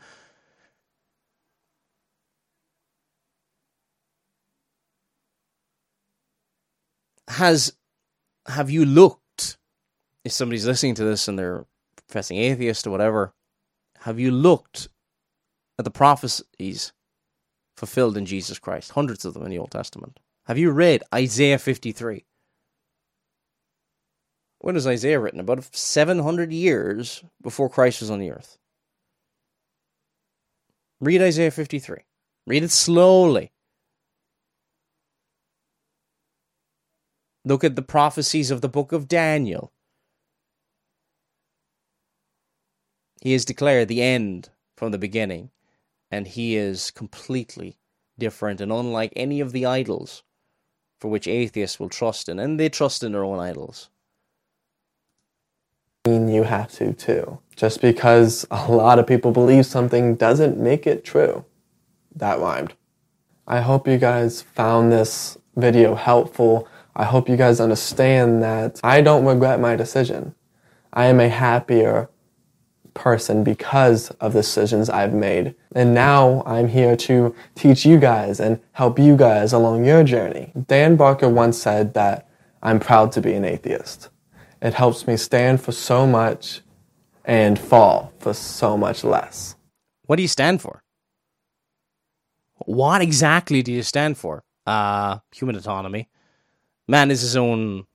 has 7.28 7.72
have 8.46 8.68
you 8.68 8.84
looked 8.84 9.56
if 10.22 10.32
somebody's 10.32 10.66
listening 10.66 10.94
to 10.94 11.04
this 11.04 11.28
and 11.28 11.38
they're 11.38 11.64
professing 11.96 12.36
atheist 12.36 12.86
or 12.86 12.90
whatever 12.90 13.32
have 14.00 14.18
you 14.20 14.30
looked 14.30 14.88
at 15.78 15.84
the 15.86 15.90
prophecies 15.90 16.92
fulfilled 17.76 18.16
in 18.16 18.26
jesus 18.26 18.58
christ. 18.58 18.92
Hundreds 18.92 19.24
of 19.24 19.34
them 19.34 19.44
in 19.44 19.50
the 19.50 19.58
old 19.58 19.70
testament. 19.70 20.20
Have 20.46 20.58
you 20.58 20.70
read 20.70 21.02
isaiah 21.14 21.58
53 21.58 22.24
when 24.58 24.74
was 24.76 24.86
isaiah 24.86 25.18
written 25.18 25.40
about 25.40 25.64
700 25.74 26.52
years 26.52 27.24
before 27.42 27.68
christ 27.68 28.00
was 28.00 28.10
on 28.10 28.18
the 28.18 28.30
earth? 28.30 28.58
Read 31.00 31.20
isaiah 31.20 31.50
53 31.50 31.98
read 32.46 32.62
it 32.62 32.70
slowly. 32.70 33.52
Look 37.44 37.64
at 37.64 37.74
the 37.74 37.82
prophecies 37.82 38.50
of 38.50 38.60
the 38.60 38.68
book 38.68 38.92
of 38.92 39.08
Daniel. 39.08 39.72
He 43.20 43.32
has 43.32 43.44
declared 43.44 43.88
the 43.88 44.02
end 44.02 44.50
from 44.76 44.92
the 44.92 44.98
beginning, 44.98 45.50
and 46.12 46.28
he 46.28 46.54
is 46.56 46.90
completely 46.90 47.78
different 48.18 48.60
and 48.60 48.70
unlike 48.70 49.12
any 49.16 49.40
of 49.40 49.52
the 49.52 49.64
idols 49.64 50.22
for 51.00 51.08
which 51.08 51.26
atheists 51.26 51.80
will 51.80 51.88
trust 51.88 52.28
in, 52.28 52.38
and 52.38 52.60
they 52.60 52.68
trust 52.68 53.02
in 53.02 53.10
their 53.10 53.24
own 53.24 53.40
idols. 53.40 53.88
mean 56.06 56.28
you 56.28 56.44
have 56.44 56.70
to 56.70 56.92
too. 56.92 57.38
Just 57.56 57.80
because 57.80 58.46
a 58.50 58.70
lot 58.70 59.00
of 59.00 59.06
people 59.06 59.32
believe 59.32 59.66
something 59.66 60.14
doesn't 60.14 60.58
make 60.58 60.86
it 60.86 61.04
true. 61.04 61.44
That 62.14 62.38
rhymed. 62.38 62.74
I 63.48 63.60
hope 63.60 63.88
you 63.88 63.98
guys 63.98 64.42
found 64.42 64.92
this 64.92 65.38
video 65.56 65.94
helpful. 65.94 66.68
I 66.94 67.04
hope 67.04 67.28
you 67.28 67.36
guys 67.36 67.58
understand 67.58 68.42
that 68.42 68.80
I 68.84 69.00
don't 69.00 69.24
regret 69.24 69.58
my 69.58 69.74
decision. 69.74 70.34
I 70.92 71.06
am 71.06 71.18
a 71.18 71.28
happier 71.28 72.10
person 72.94 73.44
because 73.44 74.10
of 74.20 74.32
the 74.32 74.40
decisions 74.40 74.90
I've 74.90 75.14
made. 75.14 75.54
And 75.74 75.94
now 75.94 76.42
I'm 76.46 76.68
here 76.68 76.96
to 76.96 77.34
teach 77.54 77.84
you 77.86 77.98
guys 77.98 78.40
and 78.40 78.60
help 78.72 78.98
you 78.98 79.16
guys 79.16 79.52
along 79.52 79.84
your 79.84 80.04
journey. 80.04 80.52
Dan 80.66 80.96
Barker 80.96 81.28
once 81.28 81.58
said 81.58 81.94
that 81.94 82.28
I'm 82.62 82.80
proud 82.80 83.12
to 83.12 83.20
be 83.20 83.32
an 83.32 83.44
atheist. 83.44 84.08
It 84.60 84.74
helps 84.74 85.06
me 85.06 85.16
stand 85.16 85.60
for 85.60 85.72
so 85.72 86.06
much 86.06 86.60
and 87.24 87.58
fall 87.58 88.12
for 88.18 88.34
so 88.34 88.76
much 88.76 89.04
less. 89.04 89.56
What 90.06 90.16
do 90.16 90.22
you 90.22 90.28
stand 90.28 90.60
for? 90.60 90.82
What 92.66 93.02
exactly 93.02 93.62
do 93.62 93.72
you 93.72 93.82
stand 93.82 94.18
for? 94.18 94.44
Uh, 94.66 95.18
human 95.34 95.56
autonomy. 95.56 96.08
Man 96.86 97.10
is 97.10 97.22
his 97.22 97.36
own 97.36 97.86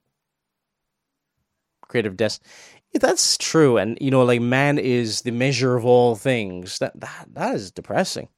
creative 1.87 2.17
destiny. 2.17 2.49
That's 2.97 3.37
true, 3.37 3.77
and 3.77 3.97
you 4.01 4.11
know, 4.11 4.23
like 4.23 4.41
man 4.41 4.77
is 4.79 5.21
the 5.21 5.31
measure 5.31 5.75
of 5.75 5.85
all 5.85 6.15
things. 6.15 6.79
That 6.79 6.99
that 6.99 7.27
that 7.33 7.55
is 7.55 7.71
depressing. 7.71 8.29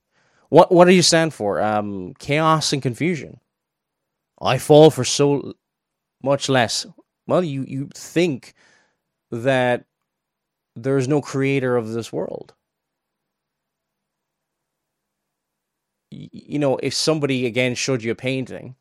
What 0.49 0.71
what 0.71 0.85
do 0.85 0.93
you 0.93 1.01
stand 1.03 1.33
for? 1.33 1.61
Um, 1.61 2.13
chaos 2.19 2.73
and 2.73 2.81
confusion. 2.81 3.39
I 4.41 4.57
fall 4.57 4.91
for 4.91 5.03
so 5.05 5.53
much 6.23 6.49
less. 6.49 6.85
Well, 7.27 7.43
you 7.43 7.65
you 7.67 7.89
think 7.95 8.53
that 9.31 9.85
there 10.75 10.97
is 10.97 11.07
no 11.07 11.21
creator 11.21 11.77
of 11.77 11.89
this 11.93 12.11
world. 12.13 12.53
Y- 16.11 16.29
You 16.31 16.59
know, 16.59 16.77
if 16.77 16.93
somebody 16.93 17.45
again 17.45 17.75
showed 17.75 18.03
you 18.03 18.11
a 18.11 18.15
painting 18.15 18.75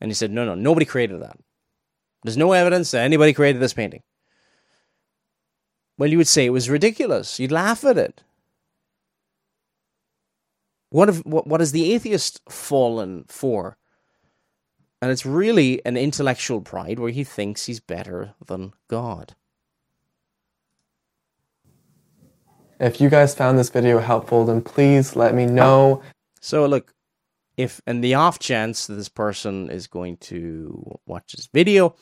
and 0.00 0.10
you 0.10 0.14
said, 0.14 0.30
no, 0.30 0.44
no, 0.44 0.54
nobody 0.54 0.86
created 0.86 1.22
that. 1.22 1.38
There's 2.24 2.36
no 2.36 2.52
evidence 2.52 2.90
that 2.92 3.04
anybody 3.04 3.32
created 3.32 3.62
this 3.62 3.74
painting. 3.74 4.02
Well, 6.00 6.08
you 6.08 6.16
would 6.16 6.28
say 6.28 6.46
it 6.46 6.50
was 6.50 6.70
ridiculous. 6.70 7.38
You'd 7.38 7.52
laugh 7.52 7.84
at 7.84 7.98
it. 7.98 8.22
What 10.88 11.10
if 11.10 11.18
what 11.26 11.46
what 11.46 11.60
is 11.60 11.72
the 11.72 11.92
atheist 11.92 12.40
fallen 12.48 13.26
for? 13.28 13.76
And 15.02 15.10
it's 15.10 15.26
really 15.26 15.84
an 15.84 15.98
intellectual 15.98 16.62
pride 16.62 16.98
where 16.98 17.10
he 17.10 17.22
thinks 17.22 17.66
he's 17.66 17.80
better 17.80 18.32
than 18.46 18.72
God. 18.88 19.34
If 22.80 22.98
you 22.98 23.10
guys 23.10 23.34
found 23.34 23.58
this 23.58 23.68
video 23.68 23.98
helpful, 23.98 24.46
then 24.46 24.62
please 24.62 25.16
let 25.16 25.34
me 25.34 25.44
know. 25.44 26.00
So 26.40 26.64
look, 26.64 26.94
if 27.58 27.82
in 27.86 28.00
the 28.00 28.14
off 28.14 28.38
chance 28.38 28.86
that 28.86 28.94
this 28.94 29.10
person 29.10 29.68
is 29.68 29.86
going 29.86 30.16
to 30.32 30.98
watch 31.04 31.32
this 31.32 31.48
video, 31.52 31.94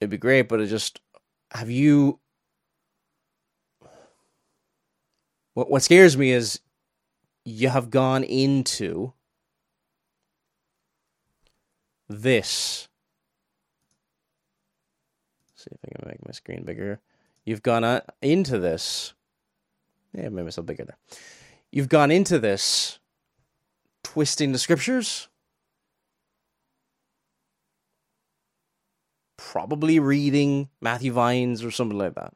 it'd 0.00 0.10
be 0.10 0.16
great. 0.16 0.48
But 0.48 0.60
it 0.60 0.66
just 0.66 1.00
have 1.52 1.70
you. 1.70 2.20
What 5.54 5.70
what 5.70 5.82
scares 5.82 6.16
me 6.16 6.32
is 6.32 6.60
you 7.44 7.68
have 7.68 7.90
gone 7.90 8.24
into 8.24 9.12
this. 12.08 12.88
see 15.56 15.70
if 15.72 15.78
I 15.84 15.98
can 15.98 16.08
make 16.08 16.26
my 16.26 16.32
screen 16.32 16.64
bigger. 16.64 17.00
You've 17.44 17.62
gone 17.62 17.84
uh, 17.84 18.00
into 18.20 18.58
this. 18.58 19.14
Yeah, 20.12 20.28
maybe 20.28 20.44
myself 20.44 20.66
bigger 20.66 20.84
there. 20.84 20.98
You've 21.70 21.88
gone 21.88 22.10
into 22.10 22.38
this 22.38 22.98
twisting 24.02 24.52
the 24.52 24.58
scriptures. 24.58 25.28
Probably 29.50 30.00
reading 30.00 30.70
Matthew 30.80 31.12
Vines 31.12 31.62
or 31.62 31.70
something 31.70 31.98
like 31.98 32.14
that. 32.14 32.34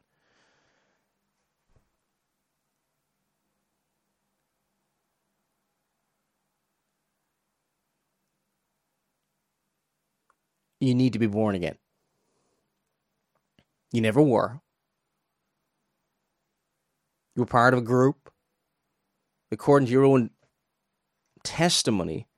You 10.80 10.94
need 10.94 11.14
to 11.14 11.18
be 11.18 11.26
born 11.26 11.55
again. 11.55 11.76
You 13.90 14.02
never 14.02 14.22
were. 14.22 14.60
You 17.35 17.43
were 17.43 17.47
part 17.47 17.72
of 17.72 17.80
a 17.80 17.82
group. 17.82 18.30
according 19.51 19.86
to 19.86 19.93
your 19.93 20.05
own 20.05 20.30
testimony, 21.43 22.28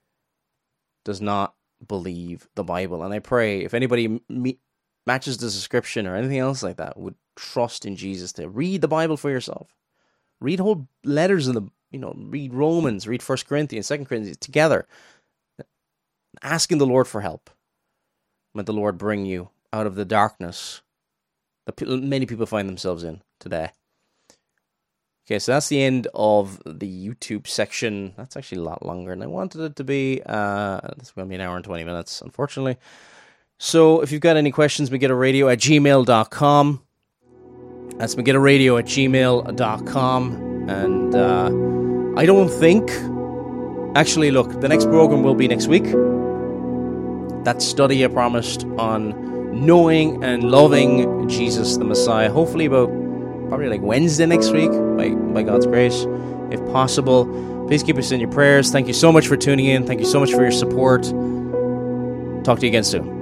does 1.04 1.20
not 1.20 1.54
believe 1.86 2.48
the 2.54 2.64
Bible. 2.64 3.02
And 3.02 3.12
I 3.12 3.18
pray 3.18 3.60
if 3.60 3.74
anybody 3.74 4.20
me- 4.28 4.58
matches 5.06 5.38
the 5.38 5.46
description 5.46 6.06
or 6.06 6.16
anything 6.16 6.38
else 6.38 6.62
like 6.62 6.76
that, 6.76 6.98
would 6.98 7.14
trust 7.36 7.86
in 7.86 7.96
Jesus 7.96 8.32
to 8.34 8.48
read 8.48 8.80
the 8.80 8.88
Bible 8.88 9.16
for 9.16 9.30
yourself. 9.30 9.74
Read 10.40 10.60
whole 10.60 10.88
letters 11.04 11.48
in 11.48 11.54
the, 11.54 11.68
you 11.90 11.98
know, 11.98 12.14
read 12.16 12.54
Romans, 12.54 13.06
read 13.06 13.22
First 13.22 13.46
Corinthians, 13.46 13.86
Second 13.86 14.06
Corinthians 14.06 14.38
together, 14.38 14.86
asking 16.42 16.78
the 16.78 16.86
Lord 16.86 17.06
for 17.08 17.20
help. 17.20 17.50
May 18.54 18.62
the 18.62 18.72
Lord 18.72 18.98
bring 18.98 19.26
you 19.26 19.50
out 19.72 19.86
of 19.86 19.94
the 19.94 20.04
darkness 20.04 20.82
that 21.66 21.80
many 21.86 22.26
people 22.26 22.46
find 22.46 22.68
themselves 22.68 23.04
in 23.04 23.22
today. 23.38 23.70
Okay, 25.30 25.38
so 25.38 25.52
that's 25.52 25.68
the 25.68 25.80
end 25.80 26.08
of 26.12 26.60
the 26.66 27.08
YouTube 27.08 27.46
section. 27.46 28.14
That's 28.16 28.36
actually 28.36 28.62
a 28.62 28.64
lot 28.64 28.84
longer 28.84 29.12
than 29.12 29.22
I 29.22 29.28
wanted 29.28 29.60
it 29.60 29.76
to 29.76 29.84
be. 29.84 30.20
Uh, 30.26 30.80
it's 30.98 31.12
going 31.12 31.28
to 31.28 31.28
be 31.28 31.36
an 31.36 31.40
hour 31.40 31.54
and 31.54 31.64
20 31.64 31.84
minutes, 31.84 32.20
unfortunately. 32.20 32.78
So 33.56 34.00
if 34.00 34.10
you've 34.10 34.22
got 34.22 34.36
any 34.36 34.50
questions, 34.50 34.90
radio 34.90 35.48
at 35.48 35.60
gmail.com. 35.60 36.82
That's 37.96 38.16
radio 38.16 38.76
at 38.78 38.86
gmail.com. 38.86 40.68
And 40.68 41.14
uh, 41.14 42.20
I 42.20 42.26
don't 42.26 42.48
think. 42.48 42.90
Actually, 43.94 44.32
look, 44.32 44.60
the 44.60 44.68
next 44.68 44.86
program 44.86 45.22
will 45.22 45.36
be 45.36 45.46
next 45.46 45.68
week. 45.68 45.84
That 47.44 47.62
study 47.62 48.04
I 48.04 48.08
promised 48.08 48.64
on 48.78 49.64
knowing 49.64 50.24
and 50.24 50.50
loving 50.50 51.28
Jesus 51.28 51.76
the 51.76 51.84
Messiah. 51.84 52.32
Hopefully, 52.32 52.64
about 52.64 53.09
probably 53.50 53.68
like 53.68 53.82
Wednesday 53.82 54.26
next 54.26 54.52
week 54.52 54.70
by, 54.70 55.10
by 55.10 55.42
God's 55.42 55.66
grace, 55.66 56.06
if 56.50 56.64
possible. 56.72 57.66
Please 57.66 57.82
keep 57.82 57.98
us 57.98 58.12
in 58.12 58.20
your 58.20 58.30
prayers. 58.30 58.70
Thank 58.70 58.86
you 58.86 58.94
so 58.94 59.12
much 59.12 59.26
for 59.26 59.36
tuning 59.36 59.66
in. 59.66 59.86
Thank 59.86 60.00
you 60.00 60.06
so 60.06 60.20
much 60.20 60.30
for 60.30 60.42
your 60.42 60.52
support. 60.52 61.02
Talk 62.44 62.60
to 62.60 62.66
you 62.66 62.70
again 62.70 62.84
soon. 62.84 63.19